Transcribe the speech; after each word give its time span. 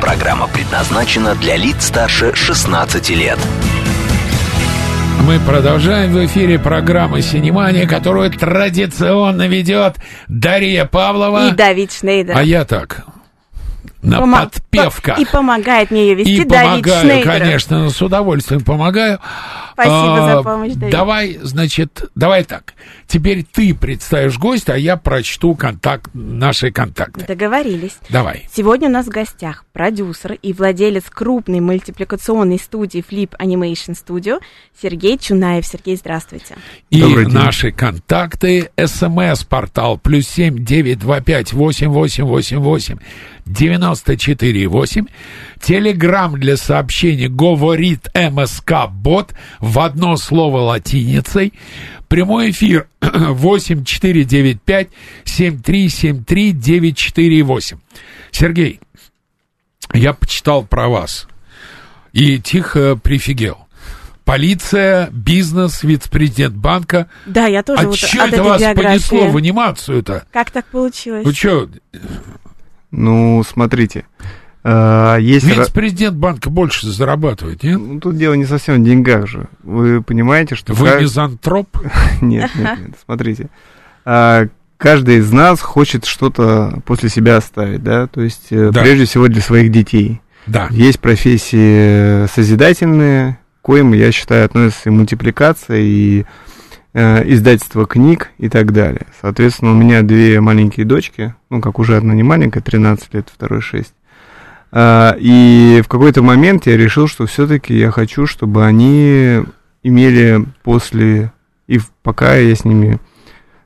Программа 0.00 0.48
предназначена 0.48 1.34
для 1.34 1.56
лиц 1.56 1.86
старше 1.86 2.34
16 2.34 3.10
лет. 3.10 3.38
Мы 5.26 5.38
продолжаем 5.40 6.12
в 6.12 6.24
эфире 6.26 6.58
программы 6.58 7.20
«Синемания», 7.20 7.86
которую 7.86 8.30
традиционно 8.30 9.46
ведет 9.46 9.96
Дарья 10.28 10.86
Павлова. 10.86 11.48
И 11.48 11.52
Давид 11.52 11.92
Шнейдер. 11.92 12.36
А 12.36 12.42
я 12.42 12.64
так, 12.64 13.04
на 14.02 14.18
Пома- 14.20 14.44
подпевках. 14.50 15.18
И 15.18 15.26
помогает 15.26 15.90
мне 15.90 16.08
ее 16.08 16.14
вести 16.14 16.36
И 16.36 16.44
Давид 16.44 16.82
помогаю, 16.84 17.00
Шнейдер. 17.02 17.30
конечно, 17.32 17.90
с 17.90 18.00
удовольствием 18.00 18.62
помогаю. 18.62 19.20
Спасибо 19.80 20.30
А, 20.30 20.36
за 20.36 20.42
помощь, 20.42 20.72
Давид. 20.74 20.92
Давай, 20.92 21.38
значит, 21.42 22.10
давай 22.14 22.44
так. 22.44 22.74
Теперь 23.06 23.44
ты 23.44 23.74
представишь 23.74 24.38
гостя, 24.38 24.74
а 24.74 24.76
я 24.76 24.96
прочту 24.96 25.54
контакт, 25.54 26.10
наши 26.12 26.70
контакты. 26.70 27.24
Договорились. 27.26 27.96
Давай. 28.08 28.46
Сегодня 28.52 28.88
у 28.88 28.92
нас 28.92 29.06
в 29.06 29.10
гостях 29.10 29.64
продюсер 29.72 30.32
и 30.34 30.52
владелец 30.52 31.04
крупной 31.08 31.60
мультипликационной 31.60 32.58
студии 32.58 33.04
Flip 33.08 33.30
Animation 33.38 33.96
Studio 33.96 34.40
Сергей 34.80 35.18
Чунаев. 35.18 35.66
Сергей, 35.66 35.96
здравствуйте. 35.96 36.56
И 36.90 37.02
наши 37.02 37.72
контакты. 37.72 38.70
СМС-портал 38.76 39.98
плюс 39.98 40.28
семь 40.28 40.64
девять 40.64 40.98
два 40.98 41.20
пять 41.20 41.52
восемь 41.52 41.88
восемь 41.88 42.24
восемь 42.24 42.58
восемь 42.58 42.98
девяносто 43.46 44.16
четыре 44.16 44.66
восемь. 44.68 45.06
Телеграмм 45.62 46.38
для 46.40 46.56
сообщений 46.56 47.28
говорит 47.28 48.08
МСК 48.14 48.88
Бот 48.90 49.34
в 49.60 49.78
одно 49.78 50.16
слово 50.16 50.58
латиницей. 50.58 51.52
Прямой 52.08 52.50
эфир 52.50 52.88
8495 53.02 54.88
7373 55.24 56.52
948. 56.52 57.78
Сергей, 58.30 58.80
я 59.92 60.12
почитал 60.12 60.64
про 60.64 60.88
вас 60.88 61.28
и 62.12 62.38
тихо 62.38 62.96
прифигел. 62.96 63.58
Полиция, 64.24 65.08
бизнес, 65.12 65.82
вице-президент 65.82 66.54
банка. 66.54 67.08
Да, 67.26 67.46
я 67.46 67.62
тоже 67.62 67.82
А 67.82 67.86
вот 67.86 67.96
чё 67.96 68.26
это 68.26 68.42
вас 68.42 68.60
биографии. 68.60 68.86
понесло 68.86 69.28
в 69.28 69.36
анимацию-то? 69.36 70.24
Как 70.32 70.50
так 70.50 70.66
получилось? 70.66 71.24
Вы 71.24 71.32
что, 71.34 71.68
Ну, 72.92 73.42
смотрите. 73.44 74.04
Э, 74.64 75.16
есть... 75.20 75.46
вице-президент 75.46 76.16
банка 76.16 76.50
больше 76.50 76.86
зарабатывает, 76.88 77.62
нет? 77.62 77.78
Ну, 77.80 78.00
тут 78.00 78.16
дело 78.16 78.34
не 78.34 78.44
совсем 78.44 78.82
в 78.82 78.84
деньгах 78.84 79.26
же. 79.26 79.48
Вы 79.62 80.02
понимаете, 80.02 80.54
что... 80.54 80.72
Вы 80.74 80.88
ка- 80.88 81.00
мизантроп? 81.00 81.68
Нет, 82.20 82.50
нет, 82.56 82.78
нет, 82.78 82.90
смотрите. 83.04 83.48
А, 84.04 84.46
Каждый 84.76 85.18
из 85.18 85.30
нас 85.30 85.60
хочет 85.60 86.06
что-то 86.06 86.80
после 86.86 87.10
себя 87.10 87.36
оставить, 87.36 87.82
да, 87.82 88.06
то 88.06 88.22
есть 88.22 88.46
э, 88.50 88.70
Да. 88.72 88.80
прежде 88.80 89.04
всего 89.04 89.28
для 89.28 89.42
своих 89.42 89.70
детей. 89.70 90.22
Да. 90.46 90.68
Есть 90.70 91.00
профессии 91.00 92.26
созидательные, 92.28 93.38
к 93.60 93.66
коим, 93.66 93.92
я 93.92 94.10
считаю, 94.10 94.46
относятся 94.46 94.88
и 94.88 94.92
мультипликация, 94.92 95.80
и 95.80 96.24
э, 96.94 97.30
издательство 97.30 97.86
книг 97.86 98.30
и 98.38 98.48
так 98.48 98.72
далее. 98.72 99.06
Соответственно, 99.20 99.72
у 99.72 99.74
меня 99.74 100.00
две 100.00 100.40
маленькие 100.40 100.86
дочки, 100.86 101.34
ну, 101.50 101.60
как 101.60 101.78
уже 101.78 101.96
одна 101.98 102.14
не 102.14 102.22
маленькая, 102.22 102.62
13 102.62 103.12
лет, 103.12 103.28
второй 103.30 103.60
6. 103.60 103.92
А, 104.72 105.16
и 105.18 105.82
в 105.84 105.88
какой-то 105.88 106.22
момент 106.22 106.66
я 106.66 106.76
решил, 106.76 107.08
что 107.08 107.26
все-таки 107.26 107.76
я 107.76 107.90
хочу, 107.90 108.26
чтобы 108.26 108.64
они 108.64 109.42
имели 109.82 110.44
после, 110.62 111.32
и 111.66 111.80
пока 112.02 112.36
я 112.36 112.54
с 112.54 112.64
ними, 112.64 112.98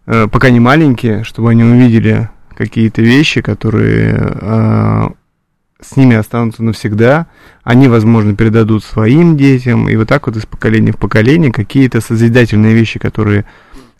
э, 0.06 0.28
пока 0.28 0.48
они 0.48 0.60
маленькие, 0.60 1.24
чтобы 1.24 1.50
они 1.50 1.64
увидели 1.64 2.30
какие-то 2.56 3.02
вещи, 3.02 3.42
которые 3.42 4.16
э, 4.16 5.08
с 5.80 5.96
ними 5.96 6.16
останутся 6.16 6.62
навсегда, 6.62 7.26
они, 7.62 7.88
возможно, 7.88 8.34
передадут 8.34 8.84
своим 8.84 9.36
детям, 9.36 9.88
и 9.88 9.96
вот 9.96 10.08
так 10.08 10.26
вот 10.26 10.36
из 10.36 10.46
поколения 10.46 10.92
в 10.92 10.98
поколение 10.98 11.52
какие-то 11.52 12.00
созидательные 12.00 12.74
вещи, 12.74 12.98
которые 12.98 13.44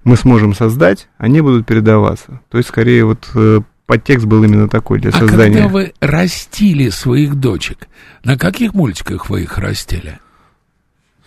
мы 0.04 0.16
сможем 0.16 0.54
создать, 0.54 1.08
они 1.18 1.40
будут 1.40 1.66
передаваться. 1.66 2.40
То 2.50 2.58
есть, 2.58 2.68
скорее, 2.68 3.04
вот 3.04 3.28
э, 3.34 3.60
подтекст 3.86 4.26
был 4.26 4.42
именно 4.44 4.68
такой 4.68 4.98
для 5.00 5.10
А 5.10 5.12
создания. 5.18 5.54
когда 5.54 5.68
вы 5.68 5.92
растили 6.00 6.88
своих 6.90 7.34
дочек, 7.36 7.88
на 8.22 8.38
каких 8.38 8.74
мультиках 8.74 9.28
вы 9.30 9.42
их 9.42 9.58
растили? 9.58 10.18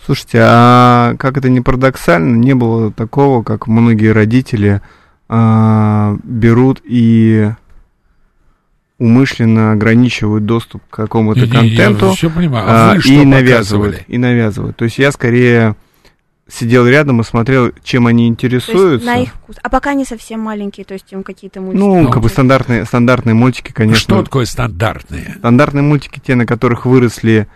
Слушайте, 0.06 0.40
а 0.42 1.16
как 1.20 1.38
это 1.38 1.50
не 1.50 1.62
парадоксально, 1.62 2.36
не 2.38 2.56
было 2.56 2.92
такого, 2.92 3.44
как 3.44 3.68
многие 3.68 4.12
родители 4.14 4.82
а, 5.28 6.16
берут 6.24 6.82
и 6.86 7.52
умышленно 9.00 9.74
ограничивают 9.74 10.46
доступ 10.46 10.82
к 10.90 10.96
какому-то 10.96 11.46
контенту 11.48 12.16
Я 12.22 12.30
понимаю. 12.30 12.66
а, 12.68 12.92
А 12.94 12.98
и 12.98 13.26
навязывают, 13.26 14.02
и 14.08 14.18
навязывают. 14.18 14.76
То 14.78 14.86
есть 14.86 14.98
я 14.98 15.12
скорее 15.12 15.76
сидел 16.50 16.88
рядом 16.88 17.22
и 17.22 17.24
смотрел, 17.24 17.72
чем 17.84 18.08
они 18.08 18.24
То 18.26 18.30
интересуются. 18.30 18.94
есть 18.94 19.06
на 19.06 19.18
их 19.18 19.30
вкус. 19.34 19.58
А 19.62 19.70
пока 19.70 19.92
они 19.92 20.06
совсем 20.06 20.40
маленькие, 20.40 20.86
то 20.86 20.94
есть 20.94 21.12
им 21.12 21.24
какие-то 21.24 21.60
мультики. 21.62 21.80
Ну, 21.82 22.04
Ну, 22.04 22.10
как 22.10 22.22
бы 22.22 22.30
стандартные, 22.30 22.86
стандартные 22.86 23.34
мультики, 23.34 23.72
конечно. 23.72 24.00
Что 24.00 24.24
такое 24.24 24.46
стандартные? 24.46 25.36
Стандартные 25.40 25.82
мультики, 25.84 26.22
те, 26.26 26.36
на 26.36 26.46
которых 26.46 26.86
выросли 26.86 27.48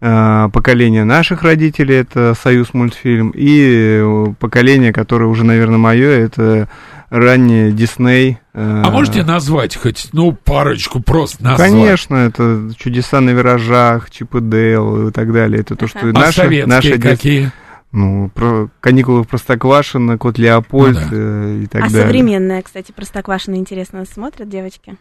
э, 0.00 0.48
поколение 0.52 1.04
наших 1.04 1.42
родителей, 1.42 1.96
это 1.96 2.34
Союз 2.40 2.74
мультфильм, 2.74 3.30
и 3.34 4.00
э, 4.02 4.26
поколение, 4.38 4.92
которое 4.92 5.26
уже, 5.26 5.44
наверное, 5.44 5.78
мое, 5.78 6.10
это 6.10 6.68
раннее 7.10 7.70
Дисней. 7.70 8.38
э, 8.54 8.82
А 8.84 8.90
можете 8.90 9.22
назвать 9.22 9.76
хоть, 9.76 10.08
ну, 10.12 10.32
парочку 10.32 11.00
просто 11.00 11.44
назвать? 11.44 11.70
Конечно, 11.70 12.16
это 12.16 12.70
чудеса 12.76 13.20
на 13.20 13.30
виражах, 13.30 14.10
Чип 14.10 14.34
и 14.34 14.40
Дейл 14.40 15.08
и 15.08 15.12
так 15.12 15.32
далее. 15.32 15.60
Это 15.60 15.76
то, 15.76 15.86
что 15.86 16.00
А 16.00 16.12
наше 16.12 16.48
детство. 16.50 16.98
какие? 16.98 17.52
Ну, 17.94 18.28
про 18.34 18.68
каникулы 18.80 19.22
в 19.22 19.28
Простоквашино, 19.28 20.18
Кот 20.18 20.36
Леопольд 20.36 20.96
Ну 20.96 21.00
да. 21.00 21.08
э, 21.12 21.60
и 21.62 21.66
так 21.68 21.84
а 21.84 21.88
далее. 21.88 22.02
современная, 22.02 22.60
кстати, 22.60 22.90
Простоквашино 22.90 23.54
интересно 23.54 24.04
смотрят 24.04 24.48
девочки? 24.48 24.96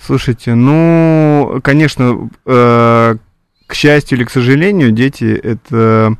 Слушайте, 0.00 0.54
ну, 0.54 1.60
конечно, 1.62 2.30
э, 2.46 3.16
к 3.66 3.74
счастью 3.74 4.16
или 4.16 4.24
к 4.24 4.30
сожалению, 4.30 4.90
дети 4.90 5.24
это 5.34 6.16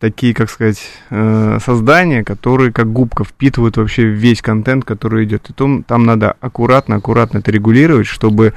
такие, 0.00 0.32
как 0.32 0.48
сказать, 0.48 0.80
э, 1.10 1.58
создания, 1.62 2.24
которые 2.24 2.72
как 2.72 2.90
губка 2.90 3.22
впитывают 3.24 3.76
вообще 3.76 4.04
весь 4.04 4.40
контент, 4.40 4.86
который 4.86 5.24
идет. 5.24 5.50
И 5.50 5.52
том, 5.52 5.82
там 5.82 6.06
надо 6.06 6.36
аккуратно, 6.40 6.96
аккуратно 6.96 7.38
это 7.38 7.50
регулировать, 7.50 8.06
чтобы 8.06 8.54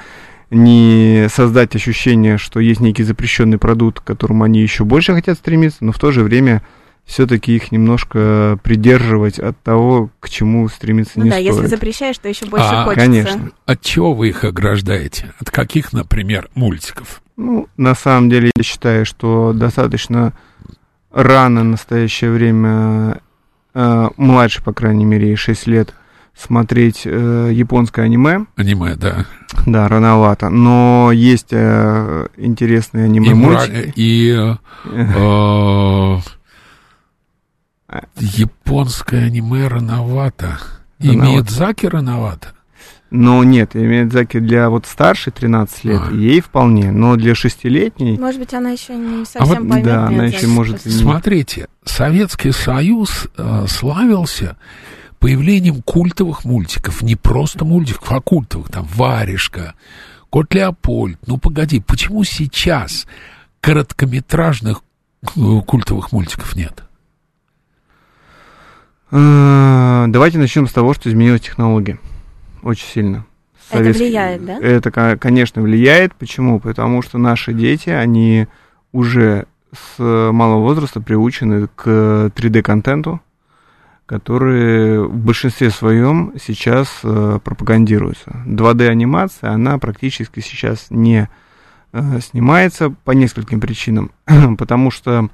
не 0.51 1.28
создать 1.34 1.75
ощущение, 1.75 2.38
что 2.38 2.59
есть 2.59 2.81
некий 2.81 3.03
запрещенный 3.03 3.57
продукт, 3.57 4.01
к 4.01 4.03
которому 4.03 4.44
они 4.44 4.62
еще 4.62 4.84
больше 4.84 5.13
хотят 5.13 5.38
стремиться, 5.38 5.78
но 5.84 5.91
в 5.91 5.97
то 6.00 6.12
же 6.12 6.22
время 6.23 6.62
все-таки 7.06 7.56
их 7.56 7.72
немножко 7.72 8.59
придерживать 8.62 9.39
от 9.39 9.59
того, 9.63 10.09
к 10.19 10.29
чему 10.29 10.67
стремиться 10.69 11.13
Ну 11.16 11.23
не 11.25 11.29
да, 11.31 11.38
стоит. 11.38 11.47
если 11.56 11.66
запрещаешь, 11.67 12.17
то 12.19 12.29
еще 12.29 12.45
больше 12.45 12.67
А, 12.69 12.84
хочется. 12.84 13.06
конечно. 13.06 13.51
От 13.66 13.81
чего 13.81 14.13
вы 14.13 14.29
их 14.29 14.44
ограждаете? 14.44 15.34
От 15.39 15.50
каких, 15.50 15.94
например, 15.94 16.50
мультиков? 16.53 17.22
Ну, 17.38 17.68
на 17.75 17.95
самом 17.95 18.29
деле, 18.29 18.51
я 18.56 18.63
считаю, 18.63 19.06
что 19.06 19.51
достаточно 19.53 20.33
рано 21.12 21.62
в 21.62 21.65
настоящее 21.65 22.31
время, 22.31 23.21
э, 23.74 24.09
младше, 24.18 24.62
по 24.63 24.71
крайней 24.74 25.06
мере, 25.06 25.36
6 25.36 25.65
лет, 25.68 25.94
смотреть 26.36 27.01
э, 27.06 27.50
японское 27.54 28.04
аниме. 28.06 28.45
Аниме, 28.56 28.95
да. 28.95 29.25
Да, 29.66 29.88
рановато. 29.88 30.50
Но 30.50 31.12
есть 31.13 31.50
э, 31.51 32.28
интересные 32.38 33.04
И, 33.06 33.10
аниме-мультики. 33.10 33.72
мра- 33.72 33.94
и 33.95 34.30
э, 34.31 34.56
А. 35.18 36.19
японское 38.18 39.25
аниме 39.25 39.68
рановато. 39.68 40.57
И. 41.00 41.16
Миядзаки 41.16 41.88
рановато. 41.88 42.54
Но 43.10 43.44
нет, 43.44 43.74
Миядзаки 43.75 44.39
для 44.39 44.69
вот 44.69 44.86
старше 44.86 45.31
13 45.31 45.84
лет, 45.84 46.01
А. 46.10 46.13
ей 46.13 46.39
вполне. 46.39 46.92
Но 46.92 47.18
для 47.18 47.36
шестилетней... 47.36 48.18
Может 48.18 48.39
быть, 48.39 48.54
она 48.54 48.69
еще 48.69 48.95
не 48.95 49.24
А 49.24 49.25
совсем 49.25 49.63
вот, 49.63 49.69
поймет. 49.69 49.86
да, 49.86 50.07
она 50.07 50.25
еще 50.25 50.48
может 50.48 50.86
и 50.86 50.89
не- 50.89 50.95
Смотрите, 50.95 51.68
Советский 51.84 52.51
Союз 52.54 53.27
э, 53.38 53.66
славился 53.68 54.56
появлением 55.21 55.81
культовых 55.83 56.44
мультиков. 56.45 57.01
Не 57.01 57.15
просто 57.15 57.63
мультиков, 57.63 58.12
а 58.12 58.19
культовых. 58.19 58.69
Там 58.69 58.85
«Варежка», 58.95 59.75
«Кот 60.29 60.53
Леопольд». 60.53 61.19
Ну, 61.27 61.38
погоди, 61.38 61.79
почему 61.79 62.23
сейчас 62.23 63.06
короткометражных 63.62 64.81
э, 65.38 65.62
культовых 65.65 66.12
мультиков 66.12 66.56
нет? 66.56 66.83
Э, 69.12 70.06
Давайте 70.07 70.38
начнем 70.39 70.68
с 70.68 70.71
того, 70.73 70.94
что 70.94 71.09
изменилась 71.09 71.41
технология. 71.41 72.00
Очень 72.63 72.88
сильно. 72.88 73.25
Это 73.69 73.77
Советский- 73.77 74.03
влияет, 74.06 74.45
да? 74.45 74.57
Это, 74.59 74.91
ко- 74.91 75.17
конечно, 75.17 75.62
влияет. 75.62 76.15
Почему? 76.15 76.59
Потому 76.59 77.01
что 77.03 77.17
наши 77.17 77.53
дети, 77.53 77.89
они 77.89 78.47
уже 78.91 79.45
с 79.71 80.00
малого 80.00 80.62
возраста 80.62 81.00
приучены 81.00 81.67
к 81.67 82.31
3D-контенту, 82.35 83.21
который 84.12 85.08
в 85.08 85.16
большинстве 85.16 85.69
своем 85.69 86.34
сейчас 86.38 87.00
э, 87.02 87.40
пропагандируется. 87.42 88.44
2D-анимация, 88.46 89.52
она 89.52 89.78
практически 89.78 90.42
сейчас 90.42 90.88
не 90.90 91.30
э, 91.94 92.19
снимается 92.19 92.90
по 92.90 93.12
нескольким 93.12 93.62
причинам. 93.62 94.12
Потому 94.58 94.92
что 94.92 95.30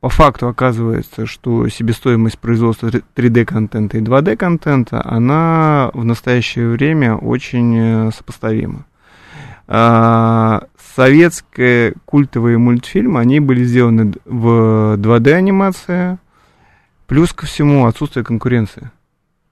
по 0.00 0.08
факту 0.08 0.48
оказывается, 0.48 1.26
что 1.26 1.68
себестоимость 1.68 2.38
производства 2.38 2.86
3D-контента 2.86 3.98
и 3.98 4.00
2D-контента, 4.00 5.02
она 5.04 5.90
в 5.92 6.02
настоящее 6.02 6.70
время 6.70 7.16
очень 7.16 7.76
э, 7.76 8.10
сопоставима. 8.16 8.86
А, 9.68 10.68
Советские 10.94 11.92
культовые 12.06 12.56
мультфильмы, 12.56 13.20
они 13.20 13.40
были 13.40 13.62
сделаны 13.62 14.14
в 14.24 14.96
2D-анимации, 14.96 16.16
плюс 17.06 17.32
ко 17.32 17.46
всему 17.46 17.86
отсутствие 17.86 18.24
конкуренции 18.24 18.90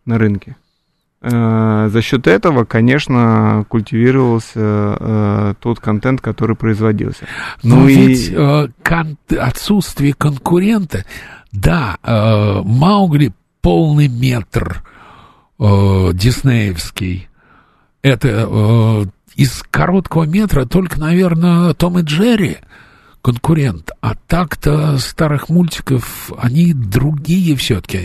на 0.05 0.19
рынке. 0.19 0.57
Э, 1.23 1.89
За 1.91 2.03
счет 2.03 2.27
этого, 2.27 2.65
конечно, 2.65 3.65
культивировался 3.69 4.61
э, 4.61 5.55
тот 5.61 5.81
контент, 5.81 6.21
который 6.21 6.55
производился. 6.57 7.27
Но 7.63 7.77
Ну 7.77 7.89
и- 7.89 7.95
ведь 7.97 8.31
э, 8.31 8.69
кон- 8.83 9.17
отсутствие 9.39 10.13
конкурента, 10.15 11.05
да, 11.53 11.97
Маугли 12.65 13.33
полный 13.63 14.09
метр 14.09 14.83
диснеевский. 16.13 17.29
Это 18.03 19.07
из 19.35 19.63
короткого 19.71 20.25
метра 20.25 20.65
только, 20.67 21.01
наверное, 21.01 21.73
Том 21.75 21.99
и 21.99 22.03
Джерри 22.03 22.59
конкурент. 23.25 23.91
А 24.03 24.15
так-то 24.27 24.99
старых 24.99 25.49
мультиков, 25.49 26.31
они 26.37 26.75
другие 26.75 27.57
все-таки 27.57 27.99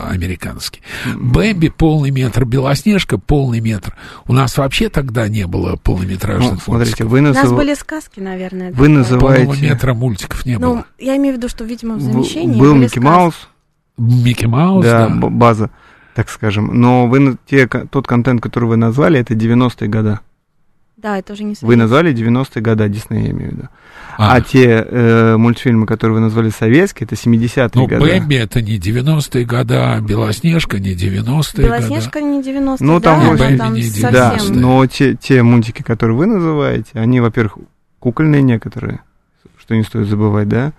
американские. 0.00 0.82
Бэмби 1.14 1.68
полный 1.68 2.10
метр, 2.10 2.44
Белоснежка 2.44 3.16
полный 3.16 3.60
метр. 3.60 3.94
У 4.26 4.32
нас 4.32 4.58
вообще 4.58 4.88
тогда 4.88 5.28
не 5.28 5.46
было 5.46 5.70
Ну, 5.70 5.76
полнометражных 5.76 6.60
смотрите, 6.64 7.04
мультиков. 7.04 7.10
вы, 7.12 7.18
У 7.20 7.22
нас 7.22 7.36
назыв- 7.36 7.56
были 7.56 7.74
сказки, 7.74 8.18
наверное. 8.18 8.68
вы 8.70 8.72
такое. 8.72 8.88
называете... 8.88 9.44
Полного 9.46 9.62
метра 9.62 9.94
мультиков 9.94 10.44
не 10.44 10.58
было. 10.58 10.74
Ну, 10.74 10.84
я 10.98 11.16
имею 11.18 11.34
в 11.34 11.38
виду, 11.38 11.48
что, 11.48 11.62
видимо, 11.62 11.94
в 11.94 11.98
Б- 11.98 12.12
замещении 12.12 12.58
Был 12.58 12.74
Микки 12.74 12.88
сказки. 12.98 12.98
Маус, 13.06 13.48
Микки 13.96 14.46
Маус, 14.46 14.84
да, 14.84 15.08
да. 15.08 15.14
б- 15.14 15.30
база, 15.30 15.70
так 16.16 16.28
скажем. 16.28 16.70
Но 16.80 17.06
вы, 17.06 17.20
на- 17.20 17.36
те, 17.48 17.68
тот 17.68 18.08
контент, 18.08 18.40
который 18.42 18.68
вы 18.68 18.76
назвали, 18.76 19.20
это 19.20 19.34
90-е 19.34 19.88
годы. 19.88 20.18
Да, 21.04 21.18
это 21.18 21.34
уже 21.34 21.42
не 21.44 21.50
Вы 21.50 21.56
советский. 21.56 21.76
назвали 21.76 22.14
90-е 22.14 22.62
годы, 22.62 22.88
Дисней, 22.88 23.24
я 23.24 23.30
имею 23.32 23.50
в 23.50 23.52
виду. 23.56 23.68
А, 24.16 24.36
А, 24.36 24.40
те 24.40 24.86
э, 24.88 25.36
мультфильмы, 25.36 25.84
которые 25.86 26.14
вы 26.14 26.20
назвали 26.22 26.48
советские, 26.48 27.04
это 27.04 27.14
70-е 27.14 27.70
ну, 27.74 27.82
годы. 27.82 28.00
Бэмби 28.00 28.36
это 28.36 28.62
не 28.62 28.78
90-е 28.78 29.44
года, 29.44 30.00
Белоснежка 30.00 30.78
не 30.78 30.94
90-е 30.94 31.68
года. 31.68 31.78
Белоснежка 31.78 32.22
не 32.22 32.42
90 32.42 32.82
Ну, 32.82 33.00
там 33.00 33.20
да, 33.20 33.30
очень- 33.32 33.44
она 33.44 33.56
там 33.58 33.74
не 33.74 33.82
совсем... 33.82 34.12
Да, 34.12 34.36
90-е. 34.36 34.56
но 34.56 34.86
те, 34.86 35.14
те 35.14 35.42
мультики, 35.42 35.82
которые 35.82 36.16
вы 36.16 36.24
называете, 36.24 36.92
они, 36.94 37.20
во-первых, 37.20 37.58
кукольные 37.98 38.40
некоторые, 38.40 39.00
что 39.58 39.76
не 39.76 39.82
стоит 39.82 40.08
забывать, 40.08 40.48
да? 40.48 40.72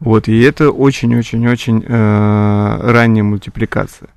Вот, 0.00 0.26
и 0.26 0.40
это 0.40 0.72
очень-очень-очень 0.72 1.84
э, 1.86 2.90
ранняя 2.90 3.22
мультипликация. 3.22 4.08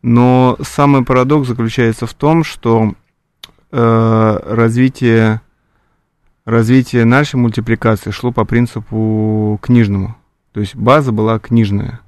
Но 0.00 0.56
самый 0.62 1.04
парадокс 1.04 1.48
заключается 1.48 2.06
в 2.06 2.14
том, 2.14 2.44
что 2.44 2.94
э, 3.72 4.38
развитие, 4.44 5.40
развитие 6.44 7.04
нашей 7.04 7.36
мультипликации 7.36 8.10
шло 8.10 8.32
по 8.32 8.44
принципу 8.44 9.58
книжному. 9.62 10.16
То 10.52 10.60
есть 10.60 10.74
база 10.74 11.12
была 11.12 11.38
книжная 11.38 12.00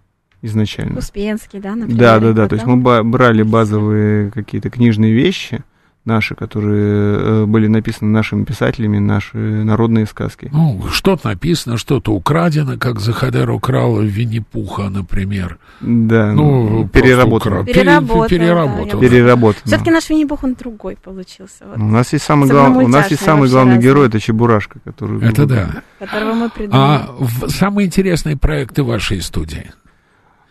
изначально. 0.42 0.98
Успенский, 0.98 1.60
да, 1.60 1.74
например. 1.74 2.00
Да, 2.00 2.18
да, 2.20 2.32
да. 2.32 2.48
То 2.48 2.54
есть 2.54 2.66
мы 2.66 3.02
брали 3.04 3.42
базовые 3.42 4.30
какие-то 4.30 4.70
книжные 4.70 5.12
вещи 5.12 5.64
наши, 6.04 6.34
которые 6.34 7.18
э, 7.18 7.44
были 7.46 7.66
написаны 7.66 8.10
нашими 8.10 8.44
писателями, 8.44 8.98
наши 8.98 9.36
народные 9.36 10.06
сказки. 10.06 10.48
Ну, 10.52 10.82
что-то 10.90 11.28
написано, 11.28 11.76
что-то 11.76 12.12
украдено, 12.14 12.78
как 12.78 12.98
Захадер 13.00 13.50
украл 13.50 14.00
Винни-Пуха, 14.00 14.88
например. 14.88 15.58
Да, 15.80 16.32
Ну, 16.32 16.68
ну, 16.68 16.88
переработано. 16.88 17.30
просто 17.30 17.48
украл. 17.50 17.64
Пере- 17.64 17.80
Переработал, 17.82 18.28
переработал. 18.28 19.00
да, 19.00 19.06
Переработано. 19.08 19.62
Все-таки 19.66 19.90
наш 19.90 20.08
Винни-Пух, 20.08 20.44
он 20.44 20.54
другой 20.54 20.96
получился, 20.96 21.66
вот, 21.66 21.76
У 21.76 21.84
нас 21.84 22.12
есть 22.14 22.24
самый, 22.24 22.48
глав- 22.48 22.76
у 22.76 22.88
нас 22.88 23.10
есть 23.10 23.22
самый 23.22 23.50
главный 23.50 23.74
разные. 23.74 23.88
герой, 23.90 24.08
это 24.08 24.18
Чебурашка, 24.18 24.78
который... 24.84 25.20
Это 25.28 25.44
да. 25.46 25.82
которого 25.98 26.32
мы 26.32 26.48
придумали. 26.48 26.80
А 27.02 27.14
в- 27.18 27.48
самые 27.50 27.86
интересные 27.86 28.36
проекты 28.38 28.82
вашей 28.82 29.20
студии? 29.20 29.70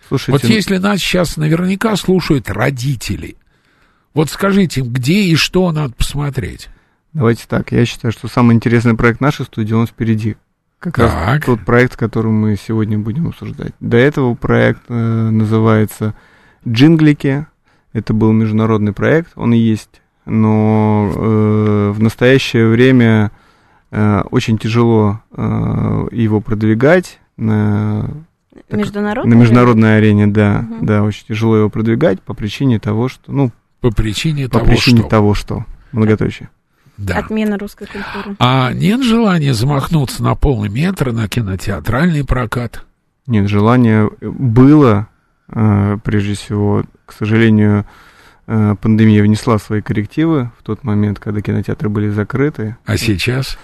Слушайте, 0.07 0.31
Вот 0.31 0.43
если 0.43 0.77
нас 0.77 0.99
сейчас 0.99 1.35
наверняка 1.35 1.95
слушают 1.95 2.49
родители, 2.49 3.35
вот 4.17 4.29
скажите 4.29 4.81
где 4.81 5.21
и 5.23 5.35
что 5.35 5.71
надо 5.71 5.93
посмотреть. 5.93 6.69
давайте 7.13 7.45
так, 7.47 7.71
я 7.71 7.85
считаю, 7.85 8.11
что 8.11 8.27
самый 8.27 8.55
интересный 8.55 8.95
проект 8.95 9.21
нашей 9.21 9.45
студии, 9.45 9.73
он 9.73 9.85
впереди. 9.87 10.35
Как 10.79 10.97
раз 10.97 11.11
Так. 11.11 11.45
тот 11.45 11.61
проект, 11.61 11.95
который 11.95 12.31
мы 12.31 12.55
сегодня 12.55 12.97
будем 12.99 13.27
обсуждать. 13.27 13.73
До 13.79 13.97
этого 13.97 14.35
проект 14.35 14.81
э, 14.89 14.93
называется 15.29 16.13
«Джинглики». 16.67 17.47
Это 17.93 18.13
был 18.13 18.31
международный 18.31 18.91
проект, 18.93 19.31
он 19.35 19.53
и 19.53 19.57
есть, 19.57 20.01
но 20.25 21.11
э, 21.15 21.91
в 21.95 21.99
настоящее 22.01 22.67
время 22.69 23.31
э, 23.91 24.21
очень 24.29 24.57
тяжело 24.57 25.21
э, 25.31 26.07
его 26.11 26.41
продвигать 26.41 27.19
на, 27.37 28.09
так- 28.69 28.79
Международный? 28.79 29.35
на 29.35 29.39
международной 29.39 29.97
арене, 29.97 30.27
да, 30.27 30.61
Мгм. 30.61 30.85
да, 30.85 31.03
очень 31.03 31.25
тяжело 31.27 31.57
его 31.57 31.69
продвигать 31.71 32.21
по 32.21 32.33
причине 32.35 32.79
того, 32.79 33.07
что, 33.09 33.31
ну, 33.31 33.51
По 33.89 33.95
причине 34.03 34.45
по 34.45 34.59
того, 34.59 34.65
причине 34.65 34.99
что... 35.01 35.09
того, 35.09 35.33
что, 35.33 35.65
многоточие. 35.91 36.49
Да. 36.97 37.17
Отмена 37.19 37.57
русской 37.57 37.87
культуры. 37.87 38.35
А 38.39 38.73
нет 38.73 39.03
желания 39.03 39.53
замахнуться 39.53 40.23
на 40.23 40.35
полный 40.35 40.69
метр 40.69 41.11
на 41.11 41.27
кинотеатральный 41.27 42.25
прокат? 42.25 42.83
Нет, 43.27 43.47
желание 43.47 44.09
было, 44.21 45.07
э, 45.49 45.97
прежде 46.03 46.33
всего, 46.33 46.83
к 47.05 47.13
сожалению, 47.13 47.85
э, 48.47 48.75
пандемия 48.81 49.21
внесла 49.21 49.59
свои 49.59 49.81
коррективы 49.81 50.51
в 50.57 50.63
тот 50.63 50.83
момент, 50.83 51.19
когда 51.19 51.41
кинотеатры 51.41 51.89
были 51.89 52.09
закрыты. 52.09 52.77
А 52.85 52.97
сейчас? 52.97 53.57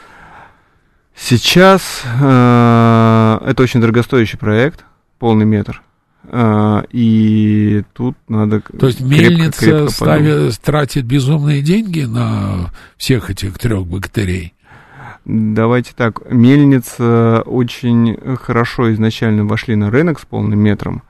Сейчас 1.16 2.04
э, 2.22 3.40
это 3.46 3.64
очень 3.64 3.82
дорогостоящий 3.82 4.38
проект, 4.38 4.84
полный 5.18 5.46
метр. 5.46 5.82
Э, 6.26 6.84
и 6.92 7.84
тут 7.94 8.16
надо 8.28 8.62
То 8.62 8.88
есть 8.88 9.00
крепко- 9.00 9.10
мельница 9.10 9.60
крепко 9.60 9.92
ставит, 9.92 10.60
тратит 10.62 11.06
безумные 11.06 11.62
деньги 11.62 12.02
на 12.02 12.72
всех 12.98 13.30
этих 13.30 13.58
трех 13.60 13.86
бактерий? 13.86 14.54
Давайте 15.26 15.92
так, 15.96 16.30
мельница 16.30 17.44
очень 17.46 18.18
хорошо 18.38 18.94
изначально 18.94 19.46
вошли 19.46 19.76
на 19.76 19.90
рынок 19.90 20.20
с 20.20 20.26
полным 20.26 20.60
метром 20.60 21.04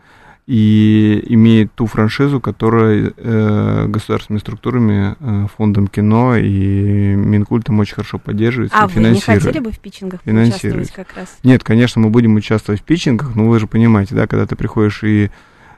и 0.46 1.24
имеет 1.30 1.74
ту 1.74 1.86
франшизу, 1.86 2.42
которая 2.42 3.14
э, 3.16 3.86
государственными 3.88 4.40
структурами, 4.42 5.16
э, 5.20 5.48
фондом 5.56 5.88
кино 5.88 6.36
и 6.36 7.16
Минкультом 7.16 7.80
очень 7.80 7.96
хорошо 7.96 8.20
поддерживается 8.20 8.78
А 8.78 8.86
и 8.86 8.88
вы 8.94 9.10
не 9.10 9.22
хотели 9.22 9.60
бы 9.60 9.72
в 9.72 9.80
питчингах 9.80 10.20
Финансирует. 10.26 10.62
поучаствовать 10.90 10.92
как 11.08 11.18
раз? 11.18 11.38
Нет, 11.44 11.64
конечно, 11.64 12.02
мы 12.02 12.10
будем 12.10 12.36
участвовать 12.36 12.82
в 12.82 12.84
питчингах, 12.84 13.36
но 13.36 13.48
вы 13.48 13.58
же 13.60 13.68
понимаете, 13.68 14.16
да, 14.16 14.28
когда 14.28 14.46
ты 14.46 14.56
приходишь 14.58 15.04
и 15.04 15.32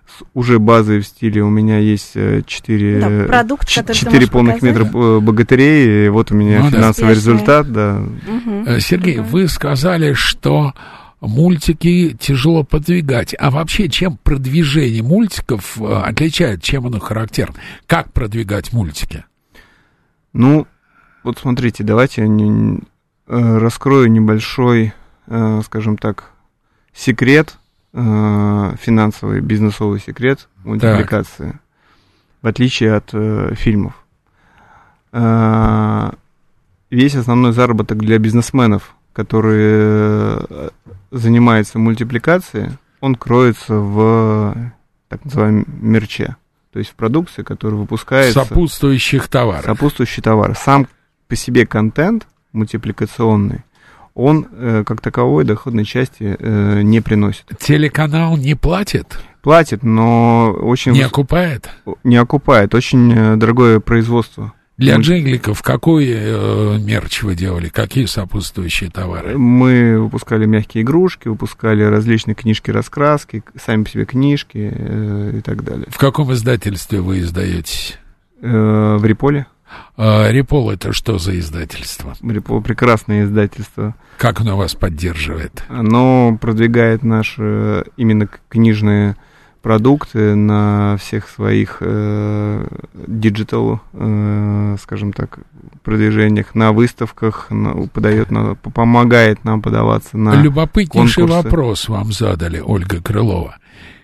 с 0.08 0.24
уже 0.36 0.60
базой 0.60 1.00
в 1.02 1.06
стиле 1.08 1.42
у 1.44 1.50
меня 1.50 1.78
есть 1.80 2.12
э, 2.16 2.42
четыре, 2.46 3.00
Да, 3.00 3.26
продукт, 3.28 3.68
ч- 3.68 3.82
который 3.82 3.94
ты 3.94 4.00
четыре 4.00 4.16
можешь 4.18 4.30
полных 4.32 4.56
показать. 4.60 4.78
метра 4.84 5.00
э, 5.00 5.20
богатырей, 5.20 6.06
и 6.06 6.10
вот 6.10 6.32
у 6.32 6.36
меня 6.36 6.60
Ну 6.60 6.66
да. 6.72 6.78
финансовый 6.78 7.12
Успешные. 7.14 7.34
результат, 7.36 7.72
да. 7.72 8.04
Э, 8.68 8.80
Сергей, 8.80 9.18
Мгм. 9.20 9.28
вы 9.30 9.48
сказали, 9.48 10.14
что 10.14 10.74
мультики 11.28 12.16
тяжело 12.20 12.64
продвигать. 12.64 13.36
А 13.38 13.50
вообще, 13.52 13.90
чем 13.90 14.18
продвижение 14.18 15.04
мультиков 15.04 15.80
э, 15.80 15.86
отличает, 15.86 16.64
чем 16.64 16.88
оно 16.88 17.00
характерно? 17.00 17.56
Как 17.88 18.12
продвигать 18.14 18.74
мультики? 18.74 19.26
Ну, 20.34 20.68
вот 21.24 21.38
смотрите, 21.40 21.84
давайте 21.84 22.22
я 22.22 22.28
э, 22.28 23.58
раскрою 23.58 24.12
небольшой, 24.12 24.94
э, 25.28 25.62
скажем 25.66 25.98
так, 25.98 26.32
секрет, 26.94 27.58
финансовый, 27.94 29.40
бизнесовый 29.40 30.02
секрет 30.02 30.50
мультипликации, 30.66 31.58
в 32.42 32.48
отличие 32.48 32.94
от 32.94 33.10
фильмов. 33.58 33.94
Весь 36.90 37.16
основной 37.16 37.54
заработок 37.54 38.00
для 38.00 38.18
бизнесменов 38.20 38.96
который 39.16 39.64
э, 39.64 40.70
занимается 41.12 41.80
мультипликацией, 41.80 42.72
он 43.00 43.16
кроется 43.16 43.76
в 43.76 44.74
так 45.08 45.24
называемом 45.24 45.66
мерче. 45.82 46.36
То 46.74 46.80
есть 46.80 46.92
в 46.92 46.96
продукции, 46.96 47.42
которая 47.42 47.80
выпускается... 47.80 48.44
Сопутствующих 48.44 49.30
товаров. 49.30 49.66
Сопутствующий 49.66 50.22
товар. 50.22 50.56
Сам 50.58 50.88
по 51.30 51.38
себе 51.38 51.66
контент 51.66 52.28
мультипликационный, 52.52 53.64
он 54.14 54.48
э, 54.52 54.84
как 54.86 55.00
таковой 55.00 55.46
доходной 55.46 55.86
части 55.86 56.36
э, 56.38 56.82
не 56.82 57.00
приносит. 57.00 57.46
Телеканал 57.60 58.36
не 58.36 58.56
платит? 58.56 59.18
Платит, 59.42 59.84
но 59.84 60.52
очень... 60.52 60.92
Не 60.92 61.04
окупает? 61.04 61.70
Не 62.04 62.18
окупает. 62.18 62.76
Очень 62.76 63.14
э, 63.14 63.36
дорогое 63.38 63.80
производство. 63.80 64.54
Для 64.78 64.98
джингликов 64.98 65.62
какой 65.62 66.08
э, 66.10 66.78
мерч 66.80 67.24
вы 67.24 67.36
делали? 67.36 67.70
Какие 67.70 68.06
сопутствующие 68.06 68.90
товары? 68.90 69.38
Мы 69.38 70.02
выпускали 70.02 70.46
мягкие 70.46 70.84
игрушки, 70.84 71.30
выпускали 71.30 71.84
различные 71.84 72.36
книжки-раскраски, 72.36 73.44
сами 73.58 73.84
по 73.84 73.90
себе 73.90 74.06
книжки 74.06 74.74
э, 74.76 75.38
и 75.38 75.42
так 75.42 75.64
далее. 75.64 75.88
В 75.90 75.98
каком 75.98 76.34
издательстве 76.34 77.00
вы 77.00 77.20
издаетесь? 77.20 77.98
Э, 78.42 78.98
в 79.00 79.06
Риполе. 79.06 79.46
А, 79.98 80.30
Рипол 80.30 80.70
это 80.70 80.92
что 80.94 81.18
за 81.18 81.40
издательство? 81.40 82.16
Рипол 82.22 82.62
прекрасное 82.62 83.24
издательство. 83.24 83.96
Как 84.18 84.42
оно 84.42 84.58
вас 84.58 84.76
поддерживает? 84.76 85.64
Оно 85.70 86.38
продвигает 86.40 87.04
наши 87.04 87.86
именно 87.98 88.28
книжные 88.50 89.16
продукты 89.66 90.36
на 90.36 90.96
всех 91.02 91.28
своих 91.28 91.82
digital, 92.94 93.82
э, 93.94 94.76
э, 94.76 94.78
скажем 94.80 95.12
так, 95.12 95.40
продвижениях, 95.82 96.54
на 96.54 96.72
выставках, 96.72 97.48
на, 97.50 97.88
подает, 97.88 98.30
на, 98.30 98.54
помогает 98.54 99.44
нам 99.44 99.64
подаваться 99.64 100.20
на 100.20 100.36
Любопытнейший 100.36 101.24
конкурсы. 101.24 101.44
вопрос 101.50 101.90
вам 101.90 102.12
задали, 102.12 102.62
Ольга 102.64 103.02
Крылова. 103.02 103.58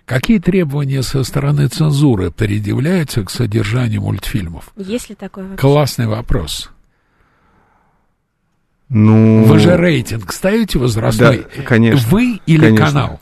Какие 0.05 0.39
требования 0.39 1.03
со 1.03 1.23
стороны 1.23 1.67
цензуры 1.67 2.31
предъявляются 2.31 3.23
к 3.23 3.29
содержанию 3.29 4.01
мультфильмов? 4.01 4.71
Есть 4.77 5.09
ли 5.09 5.15
такой 5.15 5.43
вопрос? 5.43 5.59
Классный 5.59 6.07
вопрос. 6.07 6.71
Ну, 8.89 9.43
Вы 9.43 9.59
же 9.59 9.77
рейтинг 9.77 10.33
ставите 10.33 10.79
возрастной? 10.79 11.45
Да, 11.55 11.61
конечно. 11.61 12.09
Вы 12.09 12.39
или 12.47 12.61
конечно. 12.61 12.87
канал? 12.87 13.21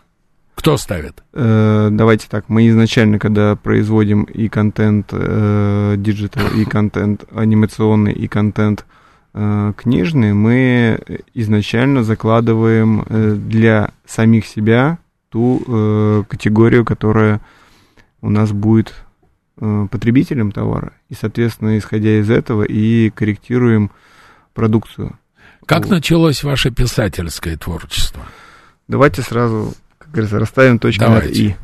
Кто 0.59 0.75
ставит? 0.75 1.23
Э, 1.31 1.87
давайте 1.89 2.27
так, 2.29 2.49
мы 2.49 2.67
изначально, 2.67 3.17
когда 3.17 3.55
производим 3.55 4.23
и 4.23 4.49
контент 4.49 5.07
э, 5.13 5.95
digital, 5.97 6.47
и 6.53 6.65
контент 6.65 7.23
анимационный, 7.33 8.11
и 8.11 8.27
контент 8.27 8.85
э, 9.33 9.71
книжный, 9.77 10.33
мы 10.33 10.99
изначально 11.33 12.03
закладываем 12.03 13.05
э, 13.07 13.35
для 13.35 13.91
самих 14.05 14.45
себя 14.45 14.97
ту 15.29 15.63
э, 15.65 16.23
категорию, 16.27 16.83
которая 16.83 17.39
у 18.21 18.29
нас 18.29 18.51
будет 18.51 18.93
э, 19.61 19.87
потребителем 19.89 20.51
товара. 20.51 20.91
И, 21.07 21.13
соответственно, 21.13 21.77
исходя 21.77 22.19
из 22.19 22.29
этого, 22.29 22.63
и 22.63 23.11
корректируем 23.11 23.91
продукцию. 24.53 25.17
Как 25.65 25.85
Вот. 25.85 25.91
началось 25.91 26.43
ваше 26.43 26.69
писательское 26.69 27.55
творчество? 27.55 28.25
Давайте 28.89 29.21
сразу, 29.21 29.73
говорится, 30.11 30.39
расставим 30.39 30.79
точки 30.79 31.03
над. 31.03 31.25
«и». 31.27 31.55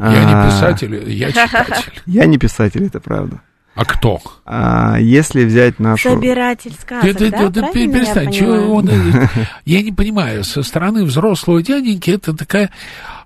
Я 0.00 0.24
не 0.24 0.32
А, 0.32 0.46
писатель, 0.50 1.10
я 1.12 1.28
читатель. 1.30 2.02
Я 2.06 2.26
не 2.26 2.38
писатель, 2.38 2.84
это 2.86 3.00
правда. 3.00 3.40
А 3.74 3.84
кто? 3.84 4.22
А, 4.46 4.96
если 4.98 5.44
взять 5.44 5.78
нашу... 5.78 6.08
Собиратель 6.14 6.72
сказок, 6.72 7.14
ты- 7.18 7.30
да? 7.30 7.50
ты 7.50 7.60
Правильно 7.60 7.96
я 7.96 7.98
перестань, 8.00 8.32
чё 8.32 8.46
понимаю? 8.46 8.70
он, 8.72 8.88
э, 8.88 9.28
Я 9.66 9.82
не 9.82 9.92
понимаю, 9.92 10.44
со 10.44 10.62
стороны 10.62 11.04
взрослого 11.04 11.62
дяденьки 11.62 12.10
это 12.10 12.34
такая, 12.34 12.70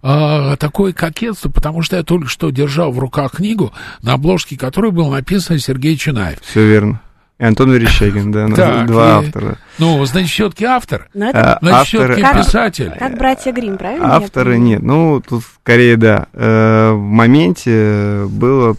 а, 0.02 0.56
такое 0.56 0.92
кокетство, 0.92 1.50
потому 1.50 1.82
что 1.82 1.96
я 1.98 2.02
только 2.02 2.26
что 2.28 2.50
держал 2.50 2.90
в 2.90 2.98
руках 2.98 3.36
книгу, 3.36 3.72
на 4.02 4.14
обложке 4.14 4.58
которой 4.58 4.90
был 4.90 5.08
написан 5.08 5.60
Сергей 5.60 5.96
Чунаев. 5.96 6.40
Все 6.42 6.66
верно. 6.66 7.00
И 7.40 7.44
Антон 7.44 7.72
Верещагин, 7.72 8.30
да, 8.32 8.44
у 8.44 8.48
нас 8.48 8.58
Так, 8.58 8.86
два 8.86 9.18
автора. 9.18 9.56
Ну, 9.78 10.04
значит, 10.04 10.30
все-таки 10.30 10.66
автор. 10.66 11.08
Но 11.14 11.30
это 11.30 11.54
А, 11.54 11.58
Значит, 11.62 11.86
все-таки 11.88 12.20
Как- 12.20 12.36
писатель. 12.36 12.92
как 12.98 13.16
братья 13.16 13.50
Грим, 13.52 13.78
правильно? 13.78 14.14
авторы 14.16 14.58
нет. 14.58 14.82
Ну, 14.82 15.22
тут 15.26 15.42
скорее, 15.62 15.96
да. 15.96 16.26
Э, 16.34 16.92
в 16.92 17.00
моменте 17.00 18.26
было... 18.28 18.76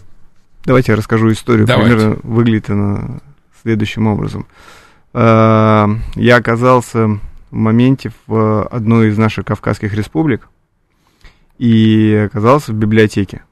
Давайте 0.64 0.92
я 0.92 0.96
расскажу 0.96 1.32
историю. 1.32 1.66
Давайте. 1.66 1.90
Примерно 1.96 2.16
выглядит 2.22 2.70
она 2.70 3.18
следующим 3.62 4.06
образом. 4.06 4.46
Э, 5.12 5.88
я 6.14 6.36
оказался 6.36 7.08
в 7.08 7.54
моменте 7.56 8.12
в 8.28 8.62
одной 8.68 9.08
из 9.08 9.18
наших 9.18 9.44
кавказских 9.44 9.92
республик 9.92 10.48
и 11.58 12.26
оказался 12.30 12.70
в 12.70 12.76
библиотеке. 12.76 13.42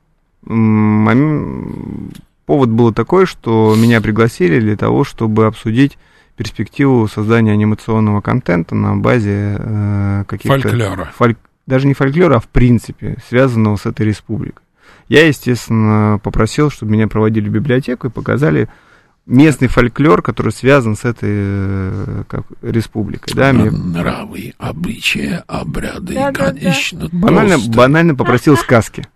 Повод 2.51 2.69
был 2.69 2.93
такой, 2.93 3.27
что 3.27 3.77
меня 3.79 4.01
пригласили 4.01 4.59
для 4.59 4.77
того, 4.77 5.05
чтобы 5.05 5.47
обсудить 5.47 5.99
перспективу 6.35 7.07
создания 7.07 7.53
анимационного 7.53 8.21
контента 8.23 8.75
на 8.75 8.97
базе 8.97 9.55
э, 9.57 10.25
каких-то... 10.27 10.59
Фольклора. 10.61 11.13
фольк- 11.17 11.37
Даже 11.69 11.87
не 11.87 11.95
фольклора, 11.95 12.39
а 12.39 12.41
в 12.41 12.49
принципе, 12.49 13.19
связанного 13.29 13.77
с 13.77 13.87
этой 13.87 14.05
республикой. 14.05 14.65
Я, 15.09 15.29
естественно, 15.29 16.19
попросил, 16.25 16.71
чтобы 16.71 16.91
меня 16.91 17.07
проводили 17.07 17.49
в 17.49 17.53
библиотеку 17.53 18.09
и 18.09 18.11
показали 18.11 18.69
местный 19.27 19.69
фольклор, 19.69 20.21
который 20.21 20.51
связан 20.51 20.97
с 20.97 21.05
этой 21.05 21.31
э, 21.31 22.25
как, 22.27 22.47
республикой. 22.63 23.33
Да, 23.33 23.53
мне 23.53 23.71
Нравы, 23.71 24.55
обычаи, 24.59 25.41
обряды, 25.47 26.15
и, 26.15 26.33
конечно, 26.35 27.09
банально, 27.13 27.59
тосты. 27.59 27.71
банально 27.77 28.17
попросил 28.17 28.57
сказки. 28.57 29.07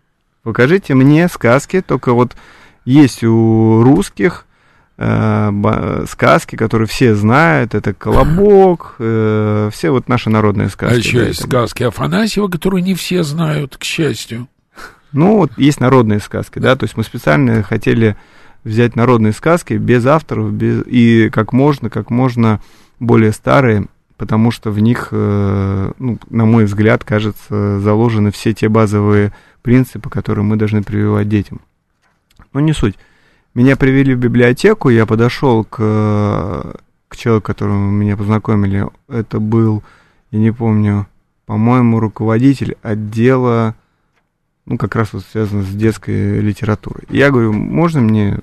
Покажите 0.44 0.94
мне 0.94 1.26
сказки, 1.26 1.80
только 1.80 2.12
вот 2.12 2.36
есть 2.84 3.24
у 3.24 3.82
русских 3.82 4.46
э, 4.96 6.04
сказки, 6.08 6.56
которые 6.56 6.86
все 6.88 7.14
знают, 7.14 7.74
это 7.74 7.92
«Колобок», 7.94 8.96
э, 8.98 9.70
все 9.72 9.90
вот 9.90 10.08
наши 10.08 10.30
народные 10.30 10.68
сказки. 10.68 10.94
А 10.94 10.98
еще 10.98 11.18
да, 11.20 11.26
есть 11.26 11.40
это- 11.40 11.48
сказки 11.48 11.82
Афанасьева, 11.82 12.48
которые 12.48 12.82
не 12.82 12.94
все 12.94 13.22
знают, 13.22 13.76
к 13.76 13.84
счастью. 13.84 14.48
Ну, 15.12 15.36
вот 15.38 15.52
есть 15.56 15.80
народные 15.80 16.18
сказки, 16.20 16.58
да, 16.58 16.74
то 16.74 16.84
есть 16.84 16.96
мы 16.96 17.04
специально 17.04 17.62
хотели 17.62 18.16
взять 18.64 18.96
народные 18.96 19.32
сказки 19.32 19.74
без 19.74 20.04
авторов, 20.06 20.52
без, 20.52 20.82
и 20.86 21.30
как 21.30 21.52
можно, 21.52 21.88
как 21.90 22.10
можно 22.10 22.60
более 22.98 23.30
старые, 23.32 23.86
потому 24.16 24.50
что 24.50 24.70
в 24.70 24.78
них, 24.80 25.08
э, 25.12 25.92
ну, 25.98 26.18
на 26.30 26.44
мой 26.46 26.64
взгляд, 26.64 27.04
кажется, 27.04 27.78
заложены 27.78 28.30
все 28.32 28.52
те 28.54 28.68
базовые 28.68 29.32
принципы, 29.62 30.10
которые 30.10 30.44
мы 30.44 30.56
должны 30.56 30.82
прививать 30.82 31.28
детям. 31.28 31.60
Но 32.54 32.60
не 32.60 32.72
суть. 32.72 32.94
Меня 33.52 33.76
привели 33.76 34.14
в 34.14 34.18
библиотеку, 34.18 34.88
я 34.88 35.04
подошел 35.04 35.64
к, 35.64 36.76
к 37.08 37.16
человеку, 37.16 37.46
которому 37.46 37.90
меня 37.90 38.16
познакомили. 38.16 38.88
Это 39.08 39.38
был, 39.38 39.82
я 40.30 40.38
не 40.38 40.52
помню, 40.52 41.06
по-моему, 41.46 42.00
руководитель 42.00 42.76
отдела 42.82 43.74
ну, 44.66 44.78
как 44.78 44.96
раз 44.96 45.12
вот 45.12 45.24
связано 45.30 45.62
с 45.62 45.68
детской 45.68 46.40
литературой. 46.40 47.04
Я 47.10 47.30
говорю, 47.30 47.52
можно 47.52 48.00
мне 48.00 48.38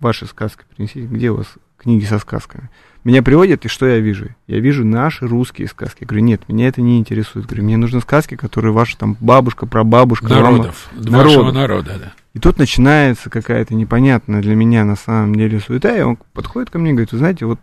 ваши 0.00 0.26
сказки 0.26 0.62
принести? 0.74 1.02
Где 1.02 1.30
у 1.30 1.36
вас 1.36 1.46
книги 1.76 2.04
со 2.04 2.18
сказками? 2.18 2.70
Меня 3.04 3.22
приводят, 3.22 3.64
и 3.64 3.68
что 3.68 3.86
я 3.86 3.98
вижу? 3.98 4.28
Я 4.46 4.60
вижу 4.60 4.84
наши 4.84 5.26
русские 5.26 5.68
сказки. 5.68 5.98
Я 6.00 6.06
говорю, 6.06 6.24
нет, 6.24 6.48
меня 6.48 6.68
это 6.68 6.80
не 6.80 6.98
интересует. 6.98 7.46
Говорю, 7.46 7.64
мне 7.64 7.76
нужны 7.76 8.00
сказки, 8.00 8.34
которые 8.34 8.72
ваша 8.72 8.98
там 8.98 9.16
бабушка, 9.20 9.66
прабабушка, 9.66 10.28
мама. 10.28 10.42
Народов. 10.42 10.88
Народов. 10.92 11.24
Вашего 11.26 11.52
народа, 11.52 11.98
да. 11.98 12.12
И 12.34 12.38
тут 12.38 12.58
начинается 12.58 13.30
какая-то 13.30 13.74
непонятная 13.74 14.42
для 14.42 14.54
меня 14.54 14.84
на 14.84 14.96
самом 14.96 15.34
деле 15.34 15.60
суета, 15.60 15.96
и 15.96 16.02
он 16.02 16.18
подходит 16.34 16.70
ко 16.70 16.78
мне 16.78 16.90
и 16.90 16.92
говорит, 16.92 17.12
вы 17.12 17.18
знаете, 17.18 17.46
вот 17.46 17.58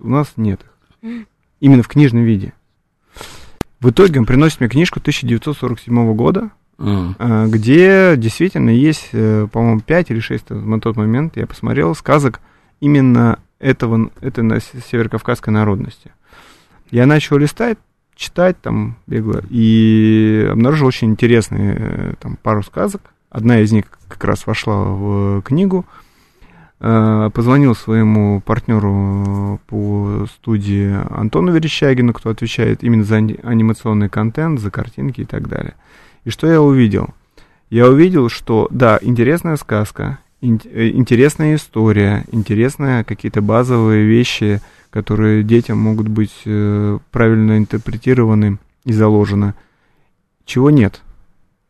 у 0.00 0.08
нас 0.08 0.32
нет 0.36 0.60
их. 1.02 1.24
Именно 1.60 1.82
в 1.82 1.88
книжном 1.88 2.24
виде. 2.24 2.52
В 3.80 3.90
итоге 3.90 4.18
он 4.20 4.26
приносит 4.26 4.60
мне 4.60 4.68
книжку 4.68 4.98
1947 5.00 6.14
года, 6.14 6.50
а, 7.18 7.46
где 7.46 8.14
действительно 8.16 8.70
есть, 8.70 9.08
э, 9.12 9.46
по-моему, 9.52 9.80
5 9.80 10.10
или 10.10 10.20
6 10.20 10.50
на 10.50 10.80
тот 10.80 10.96
момент, 10.96 11.36
я 11.36 11.46
посмотрел, 11.46 11.94
сказок 11.94 12.40
именно 12.80 13.38
этого, 13.58 14.10
этой 14.20 14.44
на- 14.44 14.60
северокавказской 14.60 15.52
народности. 15.52 16.12
Я 16.90 17.06
начал 17.06 17.36
листать, 17.38 17.78
читать 18.14 18.60
там 18.60 18.96
бегло, 19.06 19.42
и 19.50 20.48
обнаружил 20.50 20.86
очень 20.86 21.10
интересные 21.10 21.76
э, 21.78 22.14
там, 22.20 22.36
пару 22.42 22.62
сказок. 22.62 23.02
Одна 23.30 23.60
из 23.60 23.72
них 23.72 23.84
как 24.08 24.24
раз 24.24 24.46
вошла 24.46 24.84
в 24.84 25.42
книгу. 25.42 25.84
Э, 26.80 27.30
Позвонил 27.34 27.74
своему 27.74 28.40
партнеру 28.40 29.60
по 29.66 30.26
студии 30.32 30.96
Антону 31.10 31.52
Верещагину, 31.52 32.12
кто 32.12 32.30
отвечает 32.30 32.82
именно 32.82 33.04
за 33.04 33.16
ани- 33.16 33.38
анимационный 33.42 34.08
контент, 34.08 34.60
за 34.60 34.70
картинки 34.70 35.22
и 35.22 35.24
так 35.24 35.48
далее. 35.48 35.74
И 36.24 36.30
что 36.30 36.46
я 36.46 36.62
увидел? 36.62 37.08
Я 37.70 37.88
увидел, 37.88 38.28
что, 38.30 38.66
да, 38.70 38.98
интересная 39.02 39.56
сказка, 39.56 40.18
ин- 40.40 40.60
э, 40.64 40.88
интересная 40.90 41.56
история, 41.56 42.24
интересные 42.32 43.04
какие-то 43.04 43.42
базовые 43.42 44.06
вещи, 44.06 44.62
которые 44.90 45.42
детям 45.42 45.78
могут 45.78 46.08
быть 46.08 46.34
э, 46.46 46.98
правильно 47.10 47.58
интерпретированы 47.58 48.58
и 48.84 48.92
заложены. 48.92 49.52
Чего 50.46 50.70
нет? 50.70 51.02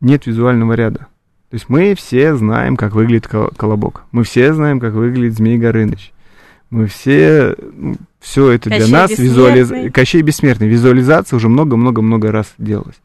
Нет 0.01 0.27
визуального 0.27 0.75
ряда. 0.75 1.09
То 1.51 1.55
есть 1.55 1.69
мы 1.69 1.95
все 1.95 2.35
знаем, 2.37 2.77
как 2.77 2.93
выглядит 2.95 3.27
колобок. 3.27 4.03
Мы 4.13 4.25
все 4.25 4.53
знаем, 4.53 4.81
как 4.81 4.93
выглядит 4.93 5.35
Змей 5.35 5.57
Горыныч. 5.57 6.13
Мы 6.71 6.87
все, 6.87 7.57
ну, 7.73 7.97
все 8.21 8.51
это 8.51 8.69
Кощей 8.69 8.87
для 8.87 8.99
нас 8.99 9.11
визуализация. 9.19 9.91
Кощей 9.91 10.21
бессмертный. 10.21 10.69
Визуализация 10.69 11.39
уже 11.39 11.49
много-много-много 11.49 12.31
раз 12.31 12.53
делалась. 12.59 12.97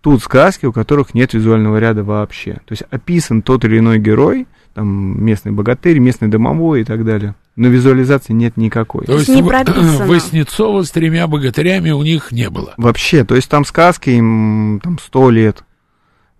Тут 0.00 0.22
сказки, 0.22 0.66
у 0.66 0.72
которых 0.72 1.14
нет 1.14 1.32
визуального 1.32 1.78
ряда 1.78 2.02
вообще. 2.02 2.54
То 2.66 2.72
есть 2.72 2.82
описан 2.90 3.42
тот 3.42 3.64
или 3.64 3.78
иной 3.78 4.00
герой, 4.00 4.48
там 4.74 5.24
местный 5.24 5.52
богатырь, 5.52 5.98
местный 6.00 6.28
домовой 6.28 6.80
и 6.80 6.84
так 6.84 7.04
далее. 7.04 7.36
Но 7.54 7.68
визуализации 7.68 8.32
нет 8.32 8.56
никакой. 8.56 9.06
То 9.06 9.16
есть 9.16 9.28
не 9.28 9.42
прописано. 9.42 10.06
Васнецова 10.08 10.82
с 10.82 10.90
тремя 10.90 11.28
богатырями 11.28 11.90
у 11.92 12.02
них 12.02 12.32
не 12.32 12.50
было. 12.50 12.74
Вообще, 12.76 13.24
то 13.24 13.36
есть 13.36 13.48
там 13.48 13.64
сказки 13.64 14.10
им 14.10 14.80
там 14.82 14.98
сто 14.98 15.30
лет. 15.30 15.62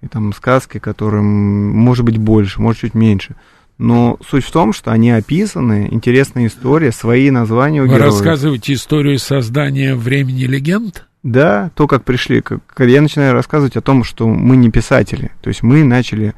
И 0.04 0.06
там 0.06 0.34
сказки, 0.34 0.78
которым 0.78 1.24
может 1.24 2.04
быть 2.04 2.18
больше, 2.18 2.60
может 2.60 2.82
чуть 2.82 2.94
меньше. 2.94 3.36
Но 3.78 4.18
суть 4.28 4.44
в 4.44 4.52
том, 4.52 4.74
что 4.74 4.92
они 4.92 5.10
описаны, 5.10 5.88
интересная 5.90 6.46
история, 6.46 6.92
свои 6.92 7.30
названия 7.30 7.80
у 7.80 7.86
Вы 7.86 7.94
героев. 7.94 8.12
рассказываете 8.12 8.74
историю 8.74 9.18
создания 9.18 9.94
времени 9.94 10.44
легенд? 10.44 11.06
Да, 11.22 11.70
то, 11.74 11.86
как 11.86 12.04
пришли. 12.04 12.42
Как, 12.42 12.60
я 12.78 13.00
начинаю 13.00 13.32
рассказывать 13.32 13.76
о 13.76 13.80
том, 13.80 14.04
что 14.04 14.28
мы 14.28 14.56
не 14.56 14.70
писатели. 14.70 15.32
То 15.40 15.48
есть 15.48 15.62
мы 15.62 15.82
начали 15.84 16.34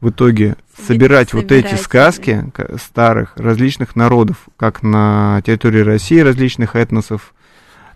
в 0.00 0.10
итоге 0.10 0.54
собирать 0.86 1.32
вот 1.32 1.50
эти 1.50 1.74
собирать, 1.74 1.82
сказки 1.82 2.52
старых 2.80 3.32
различных 3.34 3.96
народов, 3.96 4.48
как 4.56 4.84
на 4.84 5.42
территории 5.44 5.80
России 5.80 6.20
различных 6.20 6.76
этносов, 6.76 7.34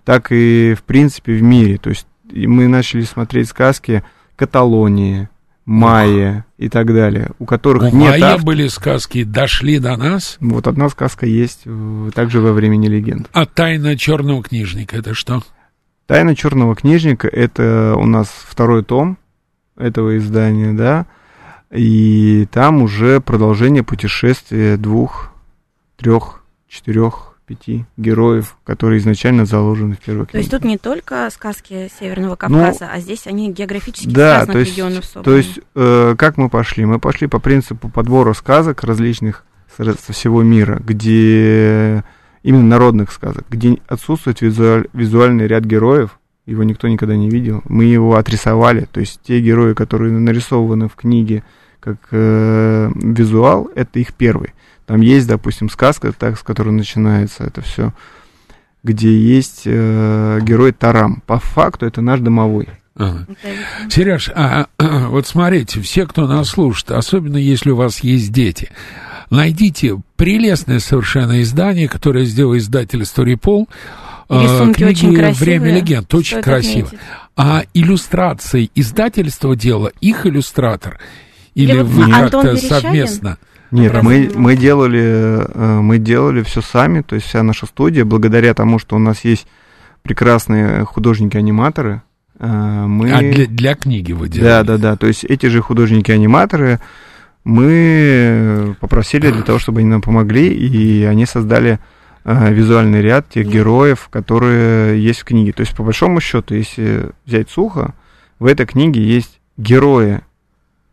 так 0.05 0.33
и 0.33 0.75
в 0.77 0.83
принципе 0.83 1.35
в 1.35 1.43
мире. 1.43 1.79
То 1.79 1.91
есть 1.91 2.09
мы 2.33 2.67
начали 2.67 3.03
смотреть 3.03 3.49
сказки 3.49 4.03
Каталонии, 4.37 5.29
Майя 5.65 6.45
и 6.59 6.69
так 6.69 6.93
далее, 6.93 7.31
у 7.39 7.45
которых 7.45 7.83
У 7.85 7.87
нет 7.97 8.11
Майя 8.11 8.25
автора. 8.33 8.43
были 8.45 8.67
сказки, 8.67 9.23
дошли 9.23 9.79
до 9.79 9.97
нас. 9.97 10.37
Вот 10.41 10.67
одна 10.67 10.89
сказка 10.89 11.25
есть 11.27 11.67
в- 11.67 12.11
также 12.11 12.41
во 12.41 12.53
времени 12.53 12.89
легенд. 12.89 13.29
А 13.33 13.47
тайна 13.47 13.97
черного 13.97 14.43
книжника 14.43 14.97
это 14.97 15.15
что? 15.15 15.43
Тайна 16.07 16.35
черного 16.35 16.75
книжника 16.75 17.29
это 17.29 17.95
у 17.97 18.07
нас 18.07 18.29
второй 18.45 18.83
том 18.83 19.19
этого 19.77 20.17
издания, 20.19 20.73
да. 20.73 21.07
И 21.71 22.47
там 22.51 22.83
уже 22.83 23.21
продолжение 23.21 23.83
путешествия 23.85 24.77
двух, 24.77 25.33
трех, 25.97 26.43
четырех, 26.69 27.32
пяти 27.53 27.85
героев, 27.97 28.57
которые 28.65 28.99
изначально 28.99 29.45
заложены 29.45 29.95
в 29.95 29.99
первой 30.01 30.27
То 30.27 30.39
есть 30.39 30.49
книге. 30.49 30.63
тут 30.63 30.65
не 30.71 30.79
только 30.79 31.29
сказки 31.31 31.91
Северного 32.01 32.37
Кавказа, 32.37 32.89
а 32.93 32.99
здесь 33.01 33.27
они 33.27 33.53
географически 33.53 34.05
с 34.05 34.07
Ну, 34.09 34.15
Да, 34.15 34.39
разных 34.41 34.53
то 34.55 34.59
есть, 34.61 34.73
регионов 34.73 35.05
собраны. 35.05 35.25
то 35.25 35.37
есть 35.37 35.61
э, 35.75 36.15
как 36.17 36.37
мы 36.39 36.49
пошли? 36.49 36.85
Мы 36.87 36.99
пошли 36.99 37.27
по 37.27 37.39
принципу 37.41 37.89
подбора 37.89 38.33
сказок 38.33 38.83
различных 38.85 39.45
с- 39.77 39.97
со 40.07 40.13
всего 40.13 40.43
мира, 40.43 40.81
где 40.85 42.05
именно 42.43 42.65
народных 42.67 43.13
сказок, 43.13 43.45
где 43.51 43.79
отсутствует 43.87 44.41
визуаль- 44.43 44.89
визуальный 44.93 45.47
ряд 45.47 45.65
героев, 45.65 46.19
его 46.47 46.63
никто 46.65 46.89
никогда 46.89 47.15
не 47.17 47.29
видел. 47.31 47.63
Мы 47.69 47.85
его 47.85 48.17
отрисовали, 48.17 48.89
то 48.91 49.01
есть 49.01 49.21
те 49.23 49.41
герои, 49.41 49.75
которые 49.75 50.13
нарисованы 50.13 50.89
в 50.89 50.95
книге 50.97 51.45
как 51.81 51.97
э, 52.13 52.91
визуал, 52.95 53.69
это 53.75 53.99
их 53.99 54.15
первый. 54.15 54.55
Там 54.87 55.01
есть, 55.01 55.27
допустим, 55.27 55.71
сказка, 55.71 56.13
так, 56.13 56.39
с 56.39 56.43
которой 56.43 56.71
начинается 56.71 57.45
это 57.45 57.61
все, 57.63 57.93
где 58.83 59.17
есть 59.17 59.63
э, 59.65 60.41
герой 60.43 60.73
Тарам. 60.73 61.23
По 61.27 61.39
факту 61.39 61.87
это 61.87 62.01
наш 62.01 62.21
домовой. 62.21 62.69
Ага. 62.97 63.27
Сереж, 63.89 64.31
а, 64.35 64.67
вот 64.79 65.27
смотрите, 65.27 65.81
все, 65.81 66.07
кто 66.07 66.27
нас 66.27 66.49
слушает, 66.49 66.93
особенно 66.93 67.39
если 67.39 67.71
у 67.71 67.77
вас 67.77 68.01
есть 68.01 68.33
дети, 68.33 68.71
найдите 69.31 69.99
прелестное 70.17 70.79
совершенно 70.79 71.41
издание, 71.43 71.89
которое 71.89 72.25
сделал 72.25 72.57
издатель 72.57 73.03
Storypol. 73.03 73.69
И 74.29 74.35
э, 74.35 74.43
рисунки 74.43 74.79
книги 74.79 74.91
очень 74.91 75.15
красивые, 75.17 75.61
«Время 75.61 75.77
легенд». 75.77 76.15
Очень 76.15 76.29
стоит 76.29 76.45
красиво. 76.45 76.87
отметить. 76.87 77.07
А 77.37 77.63
иллюстрации 77.73 78.71
издательство 78.75 79.57
дело, 79.57 79.91
их 80.01 80.27
иллюстратор? 80.27 81.01
Или 81.55 81.73
Или 81.73 81.79
вот 81.79 81.87
вы 81.87 82.05
Антон 82.05 82.47
как-то 82.47 82.57
совместно? 82.57 83.39
Нет, 83.73 84.03
мы, 84.03 84.27
не 84.27 84.37
мы 84.37 84.57
делали, 84.57 85.47
э, 85.49 85.81
мы 85.81 85.99
делали 85.99 86.43
все 86.43 86.61
сами, 86.61 87.01
то 87.01 87.15
есть 87.15 87.27
вся 87.27 87.43
наша 87.43 87.67
студия, 87.67 88.05
благодаря 88.05 88.53
тому, 88.53 88.79
что 88.79 88.97
у 88.97 88.99
нас 88.99 89.25
есть 89.25 89.47
прекрасные 90.03 90.85
художники-аниматоры, 90.85 92.03
э, 92.39 92.47
мы... 92.87 93.11
А 93.11 93.21
для, 93.21 93.47
для 93.47 93.75
книги 93.75 94.13
вы 94.13 94.29
делали? 94.29 94.49
Да, 94.49 94.63
да, 94.63 94.77
да, 94.77 94.97
то 94.97 95.07
есть 95.07 95.25
эти 95.25 95.47
же 95.47 95.63
художники-аниматоры 95.63 96.81
мы 97.45 98.77
попросили 98.79 99.31
для 99.31 99.43
того, 99.43 99.59
чтобы 99.59 99.81
они 99.81 99.89
нам 99.89 100.03
помогли, 100.03 100.49
и 100.53 101.05
они 101.05 101.27
создали 101.27 101.81
э, 102.25 102.53
визуальный 102.53 103.01
ряд 103.01 103.29
тех 103.31 103.49
героев, 103.49 104.09
которые 104.11 105.03
есть 105.03 105.21
в 105.21 105.25
книге. 105.25 105.53
То 105.53 105.63
есть, 105.63 105.75
по 105.75 105.83
большому 105.83 106.21
счету, 106.21 106.55
если 106.55 107.11
взять 107.25 107.51
сухо, 107.51 107.95
в 108.39 108.47
этой 108.47 108.67
книге 108.67 109.03
есть 109.03 109.41
герои, 109.57 110.21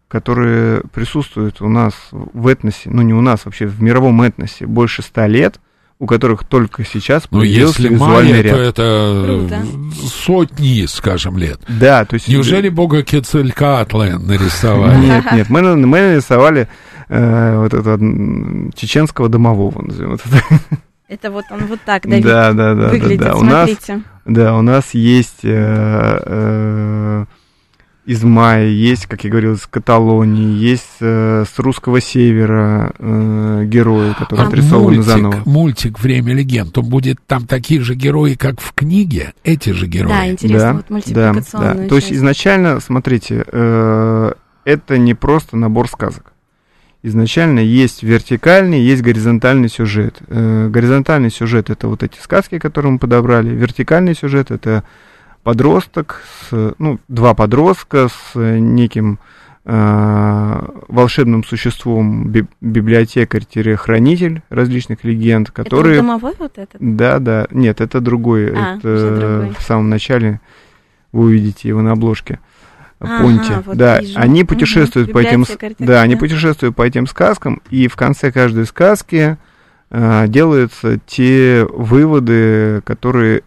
которые 0.10 0.82
присутствуют 0.94 1.62
у 1.62 1.70
нас 1.70 1.94
в 2.12 2.48
этносе, 2.48 2.90
ну 2.90 3.02
не 3.04 3.14
у 3.14 3.22
нас 3.22 3.46
вообще, 3.46 3.68
в 3.68 3.82
мировом 3.82 4.22
этносе 4.22 4.66
больше 4.66 5.02
ста 5.02 5.28
лет, 5.28 5.62
у 6.00 6.06
которых 6.06 6.44
только 6.46 6.84
сейчас 6.86 7.24
Ну, 7.30 7.40
появился 7.40 7.82
если 7.84 7.94
визуальный 7.94 8.32
майя, 8.32 8.42
ряд. 8.44 8.54
то 8.56 8.62
это 8.62 9.24
Круто. 9.26 9.62
сотни, 10.08 10.86
скажем, 10.88 11.38
лет. 11.38 11.60
Да, 11.68 12.06
то 12.06 12.16
есть... 12.16 12.28
Неужели 12.28 12.70
бога 12.70 13.04
Кецалькаатлы 13.04 14.18
нарисовали? 14.18 14.98
Нет, 15.06 15.26
нет, 15.34 15.50
мы, 15.50 15.62
на- 15.62 15.76
мы 15.76 16.00
нарисовали 16.00 16.68
э, 17.10 17.58
вот 17.58 17.74
этого 17.74 17.98
чеченского 18.76 19.30
домового, 19.30 19.82
назовем 19.82 20.14
это. 20.14 20.24
Это 21.10 21.32
вот 21.32 21.46
он 21.52 21.66
вот 21.66 21.80
так, 21.86 22.04
Давид, 22.08 22.24
Да, 22.24 22.54
да, 22.54 22.76
да, 22.76 22.84
да, 22.84 22.88
выглядит, 22.90 23.20
да. 23.20 23.36
У 23.36 23.42
нас, 23.44 23.70
смотрите. 23.70 24.02
да, 24.26 24.56
у 24.58 24.62
нас 24.62 24.94
есть 24.94 25.40
э, 25.44 26.20
э, 26.26 27.26
из 28.10 28.24
Майя, 28.24 28.66
есть, 28.66 29.06
как 29.06 29.24
я 29.24 29.30
говорил, 29.30 29.54
из 29.54 29.68
Каталонии, 29.68 30.58
есть 30.58 30.98
э, 31.00 31.44
с 31.48 31.60
русского 31.60 32.02
севера 32.02 32.92
э, 32.98 33.66
герои, 33.68 34.14
которые 34.14 34.46
А 34.46 34.48
отрисованы 34.48 34.96
мультик, 34.96 35.04
заново. 35.04 35.42
мультик 35.46 36.00
«Время 36.00 36.34
легенд», 36.34 36.76
он 36.76 36.86
будет 36.86 37.20
там 37.28 37.46
такие 37.46 37.82
же 37.82 37.94
герои, 37.94 38.34
как 38.34 38.60
в 38.62 38.74
книге, 38.74 39.36
эти 39.44 39.70
же 39.70 39.86
герои. 39.86 40.10
Да, 40.10 40.28
интересно, 40.28 40.60
Да, 40.60 40.74
вот 40.74 40.86
Да, 40.88 40.94
мультипликационную 40.94 41.84
да. 41.84 41.88
То 41.88 41.96
есть 41.98 42.12
изначально, 42.12 42.80
смотрите, 42.80 43.46
э, 43.46 44.34
это 44.66 44.98
не 44.98 45.14
просто 45.14 45.56
набор 45.56 45.88
сказок. 45.88 46.34
Изначально 47.04 47.60
есть 47.60 48.02
вертикальный, 48.02 48.82
есть 48.82 49.04
горизонтальный 49.04 49.70
сюжет. 49.70 50.18
Э, 50.30 50.68
горизонтальный 50.68 51.30
сюжет 51.30 51.70
это 51.70 51.88
вот 51.88 52.02
эти 52.02 52.18
сказки, 52.20 52.58
которые 52.58 52.94
мы 52.94 52.98
подобрали. 52.98 53.50
Вертикальный 53.50 54.16
сюжет 54.16 54.50
это 54.50 54.84
подросток, 55.44 56.24
с, 56.50 56.74
ну, 56.78 57.00
два 57.08 57.34
подростка 57.34 58.08
с 58.10 58.36
неким 58.36 59.20
э, 59.66 60.68
волшебным 60.88 61.44
существом, 61.44 62.30
би- 62.30 62.48
библиотекарь-хранитель 62.62 64.42
различных 64.50 65.04
легенд, 65.04 65.50
Это 65.50 65.64
которые... 65.64 65.98
домовой 65.98 66.34
вот 66.38 66.58
этот? 66.58 66.78
Да, 66.80 67.20
да. 67.20 67.48
Нет, 67.52 67.82
это 67.82 68.00
другой. 68.02 68.52
А, 68.54 68.78
это 68.78 69.20
другой. 69.20 69.56
в 69.58 69.62
самом 69.62 69.90
начале 69.90 70.42
вы 71.12 71.26
увидите 71.26 71.68
его 71.68 71.82
на 71.82 71.94
обложке. 71.94 72.40
Ага, 73.00 73.24
Понти. 73.24 73.54
вот 73.66 73.78
да, 73.78 74.02
вижу. 74.02 74.20
они 74.20 74.44
путешествуют 74.44 75.14
по 75.14 75.20
этим, 75.20 75.46
да, 75.80 76.02
они 76.02 76.18
путешествуют 76.18 76.76
по 76.76 76.82
этим 76.82 77.08
сказкам, 77.08 77.62
и 77.70 77.88
в 77.88 77.96
конце 77.96 78.30
каждой 78.30 78.66
сказки 78.66 79.38
а, 79.90 80.28
делаются 80.28 81.00
те 81.08 81.66
выводы, 81.72 82.82
которые 82.84 83.44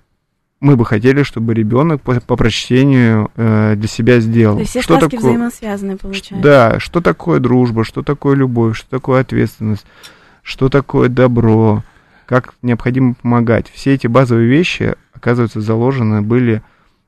мы 0.62 0.76
бы 0.76 0.84
хотели, 0.86 1.24
чтобы 1.24 1.54
ребенок 1.54 2.00
по, 2.02 2.20
по 2.20 2.36
прочтению 2.36 3.30
э, 3.36 3.74
для 3.76 3.88
себя 3.88 4.20
сделал. 4.20 4.54
То 4.54 4.60
есть 4.60 4.70
все 4.70 4.82
что 4.82 4.96
сказки 4.96 5.16
такое, 5.16 5.30
взаимосвязаны, 5.32 5.96
получается. 5.96 6.42
да, 6.42 6.78
что 6.78 7.00
такое 7.00 7.40
дружба, 7.40 7.84
что 7.84 8.02
такое 8.02 8.36
любовь, 8.36 8.76
что 8.76 8.88
такое 8.88 9.20
ответственность, 9.20 9.84
что 10.42 10.68
такое 10.68 11.08
добро, 11.08 11.82
как 12.26 12.54
необходимо 12.62 13.14
помогать. 13.14 13.70
Все 13.74 13.92
эти 13.92 14.06
базовые 14.06 14.48
вещи, 14.48 14.94
оказывается, 15.12 15.60
заложены 15.60 16.22
были 16.22 16.62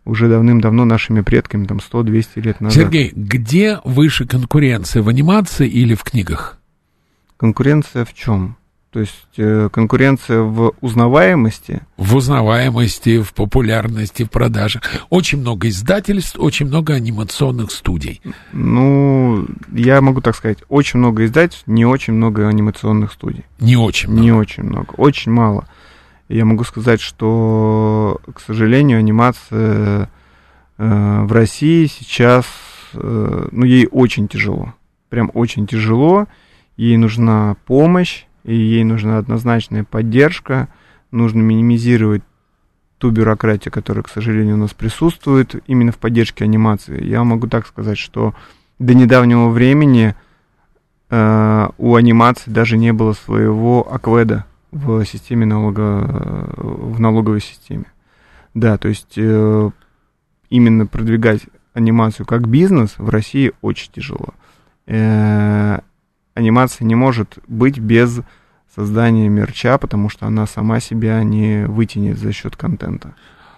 уже 0.04 0.28
давным-давно 0.28 0.84
нашими 0.84 1.20
предками, 1.20 1.66
там 1.66 1.78
100-200 1.78 2.26
лет 2.36 2.60
назад. 2.60 2.82
Сергей, 2.82 3.12
где 3.14 3.78
выше 3.84 4.26
конкуренция, 4.26 5.02
в 5.02 5.08
анимации 5.08 5.68
или 5.68 5.94
в 5.94 6.02
книгах? 6.02 6.58
Конкуренция 7.36 8.04
в 8.04 8.12
чем? 8.14 8.56
То 8.94 9.00
есть 9.00 9.26
э, 9.38 9.68
конкуренция 9.72 10.42
в 10.42 10.72
узнаваемости, 10.80 11.82
В 11.96 12.14
узнаваемости, 12.14 13.20
в 13.20 13.34
популярности, 13.34 14.22
в 14.22 14.30
продажах. 14.30 14.82
Очень 15.10 15.40
много 15.40 15.68
издательств, 15.68 16.36
очень 16.38 16.66
много 16.66 16.94
анимационных 16.94 17.72
студий. 17.72 18.22
ну, 18.52 19.48
я 19.72 20.00
могу 20.00 20.20
так 20.20 20.36
сказать, 20.36 20.58
очень 20.68 21.00
много 21.00 21.24
издательств, 21.24 21.66
не 21.66 21.84
очень 21.84 22.12
много 22.12 22.46
анимационных 22.46 23.10
студий. 23.10 23.44
Не 23.58 23.76
очень 23.76 24.10
много. 24.10 24.22
Не 24.22 24.32
очень 24.32 24.62
много, 24.62 24.92
очень 24.96 25.32
мало. 25.32 25.66
Я 26.28 26.44
могу 26.44 26.62
сказать, 26.62 27.00
что, 27.00 28.20
к 28.32 28.38
сожалению, 28.38 29.00
анимация 29.00 30.08
э, 30.78 31.22
в 31.24 31.32
России 31.32 31.86
сейчас, 31.86 32.46
э, 32.92 33.48
ну, 33.50 33.64
ей 33.64 33.88
очень 33.90 34.28
тяжело. 34.28 34.72
Прям 35.08 35.32
очень 35.34 35.66
тяжело. 35.66 36.28
Ей 36.76 36.96
нужна 36.96 37.56
помощь, 37.66 38.26
и 38.44 38.54
ей 38.54 38.84
нужна 38.84 39.18
однозначная 39.18 39.84
поддержка. 39.84 40.68
Нужно 41.10 41.40
минимизировать 41.40 42.22
ту 42.98 43.10
бюрократию, 43.10 43.72
которая, 43.72 44.02
к 44.02 44.08
сожалению, 44.08 44.54
у 44.54 44.58
нас 44.58 44.72
присутствует 44.72 45.62
именно 45.66 45.92
в 45.92 45.98
поддержке 45.98 46.44
анимации. 46.44 47.04
Я 47.04 47.24
могу 47.24 47.48
так 47.48 47.66
сказать, 47.66 47.98
что 47.98 48.34
до 48.78 48.94
недавнего 48.94 49.48
времени 49.48 50.14
э, 51.10 51.68
у 51.78 51.94
анимации 51.94 52.50
даже 52.50 52.76
не 52.76 52.92
было 52.92 53.12
своего 53.12 53.86
акведа 53.92 54.46
в 54.70 55.04
системе 55.04 55.46
налога, 55.46 56.50
в 56.56 57.00
налоговой 57.00 57.40
системе. 57.40 57.86
Да, 58.54 58.78
то 58.78 58.88
есть 58.88 59.14
э, 59.16 59.70
именно 60.50 60.86
продвигать 60.86 61.42
анимацию 61.72 62.24
как 62.26 62.48
бизнес 62.48 62.94
в 62.98 63.08
России 63.08 63.52
очень 63.60 63.90
тяжело. 63.92 64.34
Э, 64.86 65.80
анимация 66.34 66.84
не 66.84 66.94
может 66.94 67.38
быть 67.46 67.78
без 67.78 68.20
создания 68.74 69.28
мерча, 69.28 69.78
потому 69.78 70.08
что 70.08 70.26
она 70.26 70.46
сама 70.46 70.80
себя 70.80 71.22
не 71.22 71.66
вытянет 71.66 72.18
за 72.18 72.32
счет 72.32 72.56
контента. 72.56 73.14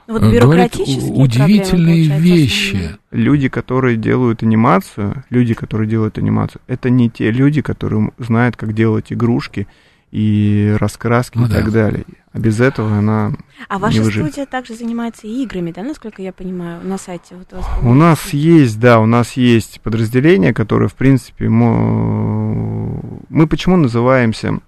Ну, 0.06 0.14
вот 0.14 0.22
Говорит 0.22 0.42
бюрократические 0.42 1.12
удивительные 1.12 2.08
проблемы, 2.08 2.20
вещи. 2.20 2.90
Люди, 3.10 3.48
которые 3.48 3.96
делают 3.96 4.42
анимацию, 4.44 5.24
люди, 5.30 5.54
которые 5.54 5.88
делают 5.88 6.18
анимацию, 6.18 6.62
это 6.68 6.90
не 6.90 7.10
те 7.10 7.32
люди, 7.32 7.60
которые 7.60 8.12
знают, 8.18 8.56
как 8.56 8.72
делать 8.72 9.12
игрушки 9.12 9.66
и 10.12 10.76
раскраски 10.78 11.38
Ну 11.38 11.46
и 11.46 11.48
да. 11.48 11.56
так 11.56 11.72
далее. 11.72 12.04
А 12.36 12.38
без 12.38 12.60
этого 12.60 12.98
она 12.98 13.32
А 13.66 13.76
не 13.76 13.80
ваша 13.80 14.02
выживет. 14.02 14.28
студия 14.28 14.44
также 14.44 14.74
занимается 14.74 15.26
играми, 15.26 15.72
да, 15.72 15.82
насколько 15.82 16.20
я 16.20 16.34
понимаю, 16.34 16.82
на 16.84 16.98
сайте? 16.98 17.34
Вот 17.34 17.50
у 17.52 17.56
вас 17.56 17.66
У 17.82 17.94
нас 17.94 18.28
есть, 18.34 18.78
да, 18.78 19.00
у 19.00 19.06
нас 19.06 19.32
есть 19.38 19.80
подразделение, 19.80 20.52
которое, 20.52 20.88
в 20.88 20.94
принципе, 20.94 21.48
мо- 21.48 23.00
мы 23.30 23.46
почему 23.46 23.78
называемся 23.78 24.58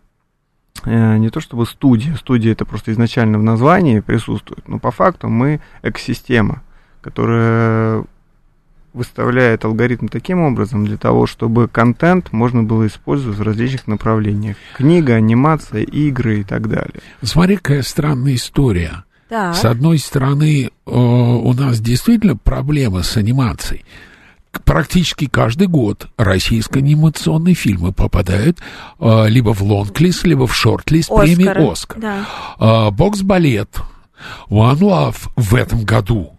э, 0.87 1.19
не 1.19 1.29
то 1.29 1.41
чтобы 1.41 1.67
студия, 1.67 2.15
студия 2.17 2.53
это 2.53 2.65
просто 2.65 2.91
изначально 2.93 3.39
в 3.39 3.43
названии 3.43 4.01
присутствует, 4.01 4.67
но 4.67 4.79
по 4.79 4.91
факту 4.91 5.29
мы 5.29 5.61
экосистема, 5.83 6.63
которая 7.03 8.03
выставляет 8.99 9.65
алгоритм 9.65 10.09
таким 10.09 10.41
образом 10.41 10.85
для 10.85 10.97
того, 10.97 11.27
чтобы 11.27 11.69
контент 11.69 12.33
можно 12.33 12.63
было 12.63 12.87
использовать 12.87 13.39
в 13.39 13.43
различных 13.43 13.87
направлениях. 13.87 14.57
Книга, 14.77 15.15
анимация, 15.15 15.83
игры 15.83 16.41
и 16.41 16.45
так 16.45 16.69
далее. 16.69 17.01
Смотри, 17.23 17.57
какая 17.57 17.83
странная 17.83 18.35
история. 18.35 19.05
Так. 19.29 19.55
С 19.55 19.65
одной 19.65 19.99
стороны, 19.99 20.65
э, 20.65 20.91
у 20.91 21.53
нас 21.53 21.81
действительно 21.81 22.37
проблемы 22.37 23.03
с 23.05 23.17
анимацией. 23.17 23.85
Практически 24.65 25.27
каждый 25.27 25.69
год 25.69 26.09
российские 26.17 26.83
анимационные 26.83 27.55
фильмы 27.55 27.93
попадают 27.93 28.59
э, 28.99 29.29
либо 29.29 29.53
в 29.53 29.63
лонг-лист, 29.63 30.25
либо 30.25 30.47
в 30.47 30.55
шорт-лист 30.57 31.11
премии. 31.15 31.71
«Оскар». 31.71 32.01
Да. 32.01 32.27
А, 32.59 32.91
Бокс-балет, 32.91 33.81
One 34.49 34.79
Love 34.79 35.29
в 35.37 35.55
этом 35.55 35.85
году. 35.85 36.38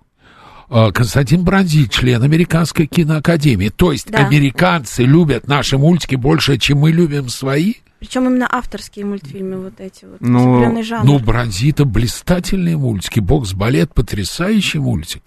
А, 0.70 0.92
Константин 0.92 1.44
Бронзи, 1.44 1.88
член 1.88 2.22
Американской 2.22 2.86
киноакадемии. 2.86 3.70
То 3.70 3.92
есть 3.92 4.10
Да. 4.12 4.20
американцы 4.20 5.04
любят 5.04 5.48
наши 5.48 5.78
мультики 5.78 6.16
больше, 6.16 6.58
чем 6.58 6.80
мы 6.80 6.92
любим 6.92 7.30
свои? 7.30 7.76
Причем 8.00 8.28
именно 8.28 8.48
авторские 8.50 9.06
мультфильмы 9.06 9.58
вот 9.62 9.80
эти 9.80 10.06
вот. 10.06 10.22
Ну, 10.22 10.82
жанр. 10.84 11.06
Ну, 11.06 11.20
Бронзи-то 11.20 11.86
блистательные 11.86 12.78
мультики. 12.78 13.20
Бокс-балет 13.20 13.94
потрясающий 13.94 14.80
мультик. 14.80 15.24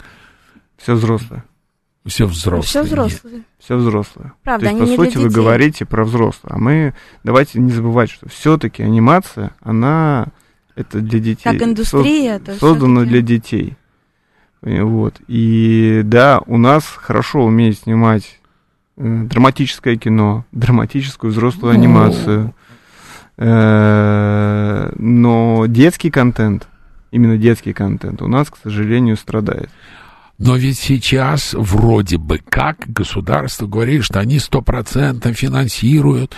Все 0.77 0.93
взрослое. 0.95 1.43
Все 2.05 2.25
взрослые. 2.25 2.63
Все 2.67 2.83
взрослые. 2.83 3.41
Все 3.59 3.75
взрослое. 3.77 4.33
Правда, 4.43 4.65
То 4.65 4.71
есть, 4.71 4.81
они 4.81 4.97
по 4.97 5.01
не 5.03 5.07
для 5.11 5.19
сути, 5.19 5.23
вы 5.23 5.29
говорите 5.29 5.85
про 5.85 6.03
взрослых. 6.03 6.51
А 6.53 6.57
мы 6.57 6.93
давайте 7.23 7.59
не 7.59 7.71
забывать, 7.71 8.09
что 8.09 8.27
все-таки 8.27 8.81
анимация, 8.83 9.51
она 9.61 10.27
это 10.75 10.99
для 10.99 11.19
детей. 11.19 11.43
Как 11.43 11.61
индустрия, 11.61 12.39
Созд- 12.39 12.45
то 12.45 12.55
создана 12.59 13.03
для 13.03 13.21
детей. 13.21 13.75
И 14.65 14.79
Вот. 14.79 15.15
И 15.27 16.01
да, 16.03 16.41
у 16.45 16.57
нас 16.57 16.83
хорошо 16.85 17.45
умеет 17.45 17.79
снимать 17.79 18.39
э, 18.97 19.23
драматическое 19.25 19.97
кино, 19.97 20.45
драматическую 20.51 21.31
взрослую 21.31 21.73
Ну. 21.73 21.79
анимацию. 21.79 22.53
Э, 23.37 24.91
но 24.95 25.65
детский 25.67 26.11
контент, 26.11 26.67
именно 27.11 27.37
детский 27.37 27.73
контент, 27.73 28.21
у 28.21 28.27
нас, 28.27 28.49
к 28.49 28.57
сожалению, 28.57 29.17
страдает. 29.17 29.69
Но 30.37 30.55
ведь 30.55 30.79
сейчас 30.79 31.53
вроде 31.53 32.17
бы 32.17 32.39
как 32.49 32.77
государство 32.87 33.67
говорит, 33.67 34.03
что 34.03 34.19
они 34.19 34.39
стопроцентно 34.39 35.33
финансируют 35.33 36.35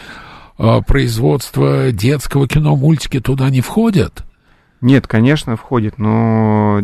э, 0.57 0.81
производство 0.85 1.91
детского 1.91 2.47
кино, 2.47 2.75
мультики 2.75 3.19
туда 3.19 3.49
не 3.49 3.61
входят. 3.61 4.23
Нет, 4.85 5.07
конечно, 5.07 5.55
входит, 5.57 5.97
но 5.97 6.79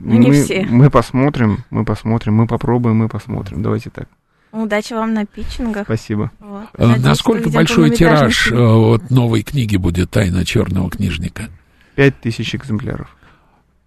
не 0.00 0.28
мы, 0.28 0.42
все. 0.44 0.66
мы 0.68 0.90
посмотрим, 0.90 1.64
мы 1.70 1.86
посмотрим, 1.86 2.34
мы 2.34 2.46
попробуем, 2.46 2.96
мы 2.96 3.08
посмотрим. 3.08 3.62
Давайте 3.62 3.88
так. 3.88 4.08
Удачи 4.52 4.92
вам 4.92 5.14
на 5.14 5.24
питчингах. 5.24 5.84
Спасибо. 5.84 6.30
Вот. 6.38 6.66
Э, 6.76 6.86
Надеюсь, 6.86 7.04
Насколько 7.06 7.48
большой 7.48 7.88
тираж 7.92 8.52
э, 8.52 8.54
вот 8.54 9.08
новой 9.10 9.42
книги 9.42 9.78
будет 9.78 10.10
«Тайна 10.10 10.44
черного 10.44 10.90
книжника»? 10.90 11.48
Пять 11.94 12.20
тысяч 12.20 12.54
экземпляров. 12.54 13.16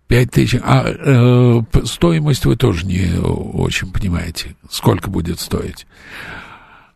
Пять 0.08 0.32
тысяч. 0.32 0.60
А 0.64 0.86
э, 0.88 1.62
стоимость 1.84 2.46
вы 2.46 2.56
тоже 2.56 2.88
не 2.88 3.20
очень 3.22 3.92
понимаете. 3.92 4.56
Сколько 4.72 5.12
будет 5.12 5.40
стоить? 5.40 5.86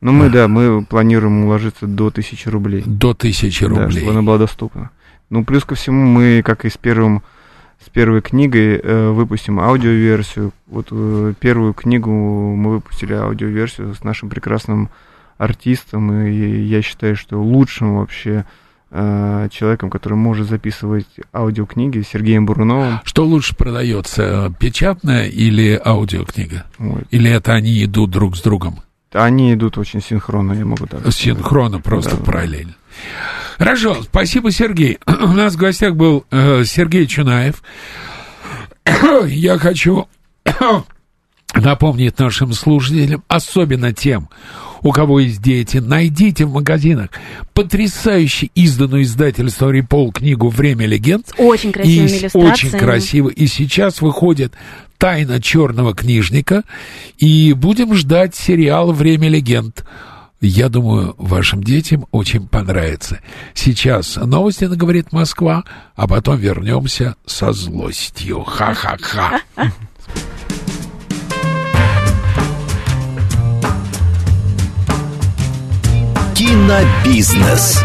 Ну, 0.01 0.11
мы, 0.11 0.31
да, 0.31 0.47
мы 0.47 0.83
планируем 0.83 1.45
уложиться 1.45 1.85
до 1.85 2.09
тысячи 2.09 2.49
рублей. 2.49 2.81
До 2.83 3.13
тысячи 3.13 3.63
Да, 3.63 3.69
рублей. 3.69 3.99
чтобы 3.99 4.11
она 4.11 4.23
была 4.23 4.39
доступна. 4.39 4.89
Ну, 5.33 5.43
плюс 5.43 5.65
ко 5.65 5.73
всему, 5.73 6.05
мы, 6.05 6.43
как 6.45 6.63
и 6.63 6.69
с 6.69 6.77
первым 6.77 7.23
с 7.83 7.89
первой 7.89 8.21
книгой 8.21 8.79
э, 8.81 9.09
выпустим 9.09 9.59
аудиоверсию. 9.59 10.51
Вот 10.67 10.89
э, 10.91 11.33
первую 11.39 11.73
книгу 11.73 12.11
мы 12.11 12.73
выпустили 12.75 13.13
аудиоверсию 13.13 13.95
с 13.95 14.03
нашим 14.03 14.29
прекрасным 14.29 14.89
артистом, 15.39 16.13
и 16.13 16.61
я 16.61 16.83
считаю, 16.83 17.15
что 17.15 17.41
лучшим 17.41 17.95
вообще 17.95 18.45
э, 18.91 19.49
человеком, 19.51 19.89
который 19.89 20.13
может 20.13 20.47
записывать 20.47 21.07
аудиокниги, 21.33 22.05
Сергеем 22.09 22.45
Буруновым. 22.45 22.99
Что 23.03 23.25
лучше 23.25 23.55
продается, 23.55 24.53
печатная 24.59 25.25
или 25.25 25.81
аудиокнига? 25.83 26.65
Вот. 26.77 27.05
Или 27.09 27.31
это 27.31 27.53
они 27.53 27.83
идут 27.83 28.11
друг 28.11 28.37
с 28.37 28.41
другом? 28.43 28.81
Они 29.11 29.51
идут 29.53 29.79
очень 29.79 30.01
синхронно, 30.01 30.53
я 30.53 30.63
могу 30.63 30.85
так 30.85 30.99
сказать. 30.99 31.15
Синхронно, 31.15 31.81
просто 31.81 32.17
Да. 32.17 32.23
параллельно. 32.23 32.75
Хорошо, 33.57 34.03
спасибо, 34.03 34.51
Сергей. 34.51 34.97
У 35.07 35.27
нас 35.27 35.53
в 35.53 35.57
гостях 35.57 35.95
был 35.95 36.25
э, 36.31 36.63
Сергей 36.65 37.07
Чунаев. 37.07 37.61
Я 39.27 39.57
хочу 39.57 40.07
напомнить 41.55 42.17
нашим 42.19 42.53
слушателям, 42.53 43.23
особенно 43.27 43.93
тем, 43.93 44.29
у 44.81 44.91
кого 44.91 45.19
есть 45.21 45.41
дети, 45.41 45.77
найдите 45.77 46.45
в 46.45 46.51
магазинах 46.51 47.09
потрясающе 47.53 48.49
изданную 48.53 49.03
издательством 49.03 49.71
Репол 49.71 50.11
книгу 50.11 50.49
«Время 50.49 50.85
легенд». 50.85 51.31
Очень 51.37 51.71
красивыми 51.71 52.09
И 52.09 52.19
иллюстрациями. 52.19 52.51
очень 52.51 52.71
красиво. 52.71 53.29
И 53.29 53.47
сейчас 53.47 54.01
выходит 54.01 54.53
«Тайна 54.97 55.41
черного 55.41 55.95
книжника». 55.95 56.63
И 57.17 57.53
будем 57.53 57.93
ждать 57.93 58.35
сериал 58.35 58.91
«Время 58.91 59.29
легенд». 59.29 59.85
Я 60.45 60.67
думаю, 60.67 61.15
вашим 61.17 61.63
детям 61.63 62.05
очень 62.11 62.49
понравится. 62.49 63.21
Сейчас 63.53 64.17
новости 64.17 64.65
на 64.65 64.75
«Говорит 64.75 65.13
Москва», 65.13 65.63
а 65.95 66.05
потом 66.05 66.35
вернемся 66.35 67.15
со 67.25 67.53
злостью. 67.53 68.43
Ха-ха-ха. 68.43 69.39
Кинобизнес. 76.35 77.79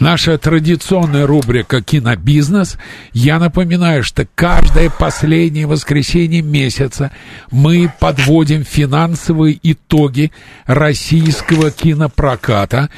Наша 0.00 0.38
традиционная 0.38 1.26
рубрика 1.26 1.82
«Кинобизнес». 1.82 2.78
Я 3.12 3.38
напоминаю, 3.38 4.02
что 4.02 4.26
каждое 4.34 4.88
последнее 4.88 5.66
воскресенье 5.66 6.40
месяца 6.40 7.10
мы 7.50 7.92
подводим 8.00 8.64
финансовые 8.64 9.60
итоги 9.62 10.32
российского 10.64 11.70
кинопроката. 11.70 12.88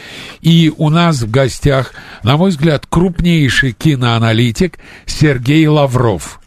И 0.42 0.72
у 0.76 0.90
нас 0.90 1.22
в 1.22 1.30
гостях, 1.30 1.92
на 2.22 2.36
мой 2.36 2.50
взгляд, 2.50 2.86
крупнейший 2.88 3.72
киноаналитик 3.72 4.78
Сергей 5.04 5.66
Лавров. 5.66 6.40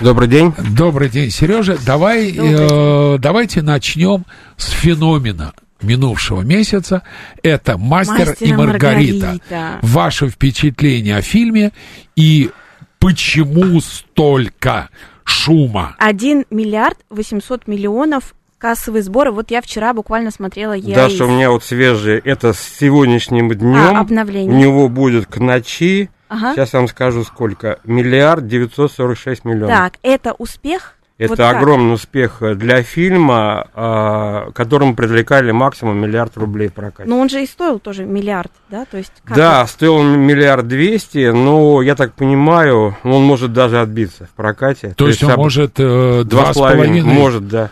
Добрый 0.00 0.28
день. 0.28 0.54
Добрый 0.70 1.10
день, 1.10 1.30
Сережа. 1.30 1.76
Давай, 1.84 2.32
Добрый 2.32 3.16
э, 3.16 3.18
давайте 3.18 3.60
начнем 3.60 4.24
с 4.56 4.70
феномена. 4.70 5.52
Минувшего 5.82 6.42
месяца. 6.42 7.02
Это 7.42 7.78
«Мастер, 7.78 8.26
«Мастер 8.26 8.48
и 8.48 8.52
Маргарита». 8.52 9.26
Маргарита. 9.26 9.78
Ваше 9.82 10.28
впечатление 10.28 11.16
о 11.16 11.22
фильме 11.22 11.72
и 12.16 12.50
почему 12.98 13.80
столько 13.80 14.88
шума? 15.24 15.96
1 15.98 16.46
миллиард 16.50 16.98
800 17.10 17.66
миллионов 17.66 18.34
кассовые 18.58 19.02
сборы. 19.02 19.32
Вот 19.32 19.50
я 19.50 19.62
вчера 19.62 19.94
буквально 19.94 20.30
смотрела 20.30 20.74
я 20.74 20.94
Даша, 20.94 21.24
у 21.24 21.28
меня 21.28 21.50
вот 21.50 21.64
свежие, 21.64 22.20
это 22.22 22.52
с 22.52 22.60
сегодняшним 22.60 23.48
днем. 23.48 23.96
А, 23.96 24.00
обновление. 24.00 24.54
У 24.54 24.58
него 24.58 24.88
будет 24.88 25.26
к 25.26 25.38
ночи, 25.38 26.10
Ага. 26.28 26.54
сейчас 26.54 26.74
я 26.74 26.80
вам 26.80 26.88
скажу 26.88 27.24
сколько, 27.24 27.80
миллиард 27.84 28.46
девятьсот 28.46 28.92
сорок 28.92 29.18
шесть 29.18 29.44
миллионов. 29.46 29.76
Так, 29.76 29.94
это 30.02 30.34
успех? 30.34 30.96
Это 31.20 31.32
Вот 31.32 31.40
огромный 31.40 31.94
успех 31.94 32.38
для 32.56 32.82
фильма, 32.82 33.66
а, 33.74 34.50
которому 34.52 34.96
привлекали 34.96 35.50
максимум 35.50 35.98
миллиард 35.98 36.34
рублей 36.38 36.68
в 36.68 36.72
прокате. 36.72 37.10
Но 37.10 37.18
он 37.18 37.28
же 37.28 37.42
и 37.42 37.46
стоил 37.46 37.78
тоже 37.78 38.04
миллиард, 38.06 38.50
да? 38.70 38.86
То 38.86 38.96
есть 38.96 39.12
да, 39.28 39.60
это? 39.60 39.70
стоил 39.70 40.02
миллиард 40.02 40.66
двести, 40.66 41.30
но 41.30 41.82
я 41.82 41.94
так 41.94 42.14
понимаю, 42.14 42.96
он 43.04 43.22
может 43.22 43.52
даже 43.52 43.82
отбиться 43.82 44.24
в 44.24 44.30
прокате. 44.30 44.94
То, 44.96 45.08
есть 45.08 45.22
он 45.22 45.32
об- 45.32 45.40
может 45.40 45.74
э, 45.76 46.22
Два 46.24 46.44
два 46.44 46.52
с 46.54 46.56
половиной, 46.56 47.02
половиной- 47.02 47.12
может, 47.12 47.48
да. 47.48 47.70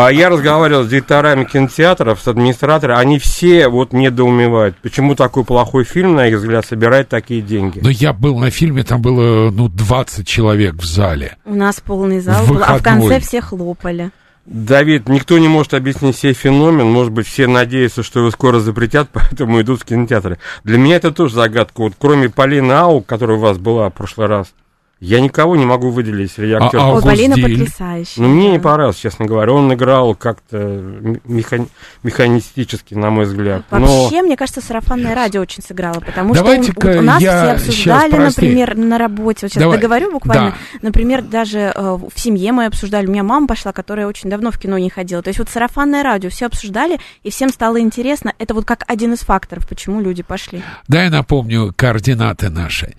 А 0.00 0.12
я 0.12 0.28
разговаривал 0.28 0.84
с 0.84 0.88
директорами 0.88 1.42
кинотеатров, 1.42 2.20
с 2.20 2.28
администраторами, 2.28 3.00
они 3.00 3.18
все 3.18 3.66
вот 3.66 3.92
недоумевают, 3.92 4.76
почему 4.80 5.16
такой 5.16 5.44
плохой 5.44 5.82
фильм, 5.82 6.14
на 6.14 6.28
их 6.28 6.36
взгляд, 6.36 6.64
собирает 6.64 7.08
такие 7.08 7.42
деньги. 7.42 7.80
Но 7.82 7.90
я 7.90 8.12
был 8.12 8.38
на 8.38 8.52
фильме, 8.52 8.84
там 8.84 9.02
было, 9.02 9.50
ну, 9.50 9.68
20 9.68 10.24
человек 10.24 10.76
в 10.76 10.84
зале. 10.84 11.36
У 11.44 11.52
нас 11.52 11.80
полный 11.80 12.20
зал 12.20 12.44
В 12.44 12.50
был, 12.50 12.62
а 12.62 12.78
в 12.78 12.82
конце 12.84 13.18
все 13.18 13.40
хлопали. 13.40 14.12
Давид, 14.46 15.08
никто 15.08 15.36
не 15.36 15.48
может 15.48 15.74
объяснить 15.74 16.16
сей 16.16 16.32
феномен, 16.32 16.86
может 16.86 17.12
быть, 17.12 17.26
все 17.26 17.48
надеются, 17.48 18.04
что 18.04 18.20
его 18.20 18.30
скоро 18.30 18.60
запретят, 18.60 19.08
поэтому 19.12 19.60
идут 19.60 19.80
в 19.80 19.84
кинотеатры. 19.84 20.38
Для 20.62 20.78
меня 20.78 20.94
это 20.94 21.10
тоже 21.10 21.34
загадка. 21.34 21.80
Вот 21.80 21.94
кроме 21.98 22.28
Полины 22.28 22.70
Ау, 22.70 23.00
которая 23.00 23.36
у 23.36 23.40
вас 23.40 23.58
была 23.58 23.90
в 23.90 23.94
прошлый 23.94 24.28
раз, 24.28 24.52
я 25.00 25.20
никого 25.20 25.54
не 25.56 25.64
могу 25.64 25.90
выделить 25.90 26.32
среди 26.32 26.54
А- 26.54 26.64
актеров. 26.64 26.84
а 26.84 26.92
Ой, 26.94 27.02
Полина 27.02 27.36
потрясающая. 27.36 28.22
Ну, 28.22 28.28
мне 28.28 28.50
не 28.50 28.58
понравилось, 28.58 28.96
честно 28.96 29.26
говоря. 29.26 29.52
Он 29.52 29.72
играл 29.72 30.14
как-то 30.14 30.56
механи- 31.24 31.68
механистически, 32.02 32.94
на 32.94 33.10
мой 33.10 33.24
взгляд. 33.24 33.62
Но 33.70 34.02
Вообще, 34.02 34.22
мне 34.22 34.36
кажется, 34.36 34.60
сарафанное 34.60 35.14
радио 35.14 35.40
очень 35.40 35.62
сыграло, 35.62 36.00
потому 36.00 36.34
что 36.34 36.42
Давайте-ка 36.42 36.86
у, 36.96 36.98
у 36.98 37.02
нас 37.02 37.22
я 37.22 37.56
все 37.56 37.70
обсуждали, 37.70 38.16
например, 38.16 38.76
на 38.76 38.98
работе. 38.98 39.46
Вот 39.46 39.52
сейчас 39.52 39.62
Давай. 39.62 39.76
договорю 39.78 40.12
буквально. 40.12 40.50
Да. 40.50 40.78
Например, 40.82 41.22
даже 41.22 41.72
э, 41.74 41.80
в 41.80 42.18
семье 42.18 42.52
мы 42.52 42.66
обсуждали. 42.66 43.06
У 43.06 43.10
меня 43.10 43.22
мама 43.22 43.46
пошла, 43.46 43.72
которая 43.72 44.06
очень 44.06 44.28
давно 44.30 44.50
в 44.50 44.58
кино 44.58 44.78
не 44.78 44.90
ходила. 44.90 45.22
То 45.22 45.28
есть 45.28 45.38
вот 45.38 45.48
сарафанное 45.48 46.02
радио, 46.02 46.30
все 46.30 46.46
обсуждали, 46.46 46.98
и 47.22 47.30
всем 47.30 47.50
стало 47.50 47.80
интересно. 47.80 48.32
Это 48.38 48.52
вот 48.54 48.64
как 48.64 48.84
один 48.88 49.12
из 49.12 49.20
факторов, 49.20 49.68
почему 49.68 50.00
люди 50.00 50.22
пошли. 50.22 50.62
Да, 50.88 51.04
я 51.04 51.10
напомню 51.10 51.72
координаты 51.76 52.50
наши. 52.50 52.94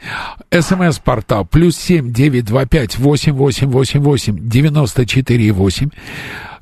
СМС-портал 0.52 1.46
плюс 1.46 1.76
семь 1.89 2.13
девять 2.13 2.45
два 2.45 2.67
пять 2.67 2.99
восемь 2.99 3.34
восемь 3.34 3.67
восемь 3.67 4.02
восемь 4.02 4.38
девяносто 4.47 5.08
четыре 5.08 5.52
восемь. 5.52 5.89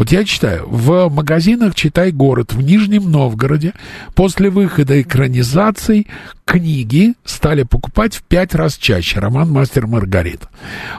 вот 0.00 0.12
я 0.12 0.24
читаю, 0.24 0.66
в 0.66 1.10
магазинах 1.10 1.74
«Читай 1.74 2.10
город» 2.10 2.54
в 2.54 2.62
Нижнем 2.62 3.10
Новгороде 3.10 3.74
после 4.14 4.48
выхода 4.48 5.02
экранизаций 5.02 6.06
книги 6.46 7.12
стали 7.26 7.64
покупать 7.64 8.14
в 8.14 8.22
пять 8.22 8.54
раз 8.54 8.78
чаще 8.78 9.20
роман 9.20 9.50
«Мастер 9.52 9.86
Маргарита». 9.86 10.48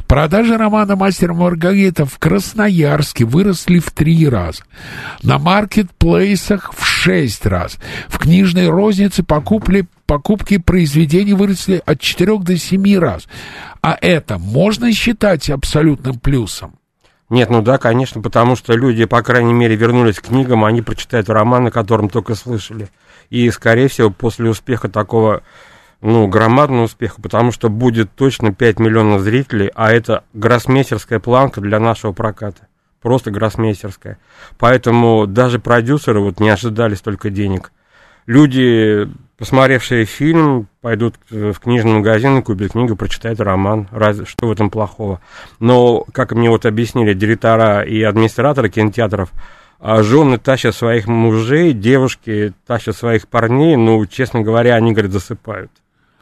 Продажи 0.05 0.55
романа 0.55 0.95
«Мастер 0.95 1.33
Маргарита» 1.33 2.05
в 2.05 2.19
Красноярске 2.19 3.25
выросли 3.25 3.79
в 3.79 3.89
три 3.89 4.29
раза. 4.29 4.65
На 5.23 5.39
маркетплейсах 5.39 6.71
в 6.77 6.85
шесть 6.85 7.47
раз. 7.47 7.79
В 8.07 8.19
книжной 8.19 8.69
рознице 8.69 9.23
покупли 9.23 9.87
покупки 10.05 10.59
произведений 10.59 11.33
выросли 11.33 11.81
от 11.83 11.99
4 11.99 12.37
до 12.37 12.55
7 12.55 12.99
раз. 12.99 13.27
А 13.81 13.97
это 13.99 14.37
можно 14.37 14.93
считать 14.93 15.49
абсолютным 15.49 16.19
плюсом? 16.19 16.75
Нет, 17.31 17.49
ну 17.49 17.61
да, 17.61 17.77
конечно, 17.77 18.21
потому 18.21 18.57
что 18.57 18.73
люди, 18.73 19.05
по 19.05 19.23
крайней 19.23 19.53
мере, 19.53 19.77
вернулись 19.77 20.19
к 20.19 20.27
книгам, 20.27 20.65
они 20.65 20.81
прочитают 20.81 21.29
роман, 21.29 21.67
о 21.67 21.71
котором 21.71 22.09
только 22.09 22.35
слышали. 22.35 22.89
И, 23.29 23.49
скорее 23.51 23.87
всего, 23.87 24.09
после 24.09 24.49
успеха 24.49 24.89
такого, 24.89 25.41
ну, 26.01 26.27
громадного 26.27 26.83
успеха, 26.83 27.21
потому 27.21 27.53
что 27.53 27.69
будет 27.69 28.13
точно 28.13 28.53
5 28.53 28.79
миллионов 28.79 29.21
зрителей, 29.21 29.71
а 29.75 29.93
это 29.93 30.25
гроссмейстерская 30.33 31.19
планка 31.19 31.61
для 31.61 31.79
нашего 31.79 32.11
проката. 32.11 32.67
Просто 33.01 33.31
гроссмейстерская. 33.31 34.17
Поэтому 34.59 35.25
даже 35.25 35.57
продюсеры 35.57 36.19
вот 36.19 36.41
не 36.41 36.49
ожидали 36.49 36.95
столько 36.95 37.29
денег. 37.29 37.71
Люди, 38.25 39.09
посмотревшие 39.41 40.05
фильм, 40.05 40.67
пойдут 40.81 41.15
в 41.31 41.55
книжный 41.55 41.93
магазин, 41.93 42.43
купят 42.43 42.73
книгу, 42.73 42.95
прочитают 42.95 43.39
роман. 43.39 43.87
Разве 43.89 44.27
что 44.27 44.45
в 44.45 44.51
этом 44.51 44.69
плохого? 44.69 45.19
Но, 45.59 46.05
как 46.13 46.33
мне 46.33 46.51
вот 46.51 46.67
объяснили 46.67 47.15
директора 47.15 47.81
и 47.81 48.03
администраторы 48.03 48.69
кинотеатров, 48.69 49.31
а 49.79 50.03
жены 50.03 50.37
тащат 50.37 50.75
своих 50.75 51.07
мужей, 51.07 51.73
девушки 51.73 52.53
тащат 52.67 52.95
своих 52.95 53.27
парней, 53.27 53.77
ну, 53.77 54.05
честно 54.05 54.41
говоря, 54.41 54.75
они, 54.75 54.91
говорят, 54.91 55.11
засыпают 55.11 55.71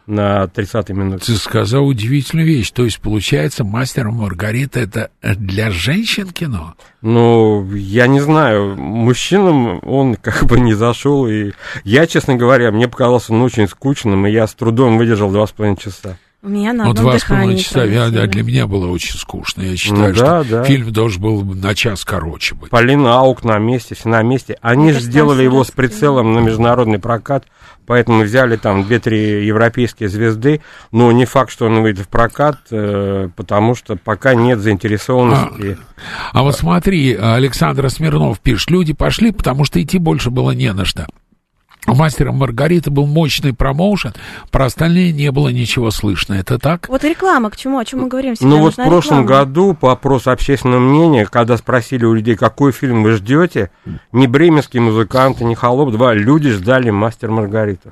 на 0.10 0.44
30-й 0.46 0.94
минуте. 0.94 1.26
Ты 1.28 1.36
сказал 1.38 1.86
удивительную 1.88 2.48
вещь. 2.48 2.72
То 2.72 2.84
есть, 2.84 3.00
получается, 3.00 3.64
«Мастер 3.64 4.08
и 4.08 4.12
Маргарита»— 4.12 4.80
это 4.82 5.10
для 5.22 5.72
женщин 5.72 6.30
кино? 6.30 6.74
Ну, 7.02 7.66
я 7.76 8.08
не 8.08 8.20
знаю, 8.20 8.76
мужчинам 8.76 9.80
он 9.84 10.16
как 10.16 10.46
бы 10.46 10.60
не 10.60 10.74
зашел, 10.74 11.28
и 11.28 11.52
я, 11.84 12.08
честно 12.08 12.36
говоря, 12.36 12.72
мне 12.72 12.88
показался 12.88 13.34
он 13.34 13.42
очень 13.42 13.68
скучным, 13.68 14.26
и 14.28 14.32
я 14.32 14.48
с 14.48 14.54
трудом 14.54 14.98
выдержал 14.98 15.32
два 15.32 15.48
с 15.48 15.52
половиной 15.52 15.78
часа. 15.78 16.18
У 16.42 16.48
меня 16.48 16.72
на 16.72 16.86
Ну, 16.86 16.94
два 16.94 17.20
с 17.20 17.26
половиной 17.26 17.58
часа 17.58 17.84
я- 17.84 18.04
пролетели. 18.06 18.28
для 18.28 18.44
меня 18.44 18.66
было 18.68 18.88
очень 18.88 19.18
скучно. 19.20 19.62
Я 19.62 19.76
считаю, 19.76 20.14
Ну 20.16 20.20
да, 20.20 20.44
что 20.44 20.50
да. 20.50 20.64
фильм 20.64 20.90
должен 20.94 21.22
был 21.22 21.44
на 21.44 21.76
час 21.76 22.06
короче 22.06 22.56
быть. 22.56 22.70
Полина 22.70 23.20
Аук 23.20 23.44
на 23.44 23.58
месте, 23.60 23.94
все 23.96 24.08
на 24.08 24.22
месте. 24.24 24.58
Они 24.62 24.90
Это 24.92 25.00
же 25.00 25.06
ж 25.06 25.10
сделали 25.10 25.44
его 25.44 25.66
с 25.66 25.72
прицелом 25.72 26.34
на 26.34 26.40
международный 26.40 26.98
прокат, 26.98 27.44
поэтому 27.90 28.22
взяли 28.22 28.56
там 28.56 28.84
две-три 28.84 29.48
европейские 29.48 30.10
звезды, 30.10 30.62
но 30.92 31.12
не 31.12 31.26
факт, 31.26 31.52
что 31.52 31.66
он 31.66 31.82
выйдет 31.82 32.06
в 32.06 32.08
прокат, 32.08 32.60
э, 32.70 33.30
потому 33.36 33.74
что 33.74 33.96
пока 33.96 34.36
нет 34.36 34.60
заинтересованности. 34.60 35.80
А 36.32 36.44
вот 36.44 36.56
смотри, 36.56 37.16
Александр 37.16 37.90
Смирнов 37.90 38.40
пишет, 38.42 38.70
люди 38.70 38.94
пошли, 38.94 39.32
потому 39.32 39.66
что 39.66 39.82
идти 39.82 39.98
больше 39.98 40.30
было 40.30 40.52
не 40.52 40.72
на 40.72 40.86
что. 40.86 41.08
У 41.88 41.96
мастера 41.96 42.32
Маргарита 42.32 42.92
был 42.92 43.08
мощный 43.08 43.54
промоушен, 43.54 44.14
про 44.52 44.66
остальные 44.66 45.12
не 45.14 45.32
было 45.32 45.50
ничего 45.50 45.92
слышно. 45.92 46.34
Это 46.34 46.60
так? 46.60 46.88
Вот 46.90 47.04
реклама, 47.04 47.50
к 47.50 47.58
чему, 47.58 47.80
о 47.80 47.86
чем 47.86 48.02
мы 48.02 48.08
говорим? 48.08 48.36
Ну 48.42 48.60
вот 48.60 48.74
в 48.74 48.76
прошлом 48.76 49.24
реклама. 49.24 49.46
году 49.46 49.74
по 49.74 49.92
опросу 49.92 50.30
общественного 50.32 50.80
мнения, 50.80 51.26
когда 51.26 51.58
спросили 51.58 52.06
у 52.06 52.14
людей, 52.14 52.36
какой 52.36 52.72
фильм 52.74 53.04
вы 53.04 53.14
ждете, 53.14 53.72
ни 54.12 54.28
бременские 54.28 54.82
музыканты, 54.82 55.46
ни 55.46 55.56
Холоп 55.56 55.92
2, 55.92 56.14
люди 56.16 56.52
ждали 56.52 56.90
«Мастер 56.90 57.32
Маргарита». 57.32 57.92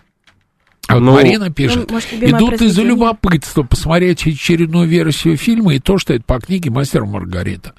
А 0.87 0.95
вот 0.95 1.01
Ну, 1.01 1.13
Марина 1.13 1.51
пишет, 1.51 1.87
Ну, 1.89 1.95
может, 1.95 2.11
любимое 2.13 2.39
идут 2.39 2.61
из-за 2.61 2.81
любопытства 2.81 3.63
посмотреть 3.63 4.25
очередную 4.25 4.87
версию 4.87 5.37
фильма 5.37 5.75
и 5.75 5.79
то, 5.79 5.97
что 5.97 6.13
это 6.13 6.23
по 6.23 6.39
книге 6.39 6.69
«Мастер 6.71 7.05
Маргарита». 7.05 7.73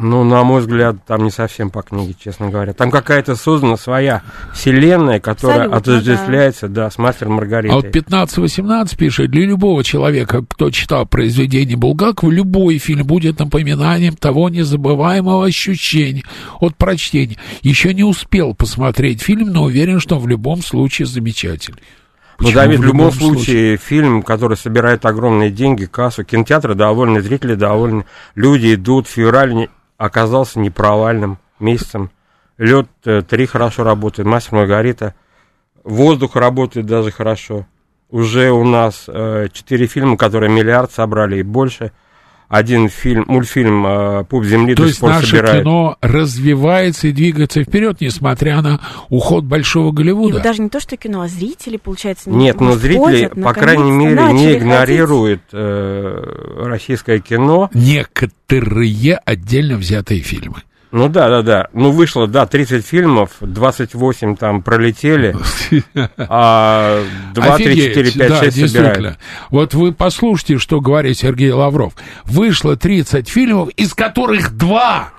Ну, 0.00 0.22
на 0.22 0.44
мой 0.44 0.60
взгляд, 0.60 1.04
там 1.08 1.24
не 1.24 1.32
совсем 1.32 1.70
по 1.70 1.82
книге, 1.82 2.14
честно 2.16 2.48
говоря. 2.50 2.72
Там 2.72 2.92
какая-то 2.92 3.34
создана 3.34 3.76
своя 3.76 4.22
вселенная, 4.54 5.18
которая 5.18 5.64
Абсолютно, 5.64 5.76
отождествляется, 5.76 6.68
да, 6.68 6.88
с 6.88 6.98
«Мастером 6.98 7.32
Маргаритой». 7.32 7.72
А 7.72 7.74
вот 7.74 7.86
15-18 7.86 8.96
пишет, 8.96 9.32
для 9.32 9.44
любого 9.44 9.82
человека, 9.82 10.44
кто 10.48 10.70
читал 10.70 11.04
произведение 11.04 11.76
Булгакова, 11.76 12.30
любой 12.30 12.78
фильм 12.78 13.08
будет 13.08 13.40
напоминанием 13.40 14.14
того 14.14 14.48
незабываемого 14.48 15.44
ощущения 15.44 16.22
от 16.60 16.76
прочтения. 16.76 17.36
Еще 17.62 17.92
не 17.92 18.04
успел 18.04 18.54
посмотреть 18.54 19.20
фильм, 19.20 19.48
но 19.48 19.64
уверен, 19.64 19.98
что 19.98 20.20
в 20.20 20.28
любом 20.28 20.62
случае 20.62 21.06
замечательный. 21.06 21.82
Ну, 22.38 22.46
Почему 22.46 22.54
Давид, 22.54 22.78
в 22.78 22.84
любом 22.84 23.08
любом 23.08 23.12
случае, 23.34 23.76
фильм, 23.78 24.22
который 24.22 24.56
собирает 24.56 25.04
огромные 25.04 25.50
деньги, 25.50 25.86
кассу, 25.86 26.22
кинотеатры 26.22 26.76
довольны, 26.76 27.20
зрители 27.20 27.56
довольны, 27.56 28.04
люди 28.36 28.74
идут, 28.74 29.08
февраль 29.08 29.66
оказался 29.98 30.60
непровальным 30.60 31.38
месяцем. 31.58 32.10
Лед 32.56 32.88
3 33.02 33.46
хорошо 33.46 33.84
работает, 33.84 34.26
мастер 34.26 34.54
Маргарита. 34.54 35.14
Воздух 35.84 36.36
работает 36.36 36.86
даже 36.86 37.10
хорошо. 37.10 37.66
Уже 38.10 38.50
у 38.50 38.64
нас 38.64 39.04
э, 39.06 39.48
четыре 39.52 39.86
фильма, 39.86 40.16
которые 40.16 40.50
миллиард 40.50 40.90
собрали 40.90 41.36
и 41.38 41.42
больше. 41.42 41.92
Один 42.48 42.88
фильм, 42.88 43.24
мультфильм 43.28 43.86
э, 43.86 44.24
«Пуп 44.24 44.44
земли» 44.44 44.74
То 44.74 44.82
до 44.82 44.86
есть 44.86 44.94
сих 44.96 45.00
пор 45.02 45.10
наше 45.10 45.26
собирает. 45.26 45.62
кино 45.62 45.96
развивается 46.00 47.08
и 47.08 47.12
двигается 47.12 47.62
вперед, 47.62 48.00
несмотря 48.00 48.62
на 48.62 48.80
уход 49.10 49.44
большого 49.44 49.90
И 49.92 49.96
Голливуда. 49.96 50.34
вот 50.34 50.42
даже 50.42 50.62
не 50.62 50.70
то, 50.70 50.80
что 50.80 50.96
кино, 50.96 51.20
а 51.20 51.28
зрители, 51.28 51.76
получается, 51.76 52.30
Нет, 52.30 52.58
но 52.60 52.72
зрители, 52.72 52.98
ходят, 52.98 53.34
по 53.34 53.52
крайней 53.52 53.90
мере, 53.90 54.32
не 54.32 54.54
игнорируют 54.54 55.42
э, 55.52 56.62
российское 56.64 57.18
кино. 57.18 57.68
Некоторые 57.74 59.16
отдельно 59.24 59.76
взятые 59.76 60.22
фильмы. 60.22 60.62
Ну 60.90 61.08
да, 61.08 61.28
да, 61.28 61.42
да. 61.42 61.68
Ну 61.72 61.90
вышло, 61.90 62.26
да, 62.26 62.46
30 62.46 62.84
фильмов, 62.84 63.32
28 63.40 64.36
там 64.36 64.62
пролетели, 64.62 65.36
а 66.16 67.04
2, 67.34 67.56
3, 67.56 67.66
Офигеть, 67.66 67.94
4, 67.94 68.12
5, 68.12 68.28
да, 68.28 68.36
6 68.40 68.56
действительно. 68.56 68.94
собирают. 68.94 69.18
Вот 69.50 69.74
вы 69.74 69.92
послушайте, 69.92 70.58
что 70.58 70.80
говорит 70.80 71.18
Сергей 71.18 71.52
Лавров. 71.52 71.94
Вышло 72.24 72.76
30 72.76 73.28
фильмов, 73.28 73.68
из 73.70 73.92
которых 73.92 74.56
два 74.56 75.12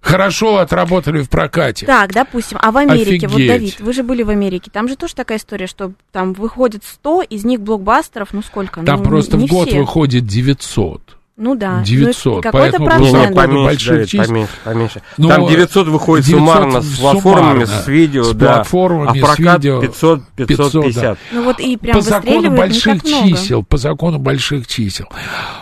хорошо 0.00 0.58
отработали 0.58 1.22
в 1.22 1.28
прокате. 1.28 1.86
Так, 1.86 2.12
допустим, 2.12 2.58
а 2.60 2.72
в 2.72 2.76
Америке, 2.76 3.28
вот, 3.28 3.36
Офигеть. 3.36 3.48
Давид, 3.48 3.80
вы 3.80 3.92
же 3.92 4.02
были 4.02 4.22
в 4.22 4.30
Америке, 4.30 4.70
там 4.72 4.88
же 4.88 4.96
тоже 4.96 5.14
такая 5.14 5.38
история, 5.38 5.66
что 5.66 5.92
там 6.10 6.32
выходит 6.32 6.84
100, 6.84 7.22
из 7.22 7.44
них 7.44 7.60
блокбастеров, 7.60 8.32
ну 8.32 8.42
сколько? 8.42 8.82
Там 8.82 9.02
ну, 9.02 9.08
просто 9.08 9.36
не 9.36 9.46
в 9.46 9.50
год 9.50 9.68
все. 9.68 9.78
выходит 9.78 10.26
900. 10.26 11.19
Ну 11.40 11.54
да. 11.54 11.78
Ну, 11.78 11.84
900, 11.84 12.38
и 12.38 12.42
какой-то 12.42 12.58
поэтому 12.58 12.84
процент. 12.86 13.10
Много 13.12 13.34
поменьше, 13.34 13.64
больших 13.64 14.08
чисел. 14.10 14.24
поменьше, 14.26 14.52
поменьше. 14.62 15.02
Ну, 15.16 15.28
Там 15.28 15.48
900 15.48 15.88
выходит 15.88 16.26
900 16.26 16.38
суммарно 16.38 16.82
с 16.82 16.98
платформами, 16.98 17.64
с 17.64 17.86
видео, 17.88 18.24
С 18.24 18.32
да. 18.34 18.54
платформами, 18.56 19.08
а 19.08 19.12
в 19.14 19.16
с 19.16 19.20
прокат 19.20 19.56
видео 19.64 19.80
500, 19.80 20.22
500, 20.36 20.72
550. 20.72 21.18
Ну 21.32 21.44
вот 21.44 21.60
и 21.60 21.76
прям 21.78 21.96
по 21.96 22.02
закону 22.02 22.50
больших 22.50 23.02
так 23.02 23.04
много. 23.10 23.28
чисел, 23.30 23.62
по 23.62 23.76
закону 23.78 24.18
больших 24.18 24.66
чисел. 24.66 25.06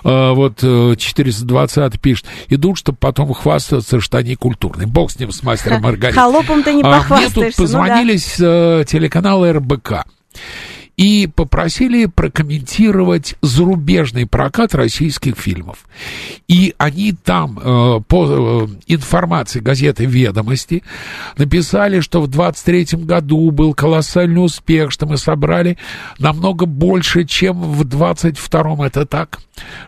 А, 0.02 0.32
вот 0.34 0.58
э, 0.62 0.96
420 0.98 2.00
пишет, 2.00 2.26
идут, 2.48 2.76
чтобы 2.76 2.98
потом 3.00 3.32
хвастаться, 3.32 4.00
что 4.00 4.18
они 4.18 4.34
культурные. 4.34 4.88
Бог 4.88 5.12
с 5.12 5.20
ним, 5.20 5.30
с 5.30 5.44
мастером 5.44 5.82
Маргаритой. 5.82 6.20
Холопом 6.20 6.64
ты 6.64 6.74
не 6.74 6.82
А, 6.82 6.86
Мне 6.86 6.98
похвастаешься. 6.98 7.62
тут 7.62 7.70
ну 7.72 7.84
да. 7.86 8.02
э, 8.02 8.84
телеканала 8.84 9.52
РБК 9.52 10.04
и 10.98 11.28
попросили 11.28 12.06
прокомментировать 12.06 13.36
зарубежный 13.40 14.26
прокат 14.26 14.74
российских 14.74 15.36
фильмов. 15.36 15.86
И 16.48 16.74
они 16.76 17.12
там, 17.12 17.58
э, 17.58 18.00
по 18.00 18.26
э, 18.26 18.66
информации 18.88 19.60
газеты 19.60 20.06
«Ведомости», 20.06 20.82
написали, 21.36 22.00
что 22.00 22.20
в 22.20 22.26
23 22.26 23.04
году 23.04 23.52
был 23.52 23.74
колоссальный 23.74 24.44
успех, 24.44 24.90
что 24.90 25.06
мы 25.06 25.18
собрали 25.18 25.78
намного 26.18 26.66
больше, 26.66 27.24
чем 27.24 27.62
в 27.62 27.82
22-м. 27.82 28.82
Это 28.82 29.06
так? 29.06 29.38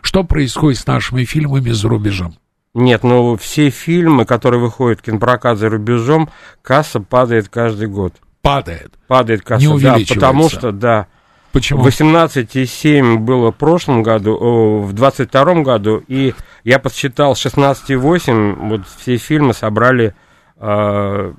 Что 0.01 0.23
происходит 0.23 0.79
с 0.79 0.87
нашими 0.87 1.25
фильмами 1.25 1.71
за 1.71 1.89
рубежом? 1.89 2.35
Нет, 2.73 3.03
ну 3.03 3.35
все 3.35 3.69
фильмы, 3.69 4.23
которые 4.23 4.61
выходят 4.61 4.99
в 4.99 5.03
кинопрокат 5.03 5.57
за 5.57 5.69
рубежом, 5.69 6.29
касса 6.61 7.01
падает 7.01 7.49
каждый 7.49 7.89
год. 7.89 8.13
Падает. 8.41 8.93
Падает 9.07 9.41
касса, 9.43 9.61
Не 9.61 9.67
да, 9.67 9.73
увеличивается. 9.93 10.13
потому 10.15 10.49
что, 10.49 10.71
да, 10.71 11.07
Почему? 11.51 11.85
18,7 11.85 13.17
было 13.17 13.51
в 13.51 13.55
прошлом 13.55 14.03
году, 14.03 14.37
о, 14.39 14.81
в 14.81 14.93
22 14.93 15.61
году, 15.63 16.03
и 16.07 16.33
я 16.63 16.79
подсчитал 16.79 17.33
16,8, 17.33 18.69
вот 18.69 18.81
все 18.99 19.17
фильмы 19.17 19.53
собрали, 19.53 20.15
э, 20.57 21.33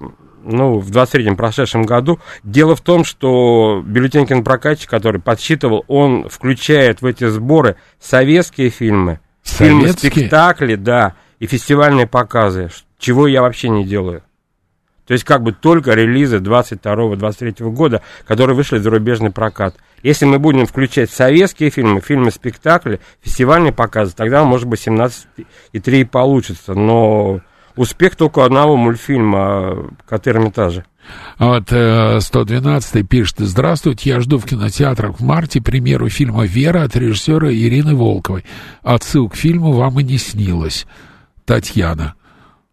ну, 0.44 0.78
в 0.78 0.90
23-м 0.90 1.36
прошедшем 1.36 1.84
году. 1.84 2.20
Дело 2.42 2.76
в 2.76 2.82
том, 2.82 3.04
что 3.04 3.82
бюллетень 3.86 4.26
кинопрокатчик, 4.26 4.90
который 4.90 5.20
подсчитывал, 5.20 5.84
он 5.88 6.28
включает 6.28 7.00
в 7.00 7.06
эти 7.06 7.28
сборы 7.28 7.76
советские 7.98 8.68
фильмы, 8.68 9.20
фильмы, 9.42 9.82
Советские? 9.88 10.12
спектакли, 10.12 10.74
да, 10.74 11.14
и 11.38 11.46
фестивальные 11.46 12.06
показы, 12.06 12.70
чего 12.98 13.26
я 13.26 13.40
вообще 13.40 13.68
не 13.70 13.84
делаю. 13.84 14.22
То 15.06 15.14
есть 15.14 15.24
как 15.24 15.42
бы 15.42 15.52
только 15.52 15.94
релизы 15.94 16.36
22-23 16.38 17.70
года, 17.70 18.02
которые 18.26 18.56
вышли 18.56 18.78
в 18.78 18.82
зарубежный 18.82 19.30
прокат. 19.30 19.74
Если 20.02 20.24
мы 20.24 20.38
будем 20.38 20.66
включать 20.66 21.10
советские 21.10 21.70
фильмы, 21.70 22.00
фильмы-спектакли, 22.00 23.00
фестивальные 23.20 23.72
показы, 23.72 24.14
тогда, 24.16 24.44
может 24.44 24.66
быть, 24.66 24.86
17,3 24.86 26.00
и 26.00 26.04
получится. 26.04 26.74
Но 26.74 27.40
успех 27.76 28.16
только 28.16 28.44
одного 28.44 28.76
мультфильма 28.76 29.90
«Коты 30.06 30.30
Эрмитажа». 30.30 30.84
Вот 31.38 31.72
э, 31.72 32.20
112 32.20 33.08
пишет, 33.08 33.36
здравствуйте, 33.40 34.10
я 34.10 34.20
жду 34.20 34.38
в 34.38 34.44
кинотеатрах 34.44 35.18
в 35.18 35.24
марте 35.24 35.60
премьеру 35.60 36.08
фильма 36.08 36.46
«Вера» 36.46 36.84
от 36.84 36.94
режиссера 36.94 37.52
Ирины 37.52 37.96
Волковой. 37.96 38.44
Отсыл 38.82 39.28
к 39.28 39.34
фильму 39.34 39.72
вам 39.72 39.98
и 39.98 40.04
не 40.04 40.18
снилось. 40.18 40.86
Татьяна. 41.44 42.14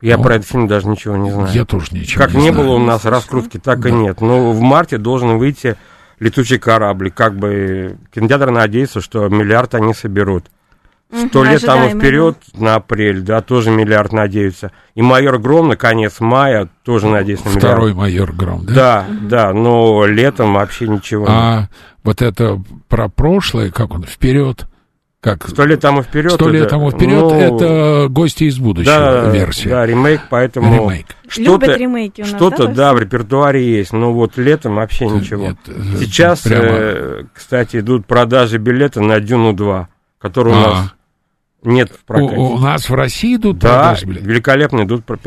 Я 0.01 0.17
Ну, 0.17 0.23
про 0.23 0.35
этот 0.35 0.47
фильм 0.47 0.67
даже 0.67 0.87
ничего 0.87 1.17
не 1.17 1.31
знаю. 1.31 1.49
Я 1.53 1.65
тоже 1.65 1.87
ничего 1.91 2.23
как 2.23 2.33
не, 2.33 2.43
не 2.43 2.51
знаю. 2.51 2.65
было 2.67 2.75
у 2.75 2.79
нас 2.79 3.03
раскрутки, 3.05 3.57
так 3.57 3.79
и 3.79 3.89
Да. 3.89 3.91
нет. 3.91 4.21
Но 4.21 4.51
в 4.51 4.59
марте 4.61 4.97
должен 4.97 5.37
выйти 5.37 5.75
летучий 6.19 6.57
корабль. 6.57 7.11
Как 7.11 7.35
бы 7.35 7.97
кинотеатр 8.13 8.51
надеется, 8.51 9.01
что 9.01 9.27
миллиард 9.27 9.75
они 9.75 9.93
соберут. 9.93 10.45
Сто 11.11 11.43
лет 11.43 11.61
тому 11.61 11.85
ожидаемо, 11.87 11.99
вперед, 11.99 12.37
на 12.53 12.75
апрель, 12.75 13.21
да, 13.21 13.41
тоже 13.41 13.71
миллиард 13.71 14.13
надеются. 14.13 14.71
И 14.93 15.01
майор 15.01 15.39
Гром 15.39 15.69
на 15.69 15.75
конец 15.75 16.19
мая 16.19 16.69
тоже 16.83 17.07
надеется 17.07 17.45
на 17.45 17.49
миллиард. 17.49 17.65
Второй 17.73 17.93
майор 17.95 18.31
Гром, 18.31 18.63
да? 18.67 18.73
Да, 18.73 19.05
да, 19.23 19.53
но 19.53 20.05
летом 20.05 20.53
вообще 20.53 20.87
ничего 20.87 21.21
нет. 21.23 21.31
А 21.31 21.69
вот 22.03 22.21
это 22.21 22.61
про 22.89 23.09
прошлое, 23.09 23.71
как 23.71 23.89
он, 23.91 24.03
вперед, 24.03 24.67
как 25.21 25.49
Сто 25.49 25.65
лет 25.65 25.81
тому 25.81 26.01
вперед. 26.01 26.31
сто 26.31 26.47
лет 26.47 26.61
это, 26.63 26.69
тому 26.71 26.91
вперед, 26.91 27.19
ну, 27.21 27.33
это 27.33 28.07
гости 28.09 28.45
из 28.45 28.57
будущего 28.57 28.93
да, 28.95 29.29
версия. 29.29 29.69
Да, 29.69 29.85
ремейк, 29.85 30.21
поэтому 30.29 30.73
Ремейк. 30.89 31.07
что-то, 31.27 31.65
Любят 31.65 31.77
ремейки 31.77 32.21
у 32.21 32.25
нас, 32.25 32.33
что-то, 32.35 32.67
да, 32.67 32.73
да, 32.73 32.93
в 32.93 32.99
репертуаре 32.99 33.69
есть, 33.77 33.91
но 33.91 34.13
вот 34.13 34.37
летом 34.37 34.75
вообще 34.75 35.07
ничего. 35.07 35.47
Нет, 35.47 35.57
э, 35.67 35.81
Сейчас, 35.99 36.41
прямо- 36.41 36.67
э, 36.69 37.23
кстати, 37.33 37.77
идут 37.77 38.05
продажи 38.05 38.59
билета 38.59 39.01
на 39.01 39.19
Дюну 39.19 39.51
2, 39.53 39.89
который 40.19 40.53
у 40.53 40.55
А. 40.55 40.61
нас 40.61 40.93
нет 41.63 41.89
в 41.91 41.95
у, 41.95 42.05
прокате. 42.05 42.37
у 42.37 42.57
нас 42.57 42.89
в 42.89 42.93
России 42.93 43.35
идут 43.35 43.59
да, 43.59 43.67
продажи, 43.69 44.05
блин. 44.07 44.23
великолепно 44.25 44.83
идут 44.83 45.03
пр- 45.03 45.19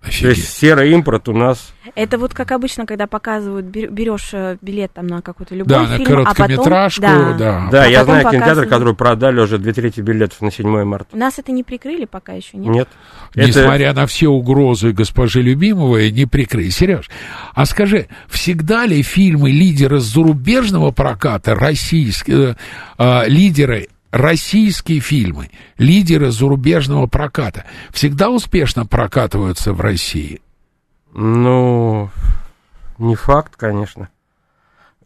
предпродажи. 0.00 0.22
То 0.22 0.28
Офигеть. 0.28 0.36
есть 0.38 0.58
серый 0.58 0.92
импорт 0.92 1.28
у 1.28 1.32
нас 1.32 1.72
Это 1.94 2.18
вот 2.18 2.34
как 2.34 2.52
обычно, 2.52 2.86
когда 2.86 3.06
показывают, 3.06 3.66
бер- 3.66 3.90
берешь 3.90 4.30
э, 4.32 4.56
билет 4.60 4.92
там 4.92 5.06
на 5.06 5.22
какой-то 5.22 5.54
любой 5.54 5.68
Да, 5.68 5.82
на 5.82 5.96
фильм, 5.98 6.20
а 6.20 6.24
потом... 6.24 6.34
короткометражку, 6.34 7.02
Да. 7.02 7.32
да. 7.38 7.68
Да, 7.70 7.82
А 7.82 7.86
я 7.86 8.04
знаю 8.04 8.20
кинотеатры, 8.22 8.40
показывают. 8.40 8.70
которые 8.70 8.94
продали 8.94 9.40
уже 9.40 9.58
две 9.58 9.72
трети 9.72 10.00
билетов 10.00 10.40
на 10.40 10.50
7 10.50 10.84
марта. 10.84 11.16
Нас 11.16 11.38
это 11.38 11.52
не 11.52 11.62
прикрыли 11.64 12.04
пока 12.04 12.32
еще, 12.34 12.56
нет? 12.56 12.74
Нет. 12.74 12.88
Это- 13.34 13.46
Несмотря 13.48 13.92
на 13.94 14.06
все 14.06 14.28
угрозы 14.28 14.92
госпожи 14.92 15.42
Любимовой, 15.42 16.10
не 16.10 16.26
прикрыть. 16.26 16.74
Сереж, 16.74 17.10
а 17.54 17.64
скажи, 17.66 18.08
всегда 18.28 18.86
ли 18.86 19.02
фильмы 19.02 19.50
лидеры 19.50 20.00
зарубежного 20.00 20.90
проката, 20.90 21.54
российские, 21.54 22.56
э, 22.98 23.24
э, 23.24 23.28
лидеры 23.28 23.88
российские 24.10 25.00
фильмы, 25.00 25.50
лидеры 25.76 26.30
зарубежного 26.30 27.06
проката, 27.06 27.64
всегда 27.90 28.30
успешно 28.30 28.86
прокатываются 28.86 29.72
в 29.72 29.80
России? 29.80 30.40
Ну, 31.12 32.10
не 32.98 33.14
факт, 33.14 33.56
конечно. 33.56 34.08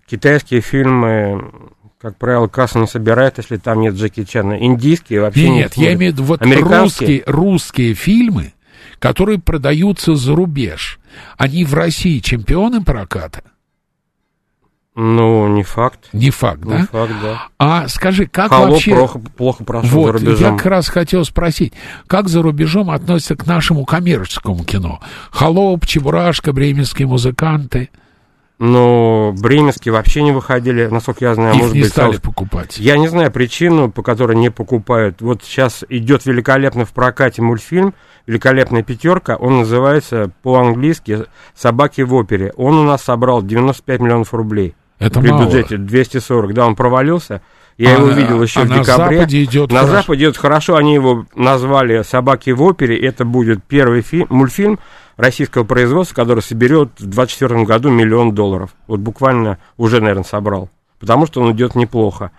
Китайские 0.07 0.61
фильмы, 0.61 1.53
как 2.01 2.17
правило, 2.17 2.49
касса 2.49 2.79
не 2.79 2.87
собирает, 2.87 3.39
если 3.39 3.57
там 3.57 3.81
нет 3.81 3.95
Джеки 3.95 4.25
Чана. 4.25 4.55
Индийские 4.55 5.21
вообще 5.21 5.49
Нет, 5.49 5.51
не 5.51 5.59
нет, 5.59 5.77
я 5.77 5.95
имею 5.95 6.13
в 6.13 6.17
виду 6.17 6.25
вот 6.25 6.43
русские, 6.43 7.23
русские 7.27 7.95
фильмы, 7.95 8.53
которые 8.99 9.39
продаются 9.39 10.15
за 10.15 10.35
рубеж, 10.35 10.99
они 11.37 11.65
в 11.65 11.75
России 11.75 12.19
чемпионы 12.19 12.83
проката? 12.83 13.43
Ну, 14.95 15.49
не 15.49 15.63
факт. 15.63 16.11
Не 16.13 16.31
факт, 16.31 16.65
Не 16.65 16.71
да? 16.71 16.87
факт, 16.93 17.13
да. 17.23 17.43
А 17.59 17.89
скажи, 17.89 18.27
как 18.27 18.51
Холоп 18.51 18.73
вообще... 18.73 18.95
плохо, 18.95 19.19
плохо 19.39 19.65
прошел 19.65 19.89
за 19.89 19.97
Вот, 19.97 20.07
я 20.07 20.13
рубежом. 20.31 20.57
как 20.59 20.67
раз 20.67 20.89
хотел 20.89 21.25
спросить, 21.25 21.73
как 22.07 22.29
за 22.29 22.43
рубежом 22.43 22.91
относятся 22.91 23.35
к 23.35 23.47
нашему 23.47 23.87
коммерческому 23.87 24.65
кино? 24.65 25.01
Холоп, 25.31 25.87
Чебурашка, 25.87 26.53
бременские 26.53 27.09
музыканты. 27.09 27.89
Но 28.59 29.35
бременские 29.41 29.93
вообще 29.93 30.23
не 30.23 30.31
выходили, 30.31 30.87
насколько 30.87 31.25
я 31.25 31.35
знаю, 31.35 31.55
Их 31.55 31.61
может 31.61 31.75
не 31.75 31.81
быть, 31.83 31.91
стали 31.91 32.13
Саус- 32.19 32.21
покупать. 32.21 32.79
Я 32.79 32.97
не 32.97 33.09
знаю 33.09 33.33
причину, 33.33 33.91
по 33.91 34.03
которой 34.03 34.37
не 34.37 34.51
покупают. 34.51 35.21
Вот 35.21 35.43
сейчас 35.43 35.85
идет 35.89 36.27
великолепно 36.27 36.85
в 36.85 36.93
прокате 36.93 37.43
мультфильм 37.43 37.93
«Великолепная 38.27 38.85
пятерка». 38.85 39.35
Он 39.35 39.61
называется 39.61 40.31
по-английски 40.43 41.25
«Собаки 41.57 42.03
в 42.03 42.15
опере». 42.15 42.53
Он 42.57 42.75
у 42.77 42.85
нас 42.85 43.03
собрал 43.03 43.43
95 43.43 44.01
миллионов 44.01 44.33
рублей. 44.33 44.77
Это 45.03 45.21
при 45.21 45.31
мало. 45.31 45.45
бюджете 45.45 45.77
240, 45.77 46.55
да, 46.55 46.67
он 46.67 46.75
провалился. 46.77 47.41
Я 47.79 47.97
А- 47.97 47.99
его 47.99 48.09
видел 48.09 48.43
еще 48.43 48.61
а 48.61 48.65
в 48.65 48.69
на 48.69 48.79
декабре. 48.81 49.17
Западе 49.19 49.43
идет 49.45 49.71
на 49.73 49.79
хорошо. 49.81 49.97
Западе 49.97 50.25
идет 50.25 50.37
хорошо, 50.37 50.77
они 50.77 50.95
его 50.95 51.27
назвали 51.35 52.03
«Собаки 52.03 52.51
в 52.51 52.63
опере». 52.63 52.99
Это 52.99 53.25
будет 53.25 53.65
первый 53.65 54.03
фи- 54.03 54.27
мультфильм 54.29 54.79
российского 55.17 55.65
производства, 55.65 56.15
который 56.15 56.43
соберет 56.43 56.89
в 56.99 57.07
2024 57.07 57.65
году 57.65 57.91
миллион 57.91 58.35
долларов. 58.35 58.71
Вот 58.87 59.01
буквально 59.01 59.59
уже, 59.79 60.01
наверное, 60.01 60.25
собрал. 60.25 60.69
Потому 61.01 61.27
что 61.27 61.41
он 61.41 61.53
идет 61.53 61.75
неплохо. 61.75 62.31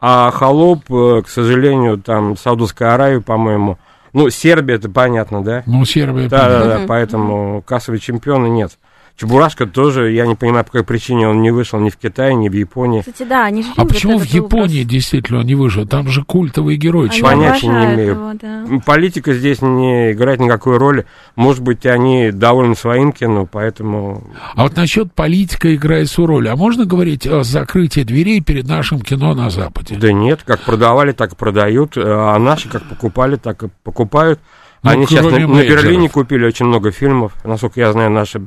А 0.00 0.30
«Холоп», 0.30 0.80
э, 0.90 1.22
к 1.24 1.28
сожалению, 1.28 1.98
там 1.98 2.36
Саудовская 2.36 2.94
Аравия, 2.94 3.20
по-моему, 3.20 3.78
ну, 4.12 4.28
Сербия, 4.30 4.74
это 4.74 4.90
понятно, 4.90 5.42
да? 5.44 5.62
Ну, 5.66 5.84
Сербия... 5.84 6.28
Да, 6.28 6.48
да, 6.48 6.60
понятно. 6.60 6.78
да, 6.80 6.84
поэтому 6.88 7.62
кассовые 7.62 8.00
чемпионы 8.00 8.48
нет. 8.48 8.72
Чебурашка 9.20 9.66
тоже, 9.66 10.12
я 10.12 10.26
не 10.26 10.34
понимаю, 10.34 10.64
по 10.64 10.70
какой 10.70 10.84
причине 10.84 11.28
он 11.28 11.42
не 11.42 11.50
вышел 11.50 11.78
ни 11.78 11.90
в 11.90 11.98
Китае, 11.98 12.34
ни 12.34 12.48
в 12.48 12.54
Японии. 12.54 13.00
Кстати, 13.00 13.28
да, 13.28 13.44
они 13.44 13.62
же 13.62 13.68
А 13.76 13.84
почему 13.84 14.18
в 14.18 14.22
этот 14.22 14.34
образ. 14.34 14.44
Японии 14.46 14.82
действительно 14.82 15.40
он 15.40 15.46
не 15.46 15.54
выжил? 15.54 15.86
Там 15.86 16.08
же 16.08 16.24
культовый 16.24 16.78
герой. 16.78 17.10
Они. 17.10 17.20
Понятия 17.20 17.66
не 17.66 17.94
имею. 17.94 18.10
его, 18.12 18.32
да. 18.40 18.64
Политика 18.86 19.34
здесь 19.34 19.60
не 19.60 20.12
играет 20.12 20.40
никакой 20.40 20.78
роли. 20.78 21.04
Может 21.36 21.62
быть, 21.62 21.84
они 21.84 22.30
довольны 22.30 22.74
своим 22.74 23.12
кино, 23.12 23.44
поэтому... 23.44 24.24
А 24.54 24.62
вот 24.62 24.74
насчет 24.76 25.12
политика 25.12 25.74
играет 25.74 26.08
свою 26.08 26.28
роль. 26.28 26.48
А 26.48 26.56
можно 26.56 26.86
говорить 26.86 27.26
о 27.26 27.42
закрытии 27.42 28.04
дверей 28.04 28.40
перед 28.40 28.66
нашим 28.66 29.02
кино 29.02 29.34
на 29.34 29.50
Западе? 29.50 29.96
Да 29.96 30.14
нет, 30.14 30.40
как 30.46 30.60
продавали, 30.60 31.12
так 31.12 31.34
и 31.34 31.36
продают. 31.36 31.92
А 31.94 32.38
наши 32.38 32.70
как 32.70 32.84
покупали, 32.84 33.36
так 33.36 33.64
и 33.64 33.68
покупают. 33.84 34.40
Ну, 34.82 34.92
Они 34.92 35.04
сейчас 35.04 35.26
на, 35.26 35.46
на. 35.46 35.62
Берлине 35.62 36.08
купили 36.08 36.46
очень 36.46 36.64
много 36.64 36.90
фильмов. 36.90 37.34
Насколько 37.44 37.80
я 37.80 37.92
знаю, 37.92 38.10
наши 38.10 38.40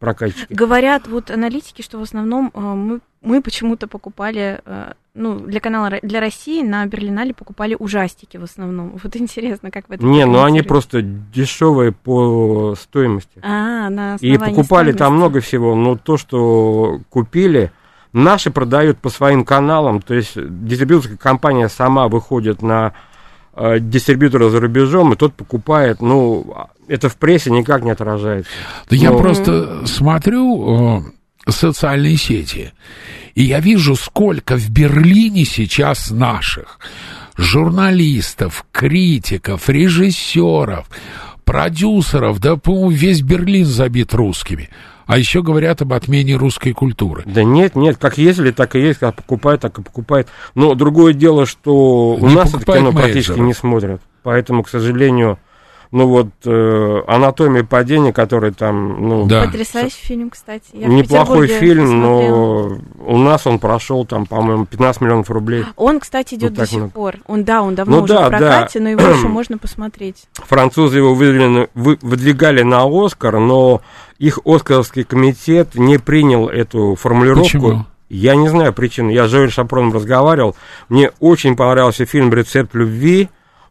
прокатчики. 0.00 0.52
Говорят 0.52 1.06
вот 1.06 1.30
аналитики, 1.30 1.82
что 1.82 1.98
в 1.98 2.02
основном 2.02 2.50
э, 2.52 2.58
мы, 2.60 3.00
мы 3.22 3.42
почему-то 3.42 3.86
покупали, 3.86 4.60
э, 4.64 4.92
ну, 5.14 5.38
для 5.38 5.60
канала, 5.60 5.92
для 6.02 6.20
России 6.20 6.62
на 6.62 6.84
Берлинале 6.86 7.34
покупали 7.34 7.76
ужастики 7.78 8.38
в 8.38 8.42
основном. 8.42 8.98
Вот 9.00 9.14
интересно, 9.14 9.70
как 9.70 9.88
вы 9.88 9.96
это 9.96 10.04
Не, 10.04 10.24
ну 10.24 10.42
они 10.42 10.62
просто 10.62 11.02
дешевые 11.02 11.92
по 11.92 12.74
стоимости. 12.80 13.40
А, 13.42 13.90
на 13.90 14.16
И 14.20 14.36
покупали 14.38 14.92
там 14.92 14.96
стоимости. 14.96 15.16
много 15.16 15.40
всего, 15.40 15.74
но 15.76 15.96
то, 15.96 16.16
что 16.16 17.00
купили, 17.10 17.70
наши 18.14 18.50
продают 18.50 18.98
по 18.98 19.10
своим 19.10 19.44
каналам, 19.44 20.00
то 20.00 20.14
есть 20.14 20.32
дистрибьюторская 20.34 21.18
компания 21.18 21.68
сама 21.68 22.08
выходит 22.08 22.62
на 22.62 22.94
дистрибьютора 23.80 24.48
за 24.50 24.60
рубежом, 24.60 25.12
и 25.12 25.16
тот 25.16 25.34
покупает, 25.34 26.00
ну, 26.00 26.54
это 26.88 27.08
в 27.08 27.16
прессе 27.16 27.50
никак 27.50 27.82
не 27.82 27.90
отражается. 27.90 28.50
Да 28.88 28.96
я 28.96 29.10
Ну. 29.10 29.18
просто 29.18 29.86
смотрю 29.86 31.02
э, 31.46 31.50
социальные 31.50 32.16
сети, 32.16 32.72
и 33.34 33.42
я 33.44 33.60
вижу, 33.60 33.96
сколько 33.96 34.56
в 34.56 34.70
Берлине 34.70 35.44
сейчас 35.44 36.10
наших 36.10 36.78
журналистов, 37.36 38.64
критиков, 38.72 39.68
режиссеров, 39.68 40.86
продюсеров, 41.44 42.38
да, 42.40 42.56
по-моему, 42.56 42.90
весь 42.90 43.22
Берлин 43.22 43.64
забит 43.64 44.14
русскими. 44.14 44.68
А 45.10 45.18
еще 45.18 45.42
говорят 45.42 45.82
об 45.82 45.92
отмене 45.92 46.36
русской 46.36 46.72
культуры. 46.72 47.24
Да 47.26 47.42
нет, 47.42 47.74
нет, 47.74 47.96
как 47.96 48.16
ездили, 48.16 48.52
так 48.52 48.76
и 48.76 48.80
есть, 48.80 49.00
как 49.00 49.16
покупают, 49.16 49.60
так 49.60 49.76
и 49.76 49.82
покупают. 49.82 50.28
Но 50.54 50.76
другое 50.76 51.14
дело, 51.14 51.46
что 51.46 52.14
у 52.14 52.28
Не 52.28 52.36
нас 52.36 52.54
это 52.54 52.64
кино 52.64 52.92
практически 52.92 53.30
менеджеры. 53.30 53.46
не 53.48 53.52
смотрят. 53.54 54.02
Поэтому, 54.22 54.62
к 54.62 54.68
сожалению, 54.68 55.40
ну 55.92 56.06
вот 56.06 56.28
э, 56.44 57.02
«Анатомия 57.08 57.64
падения», 57.64 58.12
который 58.12 58.52
там, 58.52 59.08
ну, 59.08 59.26
Да. 59.26 59.44
Потрясающий 59.46 59.96
фильм, 60.04 60.30
кстати. 60.30 60.66
Я 60.72 60.86
Неплохой 60.86 61.48
фильм, 61.48 61.84
посмотрела. 61.84 62.68
но 62.68 62.78
у 63.06 63.18
нас 63.18 63.46
он 63.46 63.58
прошел 63.58 64.04
там, 64.04 64.26
по-моему, 64.26 64.66
15 64.66 65.00
миллионов 65.02 65.30
рублей. 65.30 65.64
Он, 65.76 65.98
кстати, 65.98 66.34
идет 66.36 66.50
Вот 66.50 66.58
до 66.60 66.66
сих 66.66 66.78
много. 66.78 66.92
пор. 66.92 67.16
Он, 67.26 67.42
да, 67.44 67.62
он 67.62 67.74
давно 67.74 67.96
Ну 67.98 68.02
уже 68.04 68.14
да, 68.14 68.26
в 68.26 68.28
прокате, 68.28 68.78
но 68.80 68.88
его 68.90 69.00
еще 69.02 69.26
можно 69.28 69.58
посмотреть. 69.58 70.24
Французы 70.34 70.98
его 70.98 71.14
выдвинули 71.14 71.68
вы- 71.74 71.98
выдвигали 72.02 72.62
на 72.62 72.84
Оскар, 72.86 73.38
но 73.40 73.80
их 74.18 74.38
Оскаровский 74.44 75.02
комитет 75.04 75.74
не 75.74 75.98
принял 75.98 76.48
эту 76.48 76.94
формулировку. 76.94 77.42
Почему? 77.44 77.86
Я 78.08 78.34
не 78.36 78.48
знаю 78.48 78.72
причины. 78.72 79.10
Я 79.10 79.26
с 79.26 79.30
Жоэль 79.30 79.50
Шапроном 79.52 79.92
разговаривал. 79.92 80.56
Мне 80.88 81.10
очень 81.20 81.56
понравился 81.56 82.04
фильм 82.06 82.32
«Рецепт 82.32 82.74
любви». 82.74 83.28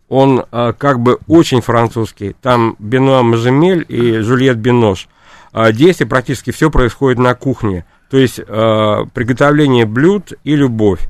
Он 0.10 0.46
а, 0.52 0.74
как 0.74 1.00
бы 1.00 1.20
очень 1.28 1.62
французский. 1.62 2.36
Там 2.42 2.76
Бенуа 2.80 3.22
Мажемель 3.22 3.86
и 3.88 4.18
Жюльет 4.18 4.58
Бинош. 4.58 5.08
А, 5.54 5.72
действие 5.72 6.08
практически 6.08 6.52
все 6.52 6.70
происходит 6.70 7.20
на 7.20 7.36
кухне. 7.36 7.86
То 8.10 8.18
есть 8.18 8.40
а, 8.48 9.06
приготовление 9.14 9.86
блюд 9.86 10.34
и 10.44 10.56
любовь. 10.56 11.08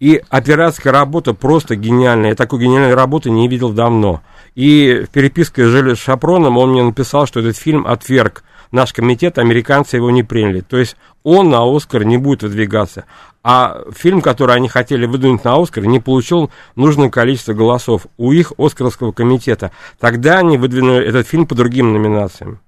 И 0.00 0.20
операторская 0.28 0.92
работа 0.92 1.32
просто 1.32 1.76
гениальная. 1.76 2.30
Я 2.30 2.34
такой 2.34 2.58
гениальной 2.58 2.94
работы 2.94 3.30
не 3.30 3.46
видел 3.46 3.70
давно. 3.70 4.20
И 4.56 5.04
в 5.06 5.10
переписке 5.10 5.64
с 5.64 5.68
Жилем 5.68 5.94
Шапроном 5.94 6.58
он 6.58 6.72
мне 6.72 6.82
написал, 6.82 7.26
что 7.26 7.38
этот 7.38 7.56
фильм 7.56 7.86
отверг 7.86 8.42
наш 8.72 8.92
комитет, 8.92 9.38
американцы 9.38 9.96
его 9.96 10.10
не 10.10 10.22
приняли. 10.22 10.60
То 10.60 10.78
есть 10.78 10.96
он 11.22 11.50
на 11.50 11.64
Оскар 11.64 12.04
не 12.04 12.16
будет 12.16 12.42
выдвигаться. 12.42 13.04
А 13.44 13.82
фильм, 13.94 14.20
который 14.20 14.56
они 14.56 14.68
хотели 14.68 15.06
выдвинуть 15.06 15.44
на 15.44 15.60
Оскар, 15.60 15.84
не 15.86 16.00
получил 16.00 16.50
нужное 16.74 17.10
количество 17.10 17.52
голосов 17.52 18.06
у 18.16 18.32
их 18.32 18.52
Оскаровского 18.58 19.12
комитета. 19.12 19.70
Тогда 20.00 20.38
они 20.38 20.58
выдвинули 20.58 21.06
этот 21.06 21.28
фильм 21.28 21.46
по 21.46 21.54
другим 21.54 21.92
номинациям. 21.92 22.58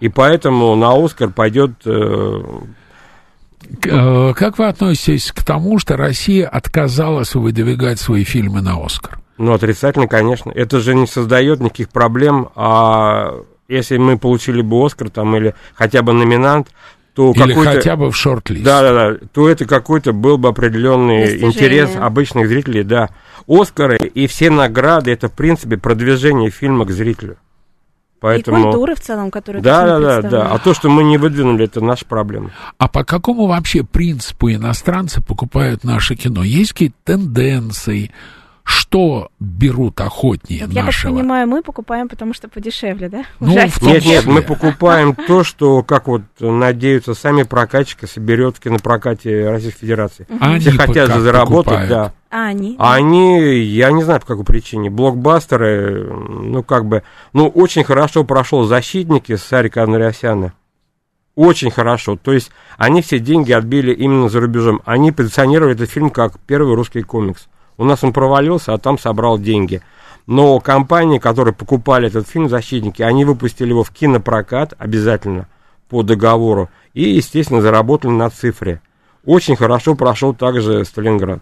И 0.00 0.08
поэтому 0.08 0.74
на 0.74 0.92
Оскар 0.92 1.30
пойдет 1.30 1.72
э, 1.84 2.42
Э, 3.84 4.32
Как 4.34 4.58
вы 4.58 4.66
относитесь 4.66 5.32
к 5.32 5.44
тому, 5.44 5.78
что 5.78 5.96
Россия 5.96 6.48
отказалась 6.48 7.34
выдвигать 7.34 7.98
свои 8.00 8.24
фильмы 8.24 8.60
на 8.60 8.84
Оскар? 8.84 9.18
Ну, 9.38 9.52
отрицательно, 9.52 10.06
конечно. 10.06 10.50
Это 10.50 10.80
же 10.80 10.94
не 10.94 11.06
создает 11.06 11.60
никаких 11.60 11.88
проблем. 11.88 12.50
А 12.54 13.40
если 13.68 13.96
мы 13.96 14.18
получили 14.18 14.62
бы 14.62 14.84
Оскар 14.84 15.10
там 15.10 15.36
или 15.36 15.54
хотя 15.74 16.02
бы 16.02 16.12
номинант, 16.12 16.68
то 17.14 17.30
Или 17.30 17.48
какой-то... 17.48 17.72
хотя 17.72 17.96
бы 17.96 18.10
в 18.10 18.16
шорт-лист? 18.16 18.64
Да, 18.64 18.82
да, 18.82 18.92
да. 18.92 19.18
То 19.32 19.48
это 19.48 19.66
какой-то 19.66 20.12
был 20.12 20.36
бы 20.36 20.48
определенный 20.48 21.20
Достижение. 21.20 21.48
интерес 21.48 21.96
обычных 21.96 22.48
зрителей, 22.48 22.82
да. 22.82 23.10
Оскары 23.46 23.98
и 23.98 24.26
все 24.26 24.50
награды 24.50 25.12
это, 25.12 25.28
в 25.28 25.32
принципе, 25.32 25.76
продвижение 25.76 26.50
фильма 26.50 26.84
к 26.84 26.90
зрителю. 26.90 27.36
Поэтому... 28.20 28.58
И 28.58 28.62
культуры 28.62 28.94
в 28.94 29.00
целом, 29.00 29.30
которую 29.30 29.62
Да, 29.62 29.84
да, 29.84 30.00
да, 30.00 30.22
да. 30.28 30.50
А 30.50 30.58
то, 30.58 30.72
что 30.72 30.88
мы 30.88 31.04
не 31.04 31.18
выдвинули, 31.18 31.66
это 31.66 31.80
наша 31.82 32.06
проблема. 32.06 32.50
А 32.78 32.88
по 32.88 33.04
какому 33.04 33.46
вообще 33.46 33.84
принципу 33.84 34.50
иностранцы 34.50 35.20
покупают 35.20 35.84
наше 35.84 36.16
кино? 36.16 36.42
Есть 36.42 36.72
какие-то 36.72 36.96
тенденции? 37.04 38.10
Что 38.64 39.28
берут 39.40 40.00
охотнее 40.00 40.64
Вот 40.66 40.74
я 40.74 40.84
нашего? 40.84 41.12
так 41.12 41.20
понимаю, 41.20 41.46
мы 41.46 41.62
покупаем, 41.62 42.08
потому 42.08 42.32
что 42.32 42.48
подешевле, 42.48 43.10
да? 43.10 43.24
Ну, 43.38 43.54
в 43.68 43.78
том 43.78 43.88
Нет, 43.88 44.04
нет, 44.06 44.24
мы 44.26 44.40
покупаем 44.40 45.14
то, 45.26 45.44
что, 45.44 45.82
как 45.82 46.08
вот 46.08 46.22
надеются 46.40 47.12
сами 47.14 47.42
прокатчики, 47.42 48.06
соберет 48.06 48.56
в 48.56 48.60
кинопрокате 48.60 49.50
Российской 49.50 49.80
Федерации. 49.80 50.26
Они 50.40 50.58
Все 50.60 50.70
хотят 50.72 51.10
заработать, 51.10 51.64
покупают? 51.66 51.88
да. 51.90 52.12
А, 52.30 52.46
они? 52.46 52.76
А 52.78 52.94
они, 52.94 53.58
я 53.58 53.92
не 53.92 54.02
знаю 54.02 54.20
по 54.20 54.26
какой 54.26 54.44
причине, 54.44 54.88
блокбастеры, 54.90 56.10
ну 56.10 56.62
как 56.62 56.86
бы, 56.86 57.02
ну 57.34 57.48
очень 57.48 57.84
хорошо 57.84 58.24
прошел 58.24 58.64
«Защитники» 58.64 59.36
с 59.36 59.42
Сарика 59.44 59.82
Анарясяна. 59.82 60.54
Очень 61.36 61.70
хорошо. 61.70 62.16
То 62.16 62.32
есть 62.32 62.50
они 62.78 63.02
все 63.02 63.18
деньги 63.18 63.52
отбили 63.52 63.92
именно 63.92 64.28
за 64.28 64.40
рубежом. 64.40 64.80
Они 64.84 65.10
позиционировали 65.12 65.74
этот 65.74 65.90
фильм 65.90 66.10
как 66.10 66.38
первый 66.46 66.74
русский 66.76 67.02
комикс. 67.02 67.48
У 67.76 67.84
нас 67.84 68.04
он 68.04 68.12
провалился, 68.12 68.72
а 68.72 68.78
там 68.78 68.98
собрал 68.98 69.38
деньги. 69.38 69.82
Но 70.26 70.58
компании, 70.60 71.18
которые 71.18 71.54
покупали 71.54 72.08
этот 72.08 72.28
фильм 72.28 72.48
«Защитники», 72.48 73.02
они 73.02 73.24
выпустили 73.24 73.70
его 73.70 73.84
в 73.84 73.90
кинопрокат 73.90 74.74
обязательно 74.78 75.48
по 75.88 76.02
договору. 76.02 76.70
И, 76.94 77.02
естественно, 77.10 77.60
заработали 77.60 78.12
на 78.12 78.30
цифре. 78.30 78.80
Очень 79.24 79.56
хорошо 79.56 79.94
прошел 79.94 80.34
также 80.34 80.84
«Сталинград». 80.84 81.40